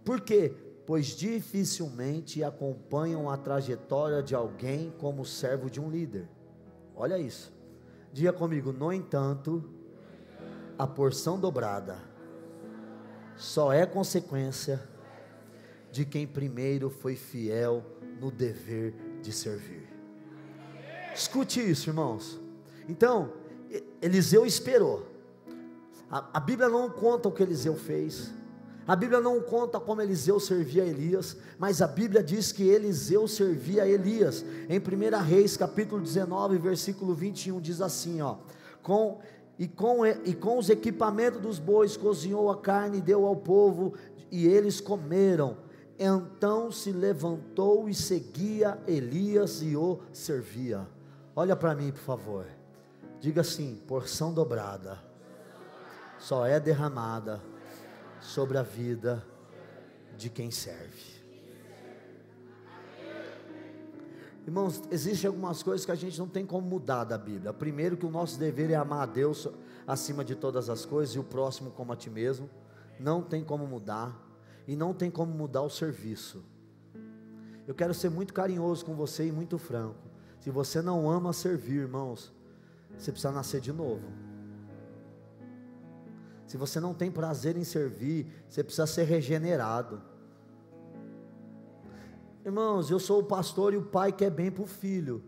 Por 0.05 0.21
quê? 0.21 0.55
Pois 0.91 1.15
dificilmente 1.15 2.43
acompanham 2.43 3.29
a 3.29 3.37
trajetória 3.37 4.21
de 4.21 4.35
alguém 4.35 4.93
como 4.99 5.23
servo 5.23 5.69
de 5.69 5.79
um 5.79 5.89
líder. 5.89 6.27
Olha 6.93 7.17
isso. 7.17 7.53
Diga 8.11 8.33
comigo, 8.33 8.73
no 8.73 8.91
entanto, 8.91 9.63
a 10.77 10.85
porção 10.85 11.39
dobrada 11.39 11.97
só 13.37 13.71
é 13.71 13.85
consequência 13.85 14.81
de 15.93 16.03
quem 16.03 16.27
primeiro 16.27 16.89
foi 16.89 17.15
fiel 17.15 17.85
no 18.19 18.29
dever 18.29 18.93
de 19.21 19.31
servir. 19.31 19.87
Escute 21.15 21.61
isso, 21.61 21.89
irmãos. 21.89 22.37
Então, 22.89 23.31
Eliseu 24.01 24.45
esperou. 24.45 25.07
A, 26.09 26.37
a 26.37 26.39
Bíblia 26.41 26.67
não 26.67 26.89
conta 26.89 27.29
o 27.29 27.31
que 27.31 27.43
Eliseu 27.43 27.77
fez. 27.77 28.29
A 28.91 28.95
Bíblia 28.97 29.21
não 29.21 29.39
conta 29.39 29.79
como 29.79 30.01
Eliseu 30.01 30.37
servia 30.37 30.83
a 30.83 30.85
Elias, 30.85 31.37
mas 31.57 31.81
a 31.81 31.87
Bíblia 31.87 32.21
diz 32.21 32.51
que 32.51 32.67
Eliseu 32.67 33.25
servia 33.25 33.83
a 33.83 33.87
Elias. 33.87 34.43
Em 34.67 34.79
1 34.79 35.23
Reis, 35.23 35.55
capítulo 35.55 36.01
19, 36.01 36.57
versículo 36.57 37.15
21, 37.15 37.61
diz 37.61 37.79
assim: 37.79 38.19
ó, 38.19 38.35
com, 38.83 39.19
e, 39.57 39.65
com, 39.65 40.05
e 40.05 40.33
com 40.33 40.57
os 40.57 40.69
equipamentos 40.69 41.39
dos 41.39 41.57
bois 41.57 41.95
cozinhou 41.95 42.51
a 42.51 42.57
carne 42.57 42.97
e 42.97 43.01
deu 43.01 43.25
ao 43.25 43.37
povo, 43.37 43.93
e 44.29 44.45
eles 44.45 44.81
comeram. 44.81 45.55
Então 45.97 46.69
se 46.69 46.91
levantou 46.91 47.87
e 47.87 47.93
seguia 47.93 48.77
Elias 48.85 49.61
e 49.61 49.73
o 49.73 50.01
servia. 50.11 50.85
Olha 51.33 51.55
para 51.55 51.73
mim, 51.73 51.93
por 51.93 52.01
favor. 52.01 52.45
Diga 53.21 53.39
assim: 53.39 53.81
porção 53.87 54.33
dobrada 54.33 54.99
só 56.19 56.45
é 56.45 56.59
derramada 56.59 57.50
sobre 58.21 58.57
a 58.57 58.63
vida 58.63 59.25
de 60.15 60.29
quem 60.29 60.49
serve. 60.51 61.21
Irmãos, 64.45 64.81
existem 64.89 65.27
algumas 65.27 65.61
coisas 65.61 65.85
que 65.85 65.91
a 65.91 65.95
gente 65.95 66.17
não 66.17 66.27
tem 66.27 66.45
como 66.45 66.67
mudar 66.67 67.03
da 67.03 67.17
Bíblia. 67.17 67.53
Primeiro, 67.53 67.95
que 67.95 68.05
o 68.05 68.09
nosso 68.09 68.39
dever 68.39 68.71
é 68.71 68.75
amar 68.75 69.03
a 69.03 69.05
Deus 69.05 69.47
acima 69.85 70.25
de 70.25 70.35
todas 70.35 70.69
as 70.69 70.85
coisas 70.85 71.15
e 71.15 71.19
o 71.19 71.23
próximo 71.23 71.71
como 71.71 71.93
a 71.93 71.95
ti 71.95 72.09
mesmo. 72.09 72.49
Não 72.99 73.21
tem 73.21 73.43
como 73.43 73.67
mudar. 73.67 74.19
E 74.67 74.75
não 74.75 74.93
tem 74.93 75.11
como 75.11 75.31
mudar 75.33 75.61
o 75.61 75.69
serviço. 75.69 76.43
Eu 77.67 77.75
quero 77.75 77.93
ser 77.93 78.09
muito 78.09 78.33
carinhoso 78.33 78.83
com 78.85 78.95
você 78.95 79.27
e 79.27 79.31
muito 79.31 79.57
franco. 79.57 80.09
Se 80.39 80.49
você 80.49 80.81
não 80.81 81.09
ama 81.09 81.33
servir, 81.33 81.81
irmãos, 81.81 82.33
você 82.97 83.11
precisa 83.11 83.31
nascer 83.31 83.61
de 83.61 83.71
novo. 83.71 84.20
Se 86.51 86.57
você 86.57 86.81
não 86.81 86.93
tem 86.93 87.09
prazer 87.09 87.55
em 87.55 87.63
servir, 87.63 88.27
você 88.49 88.61
precisa 88.61 88.85
ser 88.85 89.03
regenerado. 89.03 90.01
Irmãos, 92.43 92.91
eu 92.91 92.99
sou 92.99 93.21
o 93.21 93.23
pastor 93.23 93.73
e 93.73 93.77
o 93.77 93.83
pai 93.83 94.11
quer 94.11 94.29
bem 94.29 94.51
para 94.51 94.63
o 94.63 94.67
filho. 94.67 95.23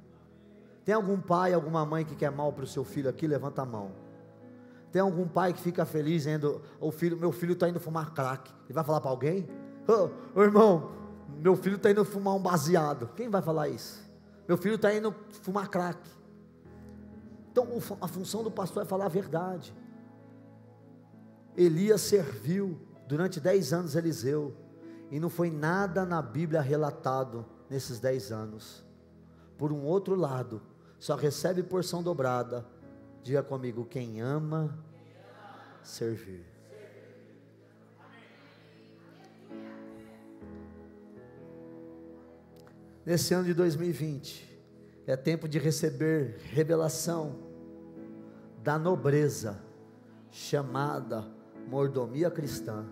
Tem 0.84 0.94
algum 0.94 1.18
pai, 1.18 1.54
alguma 1.54 1.86
mãe 1.86 2.04
que 2.04 2.14
quer 2.14 2.30
mal 2.30 2.52
para 2.52 2.66
o 2.66 2.68
seu 2.68 2.84
filho 2.84 3.10
aqui? 3.10 3.26
Levanta 3.26 3.62
a 3.62 3.66
mão. 3.66 3.94
Tem 4.92 5.02
algum 5.02 5.26
pai 5.26 5.54
que 5.54 5.62
fica 5.62 5.86
feliz 5.86 6.26
indo, 6.26 6.62
o 6.78 6.92
filho, 6.92 7.16
meu 7.16 7.32
filho 7.32 7.54
está 7.54 7.70
indo 7.70 7.80
fumar 7.80 8.14
crack. 8.14 8.52
Ele 8.66 8.74
vai 8.74 8.84
falar 8.84 9.00
para 9.00 9.10
alguém? 9.10 9.48
Oh, 9.88 10.42
irmão, 10.42 10.92
meu 11.40 11.56
filho 11.56 11.78
está 11.78 11.90
indo 11.90 12.04
fumar 12.04 12.36
um 12.36 12.42
baseado. 12.42 13.10
Quem 13.16 13.30
vai 13.30 13.42
falar 13.42 13.70
isso? 13.70 14.04
Meu 14.46 14.58
filho 14.58 14.76
está 14.76 14.94
indo 14.94 15.16
fumar 15.42 15.70
crack. 15.70 16.02
Então 17.50 17.66
a 18.02 18.10
função 18.10 18.44
do 18.44 18.52
pastor 18.52 18.84
é 18.84 18.86
falar 18.86 19.06
a 19.06 19.10
verdade. 19.10 19.74
Elias 21.56 22.02
serviu 22.02 22.80
durante 23.08 23.40
dez 23.40 23.74
anos 23.74 23.96
Eliseu. 23.96 24.56
E 25.12 25.20
não 25.20 25.30
foi 25.30 25.52
nada 25.52 26.06
na 26.06 26.22
Bíblia 26.22 26.62
relatado 26.62 27.46
nesses 27.70 28.00
dez 28.00 28.32
anos. 28.32 28.84
Por 29.58 29.72
um 29.72 29.84
outro 29.84 30.16
lado, 30.16 30.62
só 31.00 31.16
recebe 31.16 31.62
porção 31.62 32.02
dobrada. 32.02 32.66
Diga 33.22 33.44
comigo, 33.44 33.86
quem 33.86 34.22
ama 34.22 34.78
servir. 35.84 36.46
Nesse 43.06 43.34
ano 43.34 43.44
de 43.44 43.54
2020, 43.54 44.62
é 45.06 45.18
tempo 45.18 45.48
de 45.48 45.60
receber 45.60 46.38
revelação 46.52 47.36
da 48.64 48.80
nobreza 48.80 49.62
chamada 50.32 51.33
mordomia 51.68 52.30
cristã, 52.30 52.86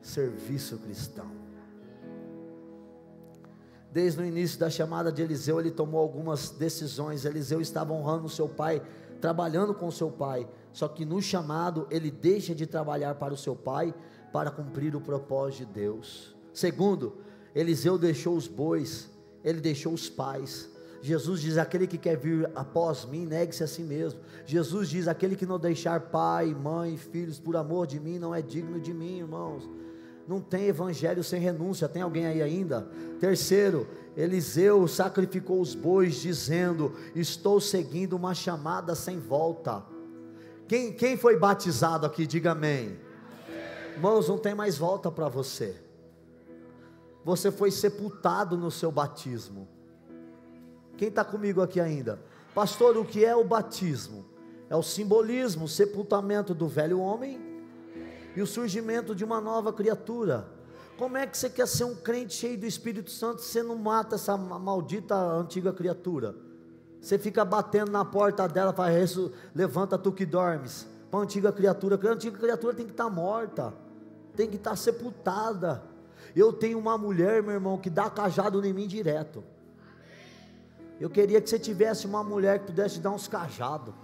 serviço 0.00 0.78
cristão. 0.78 1.30
Desde 3.90 4.20
o 4.20 4.24
início 4.24 4.58
da 4.58 4.68
chamada 4.68 5.10
de 5.10 5.22
Eliseu, 5.22 5.58
ele 5.58 5.70
tomou 5.70 6.00
algumas 6.00 6.50
decisões. 6.50 7.24
Eliseu 7.24 7.60
estava 7.60 7.92
honrando 7.92 8.28
seu 8.28 8.48
pai, 8.48 8.82
trabalhando 9.20 9.74
com 9.74 9.90
seu 9.90 10.10
pai. 10.10 10.46
Só 10.72 10.86
que 10.86 11.04
no 11.04 11.22
chamado, 11.22 11.86
ele 11.90 12.10
deixa 12.10 12.54
de 12.54 12.66
trabalhar 12.66 13.14
para 13.14 13.32
o 13.32 13.36
seu 13.36 13.56
pai 13.56 13.94
para 14.32 14.50
cumprir 14.50 14.94
o 14.94 15.00
propósito 15.00 15.66
de 15.66 15.72
Deus. 15.72 16.36
Segundo, 16.52 17.16
Eliseu 17.54 17.98
deixou 17.98 18.36
os 18.36 18.46
bois, 18.46 19.10
ele 19.42 19.60
deixou 19.60 19.92
os 19.92 20.08
pais. 20.08 20.68
Jesus 21.00 21.40
diz: 21.40 21.58
aquele 21.58 21.86
que 21.86 21.98
quer 21.98 22.16
vir 22.16 22.50
após 22.54 23.04
mim, 23.04 23.26
negue-se 23.26 23.62
a 23.62 23.66
si 23.66 23.82
mesmo. 23.82 24.20
Jesus 24.44 24.88
diz: 24.88 25.08
aquele 25.08 25.36
que 25.36 25.46
não 25.46 25.58
deixar 25.58 26.00
pai, 26.00 26.54
mãe, 26.54 26.96
filhos 26.96 27.38
por 27.38 27.56
amor 27.56 27.86
de 27.86 28.00
mim, 28.00 28.18
não 28.18 28.34
é 28.34 28.42
digno 28.42 28.80
de 28.80 28.92
mim, 28.92 29.18
irmãos. 29.18 29.68
Não 30.26 30.40
tem 30.40 30.66
evangelho 30.66 31.24
sem 31.24 31.40
renúncia. 31.40 31.88
Tem 31.88 32.02
alguém 32.02 32.26
aí 32.26 32.42
ainda? 32.42 32.86
Terceiro, 33.18 33.86
Eliseu 34.16 34.86
sacrificou 34.86 35.60
os 35.60 35.74
bois, 35.74 36.16
dizendo: 36.16 36.92
Estou 37.14 37.60
seguindo 37.60 38.14
uma 38.14 38.34
chamada 38.34 38.94
sem 38.94 39.18
volta. 39.18 39.82
Quem, 40.66 40.92
quem 40.92 41.16
foi 41.16 41.38
batizado 41.38 42.04
aqui, 42.04 42.26
diga 42.26 42.52
amém. 42.52 42.98
amém. 43.48 43.94
Irmãos, 43.94 44.28
não 44.28 44.36
tem 44.36 44.54
mais 44.54 44.76
volta 44.76 45.10
para 45.10 45.28
você. 45.28 45.80
Você 47.24 47.50
foi 47.50 47.70
sepultado 47.70 48.56
no 48.56 48.70
seu 48.70 48.92
batismo. 48.92 49.68
Quem 50.98 51.08
está 51.08 51.24
comigo 51.24 51.62
aqui 51.62 51.80
ainda? 51.80 52.18
Pastor, 52.52 52.96
o 52.96 53.04
que 53.04 53.24
é 53.24 53.34
o 53.34 53.44
batismo? 53.44 54.26
É 54.68 54.74
o 54.74 54.82
simbolismo, 54.82 55.66
o 55.66 55.68
sepultamento 55.68 56.52
do 56.52 56.66
velho 56.66 56.98
homem 56.98 57.40
e 58.34 58.42
o 58.42 58.46
surgimento 58.46 59.14
de 59.14 59.24
uma 59.24 59.40
nova 59.40 59.72
criatura. 59.72 60.48
Como 60.98 61.16
é 61.16 61.24
que 61.24 61.38
você 61.38 61.48
quer 61.48 61.68
ser 61.68 61.84
um 61.84 61.94
crente 61.94 62.34
cheio 62.34 62.58
do 62.58 62.66
Espírito 62.66 63.12
Santo 63.12 63.40
se 63.40 63.52
você 63.52 63.62
não 63.62 63.76
mata 63.76 64.16
essa 64.16 64.36
maldita 64.36 65.14
antiga 65.14 65.72
criatura? 65.72 66.34
Você 67.00 67.16
fica 67.16 67.44
batendo 67.44 67.92
na 67.92 68.04
porta 68.04 68.48
dela, 68.48 68.72
faz 68.72 69.16
levanta 69.54 69.96
tu 69.96 70.10
que 70.10 70.26
dormes. 70.26 70.84
Para 71.12 71.20
a 71.20 71.22
antiga 71.22 71.52
criatura, 71.52 71.96
a 71.96 72.12
antiga 72.12 72.36
criatura 72.36 72.74
tem 72.74 72.84
que 72.84 72.90
estar 72.90 73.04
tá 73.04 73.10
morta, 73.10 73.72
tem 74.34 74.50
que 74.50 74.56
estar 74.56 74.70
tá 74.70 74.76
sepultada. 74.76 75.80
Eu 76.34 76.52
tenho 76.52 76.76
uma 76.76 76.98
mulher, 76.98 77.40
meu 77.40 77.52
irmão, 77.52 77.78
que 77.78 77.88
dá 77.88 78.10
cajado 78.10 78.66
em 78.66 78.72
mim 78.72 78.88
direto. 78.88 79.44
Eu 81.00 81.08
queria 81.08 81.40
que 81.40 81.48
você 81.48 81.58
tivesse 81.58 82.06
uma 82.06 82.24
mulher 82.24 82.58
que 82.60 82.66
pudesse 82.66 82.98
dar 83.00 83.10
uns 83.10 83.28
cajados. 83.28 83.94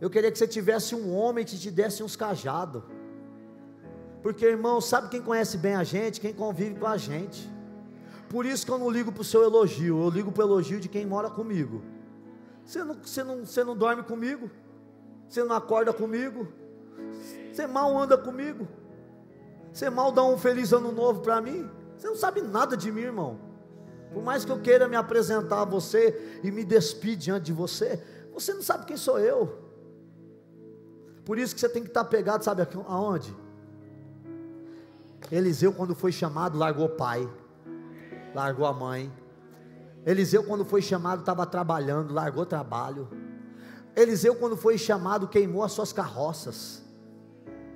Eu 0.00 0.08
queria 0.10 0.30
que 0.30 0.38
você 0.38 0.46
tivesse 0.46 0.94
um 0.94 1.14
homem 1.14 1.44
que 1.44 1.56
te 1.56 1.70
desse 1.70 2.02
uns 2.02 2.16
cajados. 2.16 2.82
Porque, 4.22 4.44
irmão, 4.44 4.80
sabe 4.80 5.08
quem 5.08 5.22
conhece 5.22 5.56
bem 5.56 5.74
a 5.74 5.84
gente? 5.84 6.20
Quem 6.20 6.32
convive 6.32 6.78
com 6.78 6.86
a 6.86 6.96
gente. 6.96 7.48
Por 8.28 8.44
isso 8.44 8.66
que 8.66 8.72
eu 8.72 8.78
não 8.78 8.90
ligo 8.90 9.10
para 9.10 9.22
o 9.22 9.24
seu 9.24 9.42
elogio, 9.42 10.02
eu 10.02 10.10
ligo 10.10 10.30
para 10.30 10.44
o 10.44 10.46
elogio 10.46 10.78
de 10.78 10.88
quem 10.88 11.06
mora 11.06 11.30
comigo. 11.30 11.82
Você 12.64 12.84
não, 12.84 12.94
você, 12.94 13.24
não, 13.24 13.46
você 13.46 13.64
não 13.64 13.76
dorme 13.76 14.02
comigo? 14.02 14.50
Você 15.28 15.42
não 15.42 15.56
acorda 15.56 15.92
comigo? 15.92 16.46
Você 17.50 17.66
mal 17.66 17.96
anda 17.96 18.18
comigo? 18.18 18.68
Você 19.72 19.88
mal 19.88 20.12
dá 20.12 20.22
um 20.24 20.36
feliz 20.36 20.72
ano 20.72 20.92
novo 20.92 21.20
para 21.20 21.40
mim? 21.40 21.68
Você 21.96 22.06
não 22.06 22.16
sabe 22.16 22.42
nada 22.42 22.76
de 22.76 22.92
mim, 22.92 23.02
irmão. 23.02 23.47
Por 24.12 24.22
mais 24.22 24.44
que 24.44 24.52
eu 24.52 24.60
queira 24.60 24.88
me 24.88 24.96
apresentar 24.96 25.62
a 25.62 25.64
você 25.64 26.40
e 26.42 26.50
me 26.50 26.64
despir 26.64 27.16
diante 27.16 27.46
de 27.46 27.52
você, 27.52 28.02
você 28.32 28.54
não 28.54 28.62
sabe 28.62 28.86
quem 28.86 28.96
sou 28.96 29.18
eu. 29.18 29.58
Por 31.24 31.38
isso 31.38 31.54
que 31.54 31.60
você 31.60 31.68
tem 31.68 31.82
que 31.82 31.88
estar 31.88 32.04
pegado, 32.04 32.44
sabe 32.44 32.66
aonde? 32.86 33.36
Eliseu, 35.30 35.72
quando 35.72 35.94
foi 35.94 36.10
chamado, 36.10 36.56
largou 36.56 36.86
o 36.86 36.90
pai, 36.90 37.28
largou 38.34 38.64
a 38.64 38.72
mãe. 38.72 39.12
Eliseu, 40.06 40.42
quando 40.44 40.64
foi 40.64 40.80
chamado, 40.80 41.20
estava 41.20 41.44
trabalhando, 41.44 42.14
largou 42.14 42.44
o 42.44 42.46
trabalho. 42.46 43.08
Eliseu, 43.94 44.36
quando 44.36 44.56
foi 44.56 44.78
chamado, 44.78 45.28
queimou 45.28 45.62
as 45.62 45.72
suas 45.72 45.92
carroças. 45.92 46.82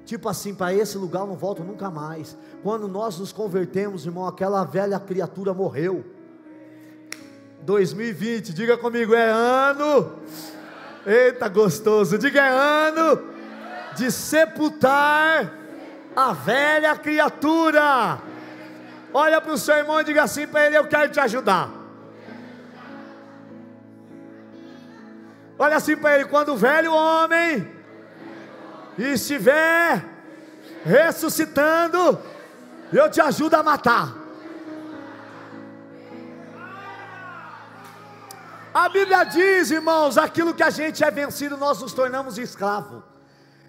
Tipo 0.04 0.28
assim, 0.28 0.54
para 0.54 0.72
esse 0.72 0.96
lugar 0.96 1.20
eu 1.20 1.26
não 1.26 1.36
volto 1.36 1.62
nunca 1.62 1.90
mais. 1.90 2.36
Quando 2.62 2.88
nós 2.88 3.18
nos 3.18 3.32
convertemos, 3.32 4.06
irmão, 4.06 4.26
aquela 4.26 4.64
velha 4.64 4.98
criatura 4.98 5.52
morreu. 5.52 6.04
2020, 7.62 8.52
diga 8.52 8.76
comigo, 8.76 9.14
é 9.14 9.28
ano. 9.28 10.20
Eita, 11.06 11.48
gostoso, 11.48 12.18
diga 12.18 12.40
é 12.40 12.48
ano 12.48 13.32
de 13.96 14.10
sepultar 14.10 15.52
a 16.14 16.32
velha 16.32 16.96
criatura. 16.96 18.18
Olha 19.12 19.40
para 19.40 19.52
o 19.52 19.58
seu 19.58 19.74
irmão 19.74 20.00
e 20.00 20.04
diga 20.04 20.22
assim 20.22 20.46
para 20.46 20.66
ele: 20.66 20.76
Eu 20.76 20.86
quero 20.86 21.10
te 21.10 21.20
ajudar. 21.20 21.70
Olha 25.58 25.76
assim 25.76 25.96
para 25.96 26.14
ele: 26.14 26.24
quando 26.26 26.50
o 26.52 26.56
velho 26.56 26.92
homem 26.92 27.68
estiver 28.98 30.04
ressuscitando, 30.84 32.18
eu 32.92 33.10
te 33.10 33.20
ajudo 33.20 33.54
a 33.54 33.62
matar. 33.62 34.21
A 38.74 38.88
Bíblia 38.88 39.24
diz, 39.24 39.70
irmãos, 39.70 40.16
aquilo 40.16 40.54
que 40.54 40.62
a 40.62 40.70
gente 40.70 41.04
é 41.04 41.10
vencido, 41.10 41.56
nós 41.56 41.80
nos 41.80 41.92
tornamos 41.92 42.38
escravo. 42.38 43.02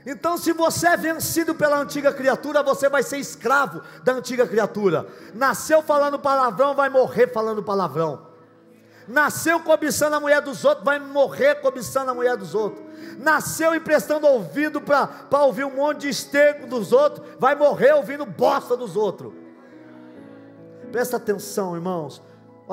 Então, 0.06 0.38
se 0.38 0.52
você 0.52 0.88
é 0.88 0.98
vencido 0.98 1.56
pela 1.56 1.78
antiga 1.78 2.12
criatura, 2.12 2.62
você 2.62 2.90
vai 2.90 3.04
ser 3.04 3.18
escravo 3.18 3.82
da 4.04 4.14
antiga 4.14 4.48
criatura. 4.48 5.08
Nasceu 5.34 5.82
falando 5.82 6.20
palavrão, 6.20 6.74
vai 6.74 6.90
morrer 6.90 7.28
falando 7.28 7.64
palavrão. 7.64 8.28
Nasceu 9.08 9.60
cobiçando 9.60 10.16
a 10.16 10.20
mulher 10.20 10.42
dos 10.42 10.64
outros, 10.64 10.86
vai 10.86 11.00
morrer 11.00 11.56
cobiçando 11.56 12.12
a 12.12 12.14
mulher 12.14 12.38
dos 12.38 12.56
outros. 12.56 12.84
Nasceu 13.18 13.76
emprestando 13.76 14.28
ouvido 14.28 14.82
para 14.82 15.44
ouvir 15.44 15.66
um 15.66 15.76
monte 15.76 16.02
de 16.02 16.10
esterco 16.10 16.68
dos 16.68 16.94
outros, 16.94 17.26
vai 17.40 17.56
morrer 17.56 17.94
ouvindo 17.94 18.26
bosta 18.26 18.78
dos 18.78 18.96
outros. 18.96 19.34
Presta 20.92 21.18
atenção, 21.18 21.76
irmãos. 21.76 22.22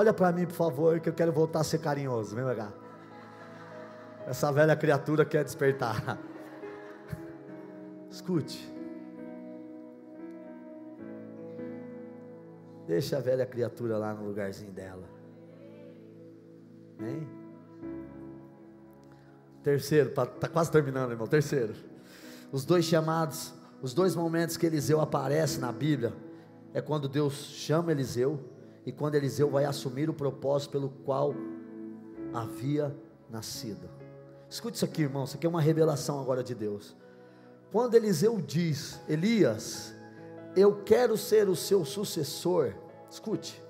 Olha 0.00 0.14
para 0.14 0.32
mim, 0.32 0.46
por 0.46 0.54
favor, 0.54 0.98
que 0.98 1.10
eu 1.10 1.12
quero 1.12 1.30
voltar 1.30 1.60
a 1.60 1.64
ser 1.64 1.76
carinhoso. 1.78 2.34
Vem 2.34 2.42
cá. 2.56 2.72
Essa 4.26 4.50
velha 4.50 4.74
criatura 4.74 5.26
quer 5.26 5.44
despertar. 5.44 6.18
Escute. 8.10 8.66
Deixa 12.86 13.18
a 13.18 13.20
velha 13.20 13.44
criatura 13.44 13.98
lá 13.98 14.14
no 14.14 14.24
lugarzinho 14.24 14.72
dela. 14.72 15.06
Hein? 16.98 17.28
Terceiro, 19.62 20.08
está 20.08 20.48
quase 20.48 20.72
terminando, 20.72 21.10
irmão. 21.10 21.26
Terceiro. 21.26 21.74
Os 22.50 22.64
dois 22.64 22.86
chamados, 22.86 23.52
os 23.82 23.92
dois 23.92 24.16
momentos 24.16 24.56
que 24.56 24.64
Eliseu 24.64 24.98
aparece 24.98 25.60
na 25.60 25.70
Bíblia, 25.70 26.14
é 26.72 26.80
quando 26.80 27.06
Deus 27.06 27.34
chama 27.34 27.92
Eliseu 27.92 28.40
e 28.84 28.92
quando 28.92 29.14
Eliseu 29.14 29.50
vai 29.50 29.64
assumir 29.64 30.08
o 30.08 30.14
propósito 30.14 30.70
pelo 30.70 30.88
qual 30.88 31.34
havia 32.32 32.94
nascido. 33.28 33.88
Escute 34.48 34.76
isso 34.76 34.84
aqui, 34.84 35.02
irmão. 35.02 35.24
Isso 35.24 35.36
aqui 35.36 35.46
é 35.46 35.48
uma 35.48 35.60
revelação 35.60 36.20
agora 36.20 36.42
de 36.42 36.54
Deus. 36.54 36.96
quando 37.72 37.94
Eliseu 37.94 38.40
diz: 38.40 39.00
Elias, 39.08 39.94
eu 40.56 40.82
quero 40.82 41.16
ser 41.16 41.48
o 41.48 41.54
seu 41.54 41.84
sucessor, 41.84 42.74
escute, 43.08 43.62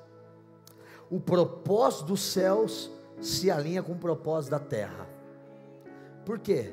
o 1.10 1.20
propósito 1.20 2.04
dos 2.04 2.22
céus 2.22 2.90
se 3.20 3.50
alinha 3.50 3.82
com 3.82 3.92
o 3.92 3.98
propósito 3.98 4.52
da 4.52 4.58
terra. 4.58 5.06
Por 6.24 6.38
quê? 6.38 6.72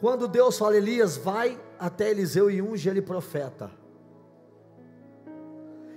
Quando 0.00 0.26
Deus 0.26 0.56
fala, 0.56 0.76
Elias, 0.76 1.18
vai 1.18 1.60
até 1.78 2.10
Eliseu 2.10 2.50
e 2.50 2.62
unge 2.62 2.88
ele 2.88 3.02
profeta. 3.02 3.70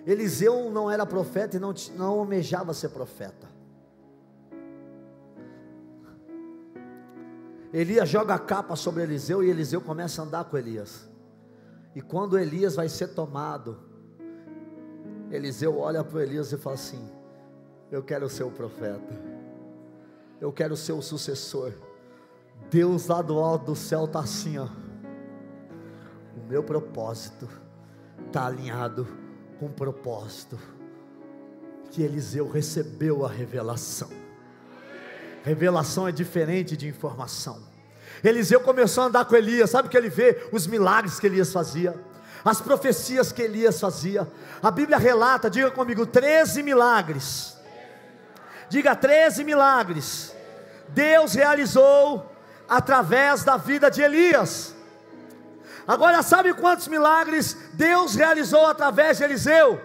Eliseu 0.05 0.69
não 0.69 0.91
era 0.91 1.05
profeta 1.05 1.55
e 1.55 1.59
não, 1.59 1.73
não 1.95 2.19
almejava 2.19 2.73
ser 2.73 2.89
profeta. 2.89 3.47
Elias 7.71 8.07
joga 8.07 8.35
a 8.35 8.39
capa 8.39 8.75
sobre 8.75 9.01
Eliseu 9.01 9.43
e 9.43 9.49
Eliseu 9.49 9.81
começa 9.81 10.21
a 10.21 10.25
andar 10.25 10.43
com 10.43 10.57
Elias. 10.57 11.09
E 11.95 12.01
quando 12.01 12.37
Elias 12.37 12.75
vai 12.75 12.89
ser 12.89 13.09
tomado, 13.09 13.79
Eliseu 15.31 15.79
olha 15.79 16.03
para 16.03 16.21
Elias 16.21 16.51
e 16.51 16.57
fala 16.57 16.75
assim: 16.75 17.09
Eu 17.89 18.03
quero 18.03 18.29
ser 18.29 18.43
o 18.43 18.51
profeta, 18.51 19.19
eu 20.39 20.51
quero 20.51 20.75
ser 20.75 20.91
o 20.91 21.01
sucessor. 21.01 21.73
Deus 22.69 23.07
lá 23.07 23.21
do 23.21 23.39
alto 23.39 23.65
do 23.65 23.75
céu 23.75 24.05
está 24.05 24.19
assim, 24.19 24.57
ó. 24.57 24.67
O 26.37 26.47
meu 26.47 26.63
propósito 26.63 27.47
está 28.27 28.45
alinhado 28.45 29.07
com 29.63 29.71
propósito 29.71 30.59
que 31.89 32.03
Eliseu 32.03 32.49
recebeu 32.49 33.25
a 33.25 33.29
revelação. 33.29 34.09
Revelação 35.41 36.05
é 36.05 36.11
diferente 36.11 36.75
de 36.75 36.85
informação. 36.85 37.61
Eliseu 38.21 38.59
começou 38.59 39.05
a 39.05 39.07
andar 39.07 39.23
com 39.23 39.37
Elias, 39.37 39.69
sabe 39.69 39.87
o 39.87 39.91
que 39.91 39.95
ele 39.95 40.09
vê? 40.09 40.49
Os 40.51 40.67
milagres 40.67 41.17
que 41.17 41.27
Elias 41.27 41.53
fazia, 41.53 41.95
as 42.43 42.59
profecias 42.59 43.31
que 43.31 43.41
Elias 43.41 43.79
fazia. 43.79 44.27
A 44.61 44.69
Bíblia 44.69 44.97
relata, 44.97 45.49
diga 45.49 45.71
comigo, 45.71 46.05
13 46.05 46.61
milagres. 46.61 47.55
Diga 48.67 48.97
13 48.97 49.45
milagres. 49.45 50.35
Deus 50.89 51.35
realizou 51.35 52.29
através 52.67 53.45
da 53.45 53.55
vida 53.55 53.89
de 53.89 54.01
Elias. 54.01 54.72
Agora, 55.87 56.21
sabe 56.23 56.53
quantos 56.53 56.87
milagres 56.87 57.57
Deus 57.73 58.15
realizou 58.15 58.65
através 58.65 59.17
de 59.17 59.25
Eliseu? 59.25 59.81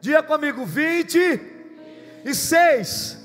Diga 0.00 0.22
comigo: 0.22 0.66
26. 0.66 3.18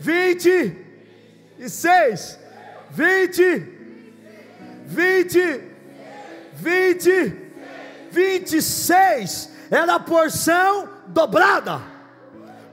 26. 0.00 2.38
20. 2.90 3.76
20. 4.86 5.60
20. 6.54 7.36
26. 8.10 9.50
Era 9.70 9.94
a 9.94 10.00
porção 10.00 10.88
dobrada. 11.08 11.80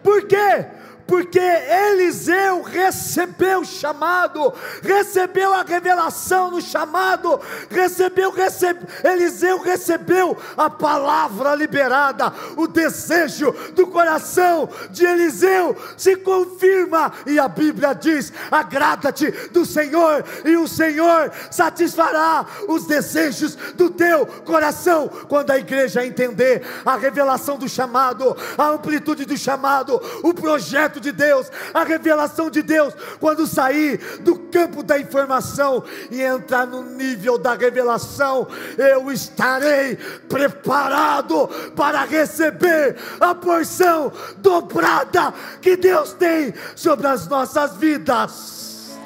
Por 0.02 0.26
quê? 0.28 0.66
Porque 1.08 1.40
Eliseu 1.40 2.62
recebeu 2.62 3.62
o 3.62 3.66
chamado, 3.66 4.54
recebeu 4.82 5.54
a 5.54 5.64
revelação 5.64 6.52
no 6.52 6.62
chamado, 6.62 7.40
recebeu, 7.70 8.32
recebe, 8.32 8.86
Eliseu 9.04 9.60
recebeu 9.60 10.38
a 10.58 10.70
palavra 10.70 11.56
liberada, 11.56 12.34
o 12.56 12.68
desejo 12.68 13.52
do 13.74 13.88
coração 13.88 14.70
de 14.92 15.06
Eliseu 15.06 15.76
se 15.98 16.16
confirma, 16.16 17.12
e 17.26 17.40
a 17.40 17.48
Bíblia 17.48 17.94
diz: 17.94 18.32
agrada-te 18.50 19.32
do 19.50 19.66
Senhor, 19.66 20.24
e 20.46 20.56
o 20.58 20.68
Senhor 20.68 21.32
satisfará 21.52 22.46
os 22.68 22.86
desejos 22.86 23.56
do 23.76 23.90
teu 23.90 24.26
coração. 24.26 25.10
Quando 25.28 25.52
a 25.52 25.58
igreja 25.58 26.06
entender 26.06 26.66
a 26.86 26.96
revelação 26.96 27.58
do 27.58 27.68
chamado, 27.68 28.36
a 28.58 28.70
amplitude 28.70 29.26
do 29.26 29.38
chamado, 29.38 30.02
o 30.24 30.34
projeto 30.34 30.93
de 31.00 31.12
Deus, 31.12 31.52
a 31.74 31.84
revelação 31.84 32.50
de 32.50 32.62
Deus, 32.62 32.94
quando 33.20 33.48
sair 33.48 33.98
do 34.22 34.38
campo 34.38 34.84
da 34.84 35.00
informação 35.00 35.84
e 36.12 36.22
entrar 36.22 36.66
no 36.66 36.84
nível 36.84 37.38
da 37.38 37.56
revelação, 37.56 38.48
eu 38.78 39.12
estarei 39.12 39.96
preparado 40.28 41.48
para 41.76 42.04
receber 42.04 42.96
a 43.20 43.34
porção 43.34 44.12
dobrada 44.38 45.34
que 45.62 45.76
Deus 45.76 46.14
tem 46.14 46.54
sobre 46.76 47.08
as 47.08 47.28
nossas 47.28 47.76
vidas. 47.78 48.98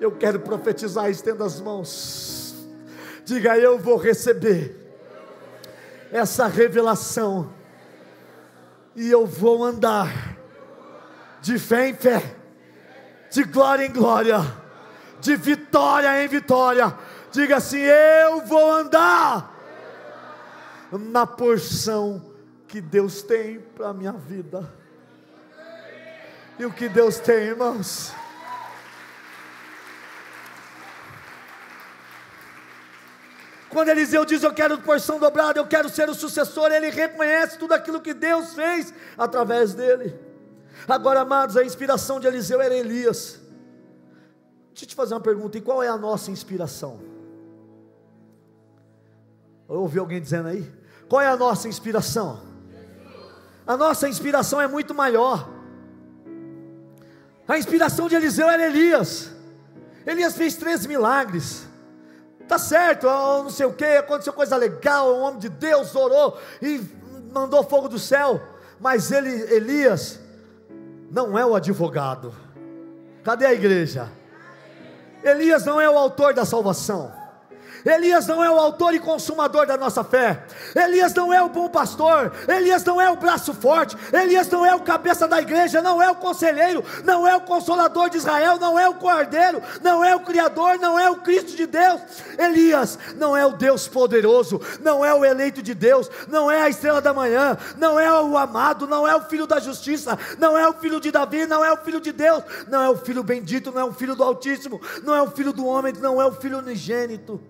Eu 0.00 0.12
quero 0.12 0.40
profetizar, 0.40 1.08
estenda 1.10 1.44
as 1.44 1.60
mãos. 1.60 2.54
Diga, 3.24 3.58
eu 3.58 3.78
vou 3.78 3.96
receber 3.96 4.76
essa 6.12 6.46
revelação 6.46 7.52
e 8.96 9.10
eu 9.10 9.26
vou 9.26 9.62
andar 9.62 10.36
de 11.42 11.58
fé 11.58 11.90
em 11.90 11.94
fé, 11.94 12.34
de 13.30 13.44
glória 13.44 13.84
em 13.84 13.92
glória, 13.92 14.40
de 15.20 15.36
vitória 15.36 16.24
em 16.24 16.26
vitória. 16.26 16.96
Diga 17.30 17.56
assim: 17.56 17.78
eu 17.78 18.40
vou 18.46 18.72
andar 18.72 19.54
na 20.90 21.26
porção 21.26 22.24
que 22.66 22.80
Deus 22.80 23.22
tem 23.22 23.60
para 23.60 23.90
a 23.90 23.94
minha 23.94 24.12
vida. 24.12 24.72
E 26.58 26.64
o 26.64 26.72
que 26.72 26.88
Deus 26.88 27.18
tem, 27.18 27.36
irmãos? 27.36 28.12
Quando 33.76 33.90
Eliseu 33.90 34.24
diz 34.24 34.42
eu 34.42 34.54
quero 34.54 34.78
porção 34.78 35.18
dobrada, 35.18 35.60
eu 35.60 35.66
quero 35.66 35.90
ser 35.90 36.08
o 36.08 36.14
sucessor, 36.14 36.72
ele 36.72 36.88
reconhece 36.88 37.58
tudo 37.58 37.74
aquilo 37.74 38.00
que 38.00 38.14
Deus 38.14 38.54
fez 38.54 38.90
através 39.18 39.74
dele. 39.74 40.18
Agora, 40.88 41.20
amados, 41.20 41.58
a 41.58 41.62
inspiração 41.62 42.18
de 42.18 42.26
Eliseu 42.26 42.58
era 42.58 42.74
Elias. 42.74 43.38
Deixa 44.68 44.84
eu 44.84 44.88
te 44.88 44.94
fazer 44.94 45.12
uma 45.12 45.20
pergunta: 45.20 45.58
e 45.58 45.60
qual 45.60 45.82
é 45.82 45.88
a 45.88 45.96
nossa 45.98 46.30
inspiração? 46.30 46.98
Eu 49.68 49.82
ouvi 49.82 49.98
alguém 49.98 50.22
dizendo 50.22 50.48
aí? 50.48 50.72
Qual 51.06 51.20
é 51.20 51.28
a 51.28 51.36
nossa 51.36 51.68
inspiração? 51.68 52.40
A 53.66 53.76
nossa 53.76 54.08
inspiração 54.08 54.58
é 54.58 54.66
muito 54.66 54.94
maior. 54.94 55.50
A 57.46 57.58
inspiração 57.58 58.08
de 58.08 58.14
Eliseu 58.14 58.48
era 58.48 58.68
Elias. 58.68 59.30
Elias 60.06 60.34
fez 60.34 60.56
três 60.56 60.86
milagres. 60.86 61.75
Tá 62.48 62.58
certo, 62.58 63.06
não 63.06 63.50
sei 63.50 63.66
o 63.66 63.72
que, 63.72 63.84
aconteceu 63.84 64.32
coisa 64.32 64.56
legal, 64.56 65.12
o 65.12 65.20
homem 65.20 65.40
de 65.40 65.48
Deus 65.48 65.94
orou 65.96 66.38
e 66.62 66.80
mandou 67.32 67.64
fogo 67.64 67.88
do 67.88 67.98
céu. 67.98 68.40
Mas 68.78 69.10
ele, 69.10 69.30
Elias, 69.52 70.20
não 71.10 71.36
é 71.36 71.44
o 71.44 71.54
advogado. 71.54 72.32
Cadê 73.24 73.46
a 73.46 73.52
igreja? 73.52 74.08
Elias 75.24 75.64
não 75.64 75.80
é 75.80 75.90
o 75.90 75.98
autor 75.98 76.34
da 76.34 76.44
salvação. 76.44 77.12
Elias 77.86 78.26
não 78.26 78.42
é 78.42 78.50
o 78.50 78.58
autor 78.58 78.94
e 78.94 78.98
consumador 78.98 79.64
da 79.64 79.76
nossa 79.76 80.02
fé. 80.02 80.44
Elias 80.74 81.14
não 81.14 81.32
é 81.32 81.40
o 81.40 81.48
bom 81.48 81.68
pastor. 81.68 82.32
Elias 82.48 82.84
não 82.84 83.00
é 83.00 83.08
o 83.08 83.14
braço 83.14 83.54
forte. 83.54 83.96
Elias 84.12 84.50
não 84.50 84.66
é 84.66 84.74
o 84.74 84.80
cabeça 84.80 85.28
da 85.28 85.40
igreja. 85.40 85.80
Não 85.80 86.02
é 86.02 86.10
o 86.10 86.16
conselheiro. 86.16 86.82
Não 87.04 87.26
é 87.28 87.36
o 87.36 87.42
consolador 87.42 88.10
de 88.10 88.16
Israel. 88.16 88.58
Não 88.58 88.76
é 88.76 88.88
o 88.88 88.94
cordeiro. 88.94 89.62
Não 89.80 90.04
é 90.04 90.16
o 90.16 90.20
criador. 90.20 90.80
Não 90.80 90.98
é 90.98 91.08
o 91.08 91.18
Cristo 91.18 91.56
de 91.56 91.64
Deus. 91.64 92.00
Elias 92.36 92.98
não 93.14 93.36
é 93.36 93.46
o 93.46 93.52
Deus 93.52 93.86
poderoso. 93.86 94.60
Não 94.80 95.04
é 95.04 95.14
o 95.14 95.24
eleito 95.24 95.62
de 95.62 95.72
Deus. 95.72 96.10
Não 96.26 96.50
é 96.50 96.62
a 96.62 96.68
estrela 96.68 97.00
da 97.00 97.14
manhã. 97.14 97.56
Não 97.78 98.00
é 98.00 98.12
o 98.20 98.36
amado. 98.36 98.88
Não 98.88 99.06
é 99.06 99.14
o 99.14 99.20
filho 99.20 99.46
da 99.46 99.60
justiça. 99.60 100.18
Não 100.38 100.58
é 100.58 100.68
o 100.68 100.72
filho 100.72 101.00
de 101.00 101.12
Davi. 101.12 101.46
Não 101.46 101.64
é 101.64 101.72
o 101.72 101.76
filho 101.76 102.00
de 102.00 102.10
Deus. 102.10 102.42
Não 102.66 102.82
é 102.82 102.90
o 102.90 102.96
filho 102.96 103.22
bendito. 103.22 103.70
Não 103.70 103.82
é 103.82 103.84
o 103.84 103.92
filho 103.92 104.16
do 104.16 104.24
Altíssimo. 104.24 104.80
Não 105.04 105.14
é 105.14 105.22
o 105.22 105.30
filho 105.30 105.52
do 105.52 105.64
homem. 105.64 105.92
Não 105.92 106.20
é 106.20 106.26
o 106.26 106.32
filho 106.32 106.58
unigênito. 106.58 107.40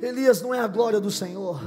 Elias 0.00 0.40
não 0.40 0.54
é 0.54 0.60
a 0.60 0.66
glória 0.66 1.00
do 1.00 1.10
Senhor. 1.10 1.60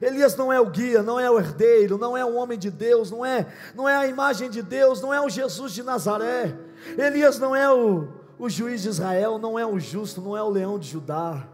Elias 0.00 0.36
não 0.36 0.52
é 0.52 0.60
o 0.60 0.68
guia, 0.68 1.02
não 1.02 1.18
é 1.18 1.30
o 1.30 1.38
herdeiro, 1.38 1.96
não 1.96 2.16
é 2.16 2.24
o 2.24 2.34
homem 2.34 2.58
de 2.58 2.70
Deus, 2.70 3.10
não 3.10 3.24
é, 3.24 3.46
não 3.74 3.88
é 3.88 3.96
a 3.96 4.06
imagem 4.06 4.50
de 4.50 4.60
Deus, 4.60 5.00
não 5.00 5.14
é 5.14 5.20
o 5.20 5.28
Jesus 5.28 5.72
de 5.72 5.82
Nazaré. 5.82 6.54
Elias 6.98 7.38
não 7.38 7.54
é 7.56 7.72
o, 7.72 8.08
o 8.38 8.48
juiz 8.48 8.82
de 8.82 8.88
Israel, 8.88 9.38
não 9.38 9.58
é 9.58 9.64
o 9.64 9.78
justo, 9.78 10.20
não 10.20 10.36
é 10.36 10.42
o 10.42 10.50
leão 10.50 10.78
de 10.78 10.88
Judá. 10.88 11.48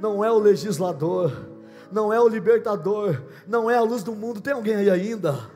Não 0.00 0.24
é 0.24 0.30
o 0.30 0.38
legislador, 0.38 1.46
não 1.90 2.12
é 2.12 2.20
o 2.20 2.28
libertador, 2.28 3.22
não 3.46 3.70
é 3.70 3.76
a 3.76 3.82
luz 3.82 4.02
do 4.02 4.14
mundo. 4.14 4.40
Tem 4.40 4.52
alguém 4.52 4.76
aí 4.76 4.90
ainda? 4.90 5.50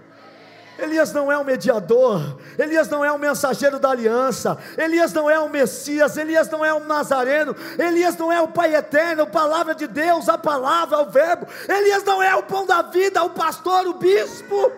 Elias 0.79 1.13
não 1.13 1.31
é 1.31 1.37
o 1.37 1.45
mediador, 1.45 2.39
Elias 2.57 2.89
não 2.89 3.05
é 3.05 3.11
o 3.11 3.19
mensageiro 3.19 3.81
da 3.81 3.91
aliança, 3.91 4.57
Elias 4.77 5.13
não 5.13 5.29
é 5.29 5.39
o 5.39 5.49
Messias, 5.49 6.17
Elias 6.17 6.49
não 6.49 6.65
é 6.65 6.73
o 6.73 6.81
Nazareno, 6.81 7.57
Elias 7.77 8.17
não 8.17 8.31
é 8.33 8.41
o 8.41 8.47
Pai 8.47 8.77
eterno, 8.77 9.23
a 9.23 9.27
palavra 9.27 9.75
de 9.75 9.89
Deus, 9.89 10.29
a 10.29 10.39
palavra, 10.39 11.01
o 11.01 11.11
Verbo, 11.11 11.49
Elias 11.69 12.05
não 12.05 12.23
é 12.23 12.37
o 12.37 12.45
pão 12.45 12.65
da 12.65 12.83
vida, 12.83 13.25
o 13.25 13.31
pastor, 13.31 13.89
o 13.89 13.95
bispo. 13.95 14.71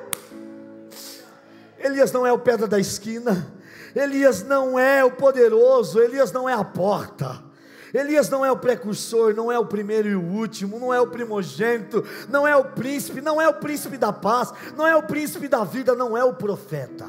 Elias 1.78 2.12
não 2.12 2.26
é 2.26 2.32
o 2.32 2.38
pedra 2.38 2.66
da 2.66 2.78
esquina. 2.78 3.46
Elias 3.94 4.42
não 4.42 4.78
é 4.78 5.02
o 5.04 5.10
poderoso. 5.10 5.98
Elias 5.98 6.30
não 6.30 6.48
é 6.48 6.52
a 6.52 6.62
porta. 6.62 7.49
Elias 7.92 8.28
não 8.28 8.44
é 8.44 8.52
o 8.52 8.56
precursor, 8.56 9.34
não 9.34 9.50
é 9.50 9.58
o 9.58 9.66
primeiro 9.66 10.08
e 10.08 10.14
o 10.14 10.22
último, 10.22 10.78
não 10.78 10.94
é 10.94 11.00
o 11.00 11.06
primogênito, 11.06 12.04
não 12.28 12.46
é 12.46 12.56
o 12.56 12.64
príncipe, 12.64 13.20
não 13.20 13.40
é 13.40 13.48
o 13.48 13.54
príncipe 13.54 13.96
da 13.96 14.12
paz, 14.12 14.52
não 14.76 14.86
é 14.86 14.94
o 14.94 15.02
príncipe 15.02 15.48
da 15.48 15.64
vida, 15.64 15.94
não 15.94 16.16
é 16.16 16.22
o 16.22 16.34
profeta. 16.34 17.06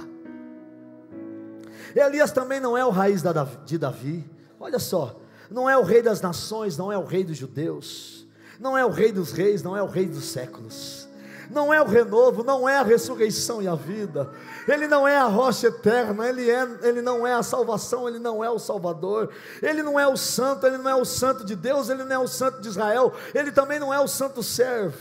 Elias 1.96 2.32
também 2.32 2.60
não 2.60 2.78
é 2.78 2.86
o 2.86 2.90
raiz 2.90 3.22
de 3.66 3.78
Davi, 3.78 4.30
olha 4.60 4.80
só, 4.80 5.20
não 5.50 5.70
é 5.70 5.78
o 5.78 5.84
rei 5.84 6.02
das 6.02 6.22
nações, 6.22 6.78
não 6.78 6.92
é 6.92 6.98
o 6.98 7.04
rei 7.04 7.24
dos 7.24 7.38
judeus, 7.38 8.26
não 8.60 8.78
é 8.78 8.86
o 8.86 8.90
rei 8.90 9.12
dos 9.12 9.32
reis, 9.32 9.62
não 9.62 9.76
é 9.76 9.84
o 9.84 9.88
rei 9.88 10.06
dos 10.08 10.26
séculos 10.26 11.11
não 11.52 11.74
é 11.74 11.82
o 11.82 11.86
renovo, 11.86 12.44
não 12.44 12.68
é 12.68 12.78
a 12.78 12.84
ressurreição 12.84 13.62
e 13.62 13.68
a 13.68 13.76
vida, 13.76 14.32
Ele 14.68 14.88
não 14.88 15.08
é 15.08 15.18
a 15.18 15.26
rocha 15.26 15.68
eterna, 15.68 16.28
Ele, 16.28 16.50
é, 16.50 16.68
ele 16.84 17.02
não 17.02 17.28
é 17.28 17.34
a 17.34 17.44
salvação, 17.44 18.08
Ele 18.08 18.20
não 18.20 18.44
é 18.44 18.50
o 18.50 18.58
Salvador, 18.58 19.30
Ele 19.62 19.84
não 19.84 20.00
é 20.00 20.08
o 20.08 20.18
santo, 20.18 20.66
Ele 20.66 20.78
não 20.78 20.90
é 20.90 20.96
o 20.96 21.06
santo 21.06 21.46
de 21.46 21.56
Deus, 21.56 21.90
Ele 21.90 22.04
não 22.04 22.16
é 22.16 22.20
o 22.20 22.28
santo 22.28 22.62
de 22.62 22.68
Israel, 22.68 23.14
Ele 23.36 23.52
também 23.52 23.80
não 23.80 23.94
é 23.94 24.00
o 24.00 24.08
santo 24.08 24.42
servo, 24.42 24.98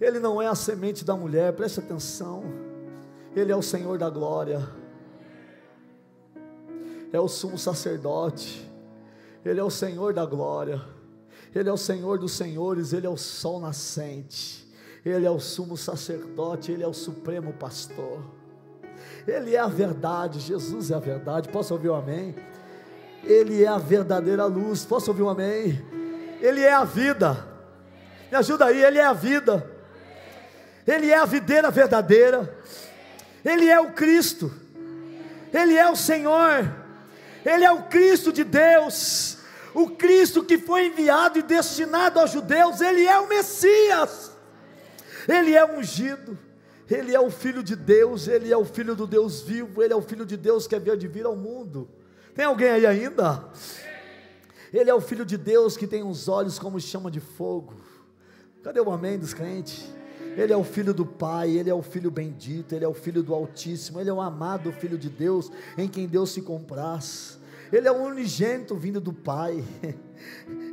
Ele 0.00 0.18
não 0.18 0.40
é 0.40 0.48
a 0.48 0.54
semente 0.54 1.04
da 1.04 1.14
mulher, 1.14 1.52
preste 1.52 1.80
atenção, 1.80 2.44
Ele 3.36 3.52
é 3.52 3.56
o 3.56 3.62
Senhor 3.62 3.98
da 3.98 4.10
glória, 4.10 4.66
é 7.12 7.20
o 7.20 7.28
sumo 7.28 7.58
sacerdote, 7.58 8.70
Ele 9.44 9.60
é 9.60 9.64
o 9.64 9.70
Senhor 9.70 10.14
da 10.14 10.24
glória. 10.24 11.01
Ele 11.54 11.68
é 11.68 11.72
o 11.72 11.76
Senhor 11.76 12.18
dos 12.18 12.32
senhores, 12.32 12.92
Ele 12.92 13.06
é 13.06 13.10
o 13.10 13.16
sol 13.16 13.60
nascente. 13.60 14.66
Ele 15.04 15.26
é 15.26 15.30
o 15.30 15.40
sumo 15.40 15.76
sacerdote, 15.76 16.72
Ele 16.72 16.82
é 16.82 16.86
o 16.86 16.94
supremo 16.94 17.52
pastor. 17.52 18.22
Ele 19.26 19.54
é 19.54 19.58
a 19.58 19.66
verdade, 19.66 20.40
Jesus 20.40 20.90
é 20.90 20.94
a 20.94 20.98
verdade. 20.98 21.48
Posso 21.48 21.74
ouvir 21.74 21.90
um 21.90 21.94
amém? 21.94 22.34
Ele 23.24 23.62
é 23.62 23.68
a 23.68 23.78
verdadeira 23.78 24.44
luz. 24.46 24.84
Posso 24.84 25.10
ouvir 25.10 25.22
um 25.22 25.28
amém? 25.28 25.80
Ele 26.40 26.60
é 26.60 26.72
a 26.72 26.84
vida. 26.84 27.46
Me 28.30 28.36
ajuda 28.38 28.66
aí, 28.66 28.82
Ele 28.82 28.98
é 28.98 29.04
a 29.04 29.12
vida. 29.12 29.70
Ele 30.86 31.10
é 31.10 31.18
a 31.18 31.24
videira 31.24 31.70
verdadeira. 31.70 32.56
Ele 33.44 33.68
é 33.68 33.80
o 33.80 33.92
Cristo. 33.92 34.52
Ele 35.52 35.76
é 35.76 35.88
o 35.88 35.94
Senhor. 35.94 36.72
Ele 37.44 37.64
é 37.64 37.70
o 37.70 37.82
Cristo 37.84 38.32
de 38.32 38.42
Deus. 38.42 39.38
O 39.74 39.90
Cristo 39.90 40.44
que 40.44 40.58
foi 40.58 40.86
enviado 40.86 41.38
e 41.38 41.42
destinado 41.42 42.20
aos 42.20 42.30
judeus. 42.30 42.80
Ele 42.80 43.04
é 43.04 43.18
o 43.18 43.28
Messias. 43.28 44.32
Ele 45.28 45.54
é 45.54 45.64
ungido, 45.64 46.38
Ele 46.90 47.14
é 47.14 47.20
o 47.20 47.30
Filho 47.30 47.62
de 47.62 47.76
Deus, 47.76 48.28
Ele 48.28 48.52
é 48.52 48.56
o 48.56 48.64
Filho 48.64 48.94
do 48.94 49.06
Deus 49.06 49.40
vivo, 49.40 49.82
Ele 49.82 49.92
é 49.92 49.96
o 49.96 50.02
Filho 50.02 50.26
de 50.26 50.36
Deus 50.36 50.66
que 50.66 50.74
havia 50.74 50.96
de 50.96 51.06
vir 51.06 51.24
ao 51.24 51.36
mundo. 51.36 51.88
Tem 52.34 52.44
alguém 52.44 52.68
aí 52.68 52.86
ainda? 52.86 53.44
Ele 54.72 54.90
é 54.90 54.94
o 54.94 55.00
Filho 55.00 55.24
de 55.24 55.36
Deus 55.36 55.76
que 55.76 55.86
tem 55.86 56.02
os 56.02 56.28
olhos 56.28 56.58
como 56.58 56.80
chama 56.80 57.10
de 57.10 57.20
fogo. 57.20 57.74
Cadê 58.62 58.80
o 58.80 58.90
amém 58.90 59.18
dos 59.18 59.34
crentes? 59.34 59.92
Ele 60.36 60.52
é 60.52 60.56
o 60.56 60.64
filho 60.64 60.94
do 60.94 61.04
Pai, 61.04 61.50
ele 61.50 61.68
é 61.68 61.74
o 61.74 61.82
filho 61.82 62.10
bendito, 62.10 62.74
ele 62.74 62.84
é 62.84 62.88
o 62.88 62.94
filho 62.94 63.22
do 63.22 63.34
Altíssimo, 63.34 64.00
ele 64.00 64.08
é 64.08 64.12
o 64.12 64.20
amado 64.20 64.72
filho 64.72 64.96
de 64.96 65.10
Deus, 65.10 65.50
em 65.76 65.86
quem 65.86 66.06
Deus 66.06 66.30
se 66.30 66.40
compraz. 66.40 67.38
Ele 67.72 67.88
é 67.88 67.92
o 67.92 68.02
unigênito 68.02 68.76
vindo 68.76 69.00
do 69.00 69.12
Pai. 69.12 69.64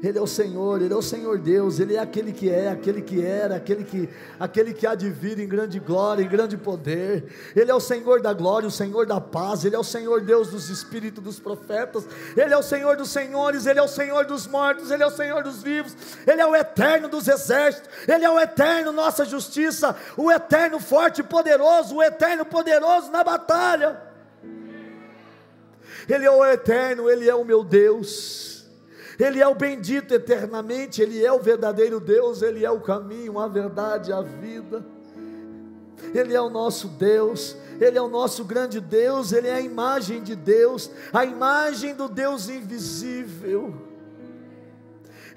Ele 0.02 0.18
é 0.18 0.22
o 0.22 0.28
Senhor, 0.28 0.82
Ele 0.82 0.94
é 0.94 0.96
o 0.96 1.02
Senhor 1.02 1.40
Deus, 1.40 1.80
Ele 1.80 1.96
é 1.96 2.00
aquele 2.00 2.32
que 2.32 2.50
é, 2.50 2.70
aquele 2.70 3.02
que 3.02 3.26
era, 3.26 3.56
aquele 3.56 3.84
que, 3.84 4.10
aquele 4.40 4.74
que 4.74 4.88
há 4.88 4.96
de 4.96 5.10
vir 5.10 5.40
em 5.40 5.48
grande 5.48 5.80
glória, 5.80 6.24
em 6.24 6.28
grande 6.28 6.56
poder. 6.56 7.26
Ele 7.56 7.70
é 7.70 7.76
o 7.76 7.80
Senhor 7.80 8.22
da 8.22 8.32
glória, 8.32 8.68
o 8.68 8.72
Senhor 8.72 9.06
da 9.06 9.20
paz, 9.20 9.66
Ele 9.66 9.76
é 9.76 9.80
o 9.80 9.84
Senhor 9.84 10.22
Deus 10.22 10.50
dos 10.50 10.70
espíritos 10.70 11.24
dos 11.24 11.40
profetas, 11.40 12.08
Ele 12.38 12.54
é 12.54 12.58
o 12.58 12.64
Senhor 12.64 12.96
dos 12.96 13.10
senhores, 13.10 13.66
Ele 13.66 13.80
é 13.80 13.84
o 13.84 13.88
Senhor 13.88 14.26
dos 14.26 14.48
mortos, 14.48 14.90
Ele 14.90 15.04
é 15.04 15.08
o 15.08 15.12
Senhor 15.12 15.44
dos 15.44 15.62
vivos, 15.62 15.96
Ele 16.26 16.40
é 16.40 16.46
o 16.46 16.56
eterno 16.56 17.10
dos 17.10 17.28
exércitos, 17.28 17.90
Ele 18.08 18.24
é 18.24 18.30
o 18.30 18.40
eterno 18.40 18.92
nossa 18.94 19.26
justiça, 19.26 19.96
o 20.16 20.32
eterno 20.32 20.80
forte 20.80 21.20
e 21.20 21.24
poderoso, 21.24 21.96
o 21.96 22.04
eterno 22.04 22.46
poderoso 22.46 23.12
na 23.12 23.24
batalha. 23.24 24.09
Ele 26.10 26.26
é 26.26 26.32
o 26.32 26.44
eterno, 26.44 27.10
Ele 27.10 27.30
é 27.30 27.36
o 27.36 27.46
meu 27.46 27.64
Deus. 27.64 28.66
Ele 29.20 29.42
é 29.42 29.48
o 29.48 29.54
bendito 29.54 30.14
eternamente, 30.14 31.02
Ele 31.02 31.24
é 31.24 31.32
o 31.32 31.40
verdadeiro 31.40 32.00
Deus, 32.00 32.42
Ele 32.42 32.66
é 32.66 32.72
o 32.72 32.80
caminho, 32.80 33.38
a 33.38 33.48
verdade, 33.48 34.12
a 34.12 34.22
vida. 34.22 34.84
Ele 36.14 36.34
é 36.34 36.42
o 36.42 36.50
nosso 36.50 36.88
Deus, 36.88 37.56
Ele 37.80 37.98
é 37.98 38.02
o 38.02 38.08
nosso 38.08 38.46
grande 38.46 38.80
Deus, 38.80 39.34
Ele 39.34 39.48
é 39.48 39.56
a 39.56 39.62
imagem 39.62 40.24
de 40.24 40.36
Deus, 40.36 40.90
a 41.12 41.26
imagem 41.26 41.94
do 41.94 42.08
Deus 42.08 42.50
invisível. 42.50 43.74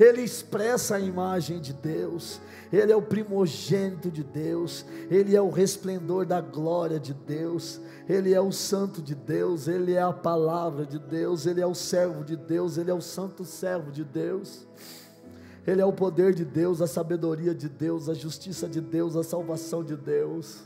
Ele 0.03 0.23
expressa 0.23 0.97
a 0.97 1.01
imagem 1.01 1.61
de 1.61 1.73
Deus, 1.73 2.41
Ele 2.73 2.91
é 2.91 2.97
o 2.97 3.03
primogênito 3.03 4.11
de 4.11 4.25
Deus, 4.25 4.85
Ele 5.11 5.37
é 5.37 5.41
o 5.41 5.51
resplendor 5.51 6.27
da 6.27 6.41
glória 6.41 6.99
de 6.99 7.15
Deus, 7.15 7.81
ele 8.09 8.35
é 8.35 8.41
o 8.41 8.51
santo 8.51 9.01
de 9.01 9.15
Deus, 9.15 9.69
Ele 9.69 9.93
é 9.93 10.03
a 10.03 10.13
palavra 10.13 10.85
de 10.85 10.99
Deus, 10.99 11.47
Ele 11.47 11.61
é 11.61 11.67
o 11.67 11.75
servo 11.75 12.25
de 12.25 12.37
Deus, 12.37 12.77
Ele 12.77 12.91
é 12.91 12.95
o 12.95 13.01
santo 13.01 13.45
servo 13.45 13.91
de 13.91 14.05
Deus. 14.05 14.67
Ele 15.65 15.81
é 15.81 15.85
o 15.85 15.93
poder 15.93 16.35
de 16.35 16.45
Deus, 16.45 16.83
a 16.83 16.89
sabedoria 16.89 17.55
de 17.55 17.69
Deus, 17.69 18.09
a 18.09 18.15
justiça 18.15 18.69
de 18.69 18.81
Deus, 18.81 19.15
a 19.15 19.23
salvação 19.23 19.85
de 19.85 19.97
Deus. 19.97 20.65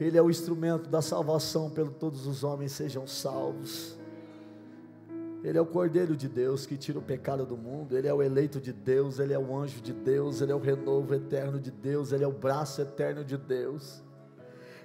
Ele 0.00 0.18
é 0.18 0.22
o 0.22 0.28
instrumento 0.28 0.88
da 0.88 1.00
salvação, 1.00 1.70
pelo 1.70 1.90
todos 1.90 2.26
os 2.26 2.42
homens 2.42 2.72
sejam 2.72 3.06
salvos. 3.06 3.97
Ele 5.42 5.56
é 5.56 5.60
o 5.60 5.66
Cordeiro 5.66 6.16
de 6.16 6.28
Deus 6.28 6.66
que 6.66 6.76
tira 6.76 6.98
o 6.98 7.02
pecado 7.02 7.46
do 7.46 7.56
mundo, 7.56 7.96
Ele 7.96 8.08
é 8.08 8.14
o 8.14 8.22
eleito 8.22 8.60
de 8.60 8.72
Deus, 8.72 9.18
Ele 9.18 9.32
é 9.32 9.38
o 9.38 9.56
anjo 9.56 9.80
de 9.80 9.92
Deus, 9.92 10.40
Ele 10.40 10.50
é 10.50 10.54
o 10.54 10.60
renovo 10.60 11.14
eterno 11.14 11.60
de 11.60 11.70
Deus, 11.70 12.12
Ele 12.12 12.24
é 12.24 12.28
o 12.28 12.32
braço 12.32 12.80
eterno 12.80 13.24
de 13.24 13.36
Deus. 13.36 14.02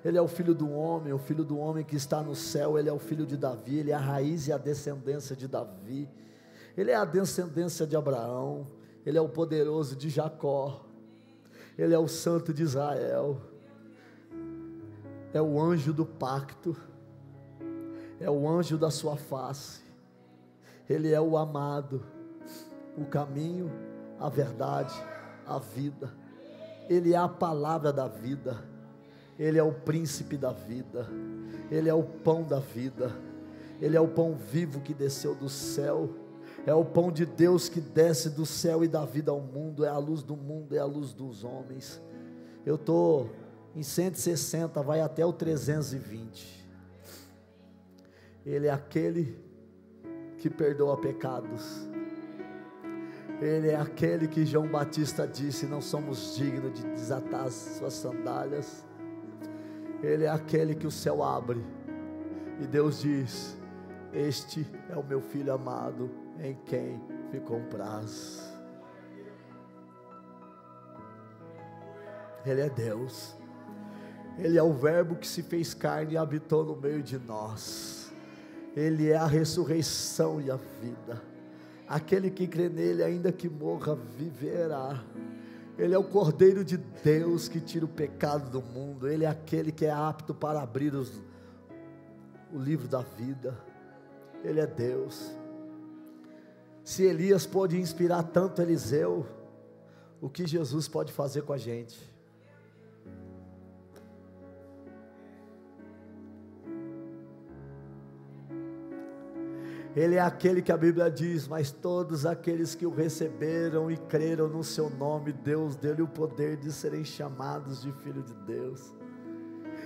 Ele 0.03 0.17
é 0.17 0.21
o 0.21 0.27
filho 0.27 0.53
do 0.53 0.69
homem, 0.69 1.13
o 1.13 1.17
filho 1.17 1.45
do 1.45 1.57
homem 1.57 1.83
que 1.83 1.95
está 1.95 2.21
no 2.21 2.35
céu, 2.35 2.77
ele 2.77 2.89
é 2.89 2.93
o 2.93 2.99
filho 2.99 3.25
de 3.25 3.37
Davi, 3.37 3.79
ele 3.79 3.91
é 3.91 3.93
a 3.93 3.99
raiz 3.99 4.47
e 4.47 4.51
a 4.51 4.57
descendência 4.57 5.33
de 5.33 5.47
Davi, 5.47 6.09
ele 6.75 6.91
é 6.91 6.95
a 6.95 7.05
descendência 7.05 7.87
de 7.87 7.95
Abraão, 7.95 8.67
ele 9.05 9.17
é 9.17 9.21
o 9.21 9.29
poderoso 9.29 9.95
de 9.95 10.09
Jacó, 10.09 10.85
ele 11.77 11.93
é 11.93 11.99
o 11.99 12.07
santo 12.07 12.53
de 12.53 12.63
Israel, 12.63 13.39
é 15.33 15.41
o 15.41 15.61
anjo 15.61 15.93
do 15.93 16.05
pacto, 16.05 16.75
é 18.19 18.29
o 18.29 18.47
anjo 18.47 18.77
da 18.77 18.91
sua 18.91 19.15
face, 19.15 19.82
ele 20.89 21.11
é 21.11 21.21
o 21.21 21.37
amado, 21.37 22.03
o 22.97 23.05
caminho, 23.05 23.71
a 24.19 24.29
verdade, 24.29 24.93
a 25.45 25.59
vida, 25.59 26.11
ele 26.89 27.13
é 27.13 27.17
a 27.17 27.27
palavra 27.27 27.91
da 27.91 28.07
vida. 28.07 28.73
Ele 29.37 29.57
é 29.57 29.63
o 29.63 29.73
príncipe 29.73 30.37
da 30.37 30.51
vida, 30.51 31.07
Ele 31.71 31.89
é 31.89 31.93
o 31.93 32.03
pão 32.03 32.43
da 32.43 32.59
vida, 32.59 33.11
Ele 33.81 33.97
é 33.97 34.01
o 34.01 34.07
pão 34.07 34.35
vivo 34.35 34.81
que 34.81 34.93
desceu 34.93 35.33
do 35.33 35.49
céu, 35.49 36.09
é 36.65 36.73
o 36.73 36.85
pão 36.85 37.11
de 37.11 37.25
Deus 37.25 37.67
que 37.67 37.81
desce 37.81 38.29
do 38.29 38.45
céu 38.45 38.83
e 38.83 38.87
dá 38.87 39.03
vida 39.05 39.31
ao 39.31 39.41
mundo, 39.41 39.83
é 39.83 39.89
a 39.89 39.97
luz 39.97 40.21
do 40.23 40.35
mundo, 40.35 40.75
é 40.75 40.79
a 40.79 40.85
luz 40.85 41.13
dos 41.13 41.43
homens. 41.43 42.01
Eu 42.65 42.75
estou 42.75 43.31
em 43.75 43.83
160, 43.83 44.81
vai 44.81 45.01
até 45.01 45.25
o 45.25 45.33
320. 45.33 46.63
Ele 48.45 48.67
é 48.67 48.71
aquele 48.71 49.42
que 50.43 50.49
perdoa 50.49 50.97
pecados. 50.97 51.87
Ele 53.39 53.69
é 53.69 53.77
aquele 53.77 54.27
que 54.27 54.45
João 54.45 54.67
Batista 54.67 55.25
disse: 55.25 55.65
Não 55.65 55.79
somos 55.79 56.35
dignos 56.35 56.73
de 56.73 56.83
desatar 56.89 57.45
as 57.45 57.53
suas 57.53 57.93
sandálias. 57.93 58.85
Ele 60.01 60.25
é 60.25 60.29
aquele 60.29 60.75
que 60.75 60.85
o 60.85 60.91
céu 60.91 61.23
abre 61.23 61.63
e 62.59 62.67
Deus 62.67 62.99
diz: 62.99 63.57
Este 64.11 64.67
é 64.89 64.97
o 64.97 65.03
meu 65.03 65.21
filho 65.21 65.53
amado, 65.53 66.11
em 66.37 66.55
quem 66.65 67.01
me 67.31 67.39
compraz. 67.39 68.53
Ele 72.45 72.59
é 72.59 72.69
Deus, 72.69 73.33
Ele 74.37 74.57
é 74.57 74.63
o 74.63 74.73
Verbo 74.73 75.15
que 75.15 75.25
se 75.25 75.41
fez 75.41 75.73
carne 75.73 76.15
e 76.15 76.17
habitou 76.17 76.65
no 76.65 76.75
meio 76.75 77.01
de 77.01 77.17
nós. 77.17 78.02
Ele 78.75 79.09
é 79.09 79.15
a 79.15 79.25
ressurreição 79.25 80.41
e 80.41 80.49
a 80.49 80.55
vida. 80.55 81.21
Aquele 81.87 82.31
que 82.31 82.47
crê 82.47 82.69
nele, 82.69 83.03
ainda 83.03 83.31
que 83.31 83.47
morra, 83.47 83.95
viverá. 83.95 85.03
Ele 85.77 85.93
é 85.93 85.97
o 85.97 86.03
Cordeiro 86.03 86.63
de 86.63 86.77
Deus 86.77 87.47
que 87.47 87.59
tira 87.59 87.85
o 87.85 87.89
pecado 87.89 88.49
do 88.49 88.61
mundo. 88.61 89.07
Ele 89.07 89.25
é 89.25 89.27
aquele 89.27 89.71
que 89.71 89.85
é 89.85 89.91
apto 89.91 90.33
para 90.33 90.61
abrir 90.61 90.93
os, 90.93 91.21
o 92.51 92.57
livro 92.57 92.87
da 92.87 93.01
vida. 93.01 93.57
Ele 94.43 94.59
é 94.59 94.67
Deus. 94.67 95.31
Se 96.83 97.03
Elias 97.03 97.45
pôde 97.45 97.79
inspirar 97.79 98.23
tanto 98.23 98.61
Eliseu, 98.61 99.25
o 100.21 100.29
que 100.29 100.45
Jesus 100.45 100.87
pode 100.87 101.11
fazer 101.11 101.43
com 101.43 101.53
a 101.53 101.57
gente? 101.57 102.12
Ele 109.95 110.15
é 110.15 110.21
aquele 110.21 110.61
que 110.61 110.71
a 110.71 110.77
Bíblia 110.77 111.09
diz, 111.09 111.47
mas 111.47 111.71
todos 111.71 112.25
aqueles 112.25 112.73
que 112.73 112.85
o 112.85 112.93
receberam 112.93 113.91
e 113.91 113.97
creram 113.97 114.47
no 114.47 114.63
seu 114.63 114.89
nome, 114.89 115.31
Deus 115.31 115.75
deu-lhe 115.75 116.01
o 116.01 116.07
poder 116.07 116.57
de 116.57 116.71
serem 116.71 117.05
chamados 117.05 117.81
de 117.81 117.91
filho 117.91 118.23
de 118.23 118.33
Deus. 118.33 118.93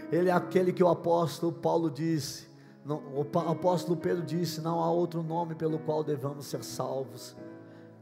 Ele 0.10 0.30
é 0.30 0.32
aquele 0.32 0.72
que 0.72 0.84
o 0.84 0.88
apóstolo 0.88 1.52
Paulo 1.52 1.92
disse, 1.92 2.48
não, 2.86 3.04
o 3.14 3.22
apóstolo 3.52 3.98
Pedro 3.98 4.24
disse: 4.24 4.62
não 4.62 4.82
há 4.82 4.90
outro 4.90 5.22
nome 5.22 5.56
pelo 5.56 5.78
qual 5.78 6.06
devamos 6.06 6.46
ser 6.46 6.64
salvos. 6.64 7.36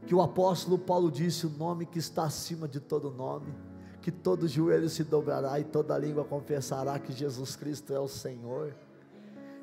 Que 0.06 0.14
o 0.14 0.22
apóstolo 0.22 0.78
Paulo 0.78 1.10
disse: 1.10 1.44
o 1.44 1.50
nome 1.50 1.84
que 1.84 1.98
está 1.98 2.22
acima 2.22 2.68
de 2.68 2.78
todo 2.78 3.10
nome, 3.10 3.52
que 4.00 4.12
todo 4.12 4.46
joelho 4.46 4.88
se 4.88 5.02
dobrará 5.02 5.58
e 5.58 5.64
toda 5.64 5.98
língua 5.98 6.24
confessará 6.24 6.96
que 7.00 7.12
Jesus 7.12 7.56
Cristo 7.56 7.92
é 7.92 7.98
o 7.98 8.06
Senhor. 8.06 8.76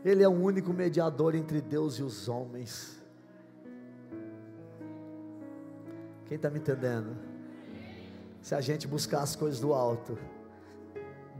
Ele 0.03 0.21
é 0.21 0.27
o 0.27 0.31
único 0.31 0.73
mediador 0.73 1.33
entre 1.33 1.61
Deus 1.61 1.95
e 1.95 2.03
os 2.03 2.27
homens. 2.27 3.01
Quem 6.25 6.35
está 6.35 6.49
me 6.49 6.59
entendendo? 6.59 7.15
Se 8.41 8.53
a 8.53 8.59
gente 8.59 8.85
buscar 8.85 9.21
as 9.21 9.35
coisas 9.35 9.61
do 9.61 9.73
alto, 9.73 10.17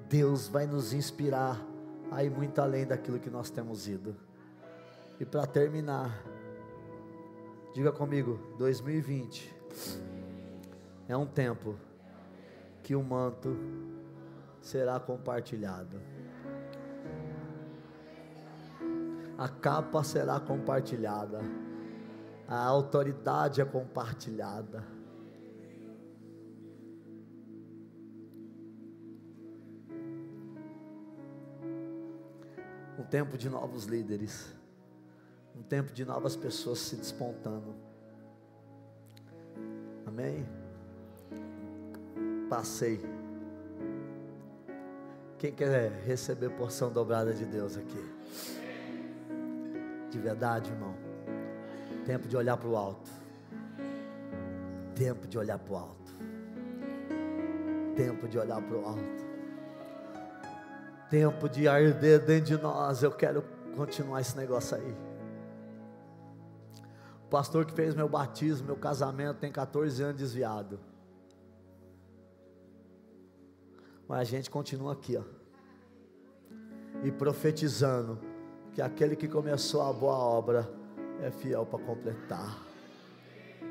Deus 0.08 0.48
vai 0.48 0.66
nos 0.66 0.94
inspirar 0.94 1.62
a 2.10 2.24
ir 2.24 2.30
muito 2.30 2.62
além 2.62 2.86
daquilo 2.86 3.20
que 3.20 3.30
nós 3.30 3.50
temos 3.50 3.88
ido. 3.88 4.16
E 5.20 5.26
para 5.26 5.46
terminar, 5.46 6.24
diga 7.74 7.92
comigo: 7.92 8.40
2020 8.58 9.54
é 11.10 11.18
um 11.18 11.26
tempo 11.26 11.76
que 12.82 12.96
o 12.96 13.04
manto 13.04 13.58
será 14.62 15.00
compartilhado. 15.00 16.13
A 19.44 19.50
capa 19.50 20.02
será 20.06 20.40
compartilhada, 20.40 21.42
a 22.48 22.64
autoridade 22.64 23.60
é 23.60 23.66
compartilhada. 23.66 24.86
Um 32.98 33.04
tempo 33.04 33.38
de 33.38 33.50
novos 33.50 33.84
líderes, 33.84 34.56
um 35.54 35.62
tempo 35.62 35.92
de 35.92 36.06
novas 36.06 36.38
pessoas 36.38 36.80
se 36.80 36.96
despontando. 36.96 37.76
Amém? 40.06 40.48
Passei. 42.50 43.02
Quem 45.38 45.52
quer 45.52 45.92
receber 46.06 46.50
porção 46.52 46.90
dobrada 46.90 47.34
de 47.34 47.44
Deus 47.44 47.76
aqui? 47.76 48.63
De 50.14 50.20
verdade, 50.20 50.70
irmão. 50.70 50.96
Tempo 52.06 52.28
de 52.28 52.38
olhar 52.38 52.56
para 52.56 52.68
o 52.68 52.78
alto. 52.78 53.10
Tempo 54.96 55.28
de 55.28 55.38
olhar 55.40 55.58
para 55.58 55.74
o 55.74 55.76
alto. 55.76 56.14
Tempo 57.96 58.28
de 58.28 58.38
olhar 58.38 58.62
para 58.62 58.78
o 58.78 58.86
alto. 58.86 59.24
Tempo 61.10 61.50
de 61.50 61.68
arder 61.68 62.24
dentro 62.24 62.58
de 62.58 62.62
nós. 62.62 63.02
Eu 63.02 63.12
quero 63.12 63.44
continuar 63.76 64.22
esse 64.22 64.38
negócio 64.38 64.78
aí. 64.78 64.96
O 67.26 67.30
pastor 67.30 67.66
que 67.66 67.74
fez 67.74 67.96
meu 67.96 68.08
batismo, 68.08 68.68
meu 68.68 68.76
casamento, 68.76 69.40
tem 69.40 69.52
14 69.52 70.04
anos 70.04 70.18
desviado. 70.18 70.80
Mas 74.08 74.20
a 74.20 74.24
gente 74.26 74.48
continua 74.52 74.94
aqui, 74.94 75.18
ó. 75.18 75.24
E 77.04 77.12
profetizando 77.12 78.33
que 78.74 78.82
aquele 78.82 79.16
que 79.16 79.28
começou 79.28 79.82
a 79.82 79.94
boa 79.94 80.18
obra 80.18 80.70
é 81.22 81.30
fiel 81.30 81.66
para 81.66 81.80
completar. 81.80 82.58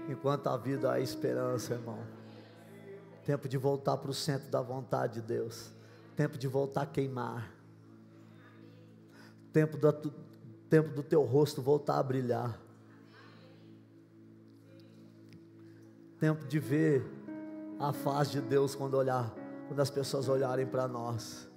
Enquanto 0.09 0.47
a 0.49 0.57
vida 0.57 0.93
há 0.93 1.01
esperança, 1.01 1.75
irmão. 1.75 1.99
Tempo 3.25 3.49
de 3.49 3.57
voltar 3.57 3.97
para 3.97 4.11
o 4.11 4.15
centro 4.15 4.49
da 4.51 4.61
vontade 4.61 5.15
de 5.15 5.23
Deus. 5.23 5.71
Tempo 6.17 6.39
de 6.39 6.47
voltar 6.47 6.83
a 6.83 6.87
queimar. 6.87 7.53
Tempo 9.53 9.77
do, 9.77 9.93
tempo 10.69 10.95
do 10.95 11.03
teu 11.03 11.23
rosto 11.23 11.61
voltar 11.61 11.99
a 11.99 12.03
brilhar. 12.03 12.59
Tempo 16.19 16.47
de 16.47 16.59
ver 16.59 17.05
a 17.79 17.93
face 17.93 18.33
de 18.33 18.41
Deus 18.41 18.75
quando 18.77 18.95
olhar, 18.95 19.35
quando 19.67 19.81
as 19.81 19.91
pessoas 19.91 20.29
olharem 20.29 20.67
para 20.67 20.87
nós. 20.87 21.49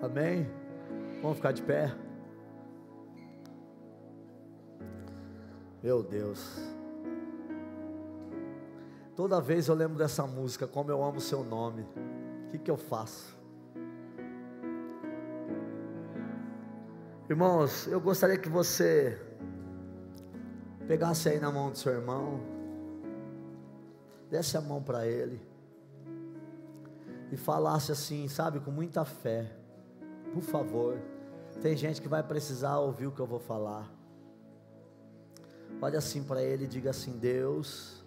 Amém? 0.00 0.61
Vamos 1.22 1.36
ficar 1.36 1.52
de 1.52 1.62
pé. 1.62 1.94
Meu 5.80 6.02
Deus. 6.02 6.60
Toda 9.14 9.40
vez 9.40 9.68
eu 9.68 9.74
lembro 9.76 9.96
dessa 9.96 10.26
música, 10.26 10.66
como 10.66 10.90
eu 10.90 11.00
amo 11.02 11.18
o 11.18 11.20
seu 11.20 11.44
nome. 11.44 11.86
O 12.46 12.50
que, 12.50 12.58
que 12.58 12.70
eu 12.70 12.76
faço? 12.76 13.36
Irmãos, 17.30 17.86
eu 17.86 18.00
gostaria 18.00 18.36
que 18.36 18.48
você 18.48 19.16
pegasse 20.88 21.28
aí 21.28 21.38
na 21.38 21.52
mão 21.52 21.70
do 21.70 21.78
seu 21.78 21.92
irmão, 21.92 22.40
desse 24.28 24.56
a 24.56 24.60
mão 24.60 24.82
para 24.82 25.06
ele 25.06 25.40
e 27.30 27.36
falasse 27.36 27.92
assim, 27.92 28.26
sabe, 28.26 28.58
com 28.58 28.72
muita 28.72 29.04
fé. 29.04 29.56
Por 30.34 30.42
favor. 30.42 31.11
Tem 31.60 31.76
gente 31.76 32.00
que 32.00 32.08
vai 32.08 32.22
precisar 32.22 32.78
ouvir 32.78 33.06
o 33.06 33.12
que 33.12 33.20
eu 33.20 33.26
vou 33.26 33.40
falar. 33.40 33.88
Olha 35.80 35.98
assim 35.98 36.22
para 36.22 36.42
ele 36.42 36.64
e 36.64 36.68
diga 36.68 36.90
assim: 36.90 37.18
Deus 37.18 38.04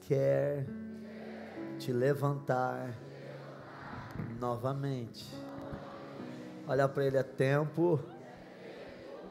quer 0.00 0.66
te 1.78 1.92
levantar 1.92 2.94
novamente. 4.38 5.26
Olha 6.66 6.88
para 6.88 7.04
ele, 7.04 7.16
é 7.16 7.22
tempo 7.22 7.98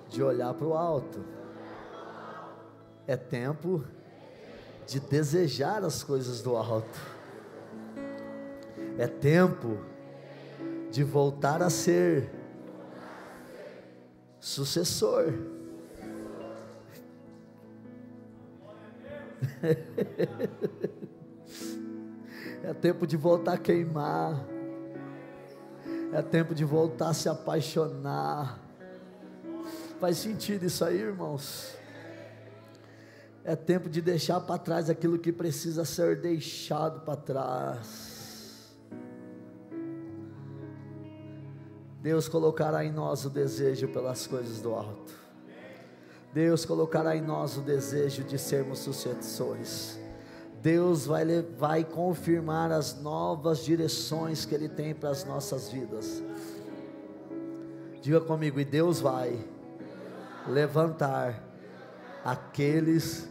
de 0.10 0.22
olhar 0.22 0.54
para 0.54 0.68
o 0.68 0.74
alto. 0.74 1.24
É 3.08 3.16
tempo 3.16 3.84
de 4.86 5.00
desejar 5.00 5.84
as 5.84 6.04
coisas 6.04 6.42
do 6.42 6.58
alto. 6.58 7.00
É 8.98 9.08
tempo 9.08 9.78
de 10.92 11.04
voltar 11.04 11.62
a 11.62 11.70
ser 11.70 12.41
sucessor. 14.42 15.34
é 22.64 22.74
tempo 22.74 23.08
de 23.08 23.16
voltar 23.16 23.54
a 23.54 23.58
queimar. 23.58 24.46
É 26.12 26.22
tempo 26.22 26.54
de 26.54 26.66
voltar 26.66 27.08
a 27.10 27.14
se 27.14 27.30
apaixonar. 27.30 28.60
Faz 30.00 30.18
sentido 30.18 30.66
isso 30.66 30.84
aí, 30.84 31.00
irmãos? 31.00 31.78
É 33.44 33.56
tempo 33.56 33.90
de 33.90 34.02
deixar 34.02 34.40
para 34.42 34.58
trás 34.58 34.90
aquilo 34.90 35.18
que 35.18 35.32
precisa 35.32 35.86
ser 35.86 36.20
deixado 36.20 37.00
para 37.02 37.16
trás. 37.16 38.11
Deus 42.02 42.28
colocará 42.28 42.84
em 42.84 42.92
nós 42.92 43.26
o 43.26 43.30
desejo 43.30 43.88
pelas 43.90 44.26
coisas 44.26 44.60
do 44.60 44.74
alto. 44.74 45.14
Deus 46.34 46.66
colocará 46.66 47.16
em 47.16 47.22
nós 47.22 47.58
o 47.58 47.62
desejo 47.62 48.24
de 48.24 48.40
sermos 48.40 48.80
sucessores. 48.80 50.00
Deus 50.64 51.06
vai, 51.06 51.26
vai 51.58 51.84
confirmar 51.84 52.72
as 52.72 53.00
novas 53.00 53.64
direções 53.64 54.46
que 54.46 54.56
Ele 54.56 54.68
tem 54.68 54.96
para 54.96 55.12
as 55.12 55.24
nossas 55.26 55.70
vidas. 55.70 56.24
Diga 58.02 58.20
comigo, 58.20 58.60
e 58.60 58.66
Deus 58.66 59.00
vai 59.00 59.40
levantar 60.48 61.44
aqueles 62.26 63.30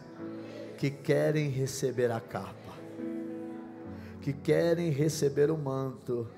que 0.79 0.91
querem 0.91 1.49
receber 1.49 2.13
a 2.13 2.21
capa, 2.21 2.55
que 4.21 4.33
querem 4.33 4.91
receber 4.91 5.51
o 5.51 5.59
manto 5.59 6.29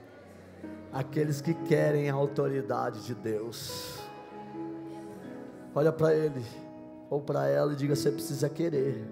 aqueles 0.92 1.40
que 1.40 1.54
querem 1.54 2.10
a 2.10 2.14
autoridade 2.14 3.04
de 3.04 3.14
Deus. 3.14 3.98
Olha 5.74 5.90
para 5.90 6.14
ele 6.14 6.44
ou 7.08 7.20
para 7.20 7.48
ela 7.48 7.72
e 7.72 7.76
diga: 7.76 7.96
você 7.96 8.10
precisa 8.10 8.48
querer. 8.48 9.04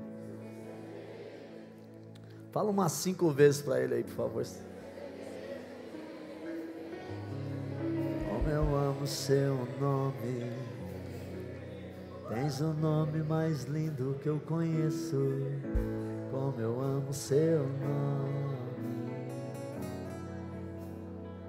Fala 2.50 2.70
umas 2.70 2.92
cinco 2.92 3.30
vezes 3.30 3.62
para 3.62 3.80
ele 3.80 3.94
aí, 3.94 4.04
por 4.04 4.14
favor. 4.14 4.44
Como 8.28 8.48
eu 8.48 8.76
amo 8.76 9.06
seu 9.06 9.56
nome. 9.80 10.50
Tens 12.28 12.60
o 12.60 12.72
nome 12.74 13.22
mais 13.22 13.64
lindo 13.64 14.16
que 14.22 14.28
eu 14.28 14.40
conheço. 14.40 15.16
Como 16.30 16.60
eu 16.60 16.80
amo 16.80 17.12
seu 17.12 17.60
nome. 17.60 18.59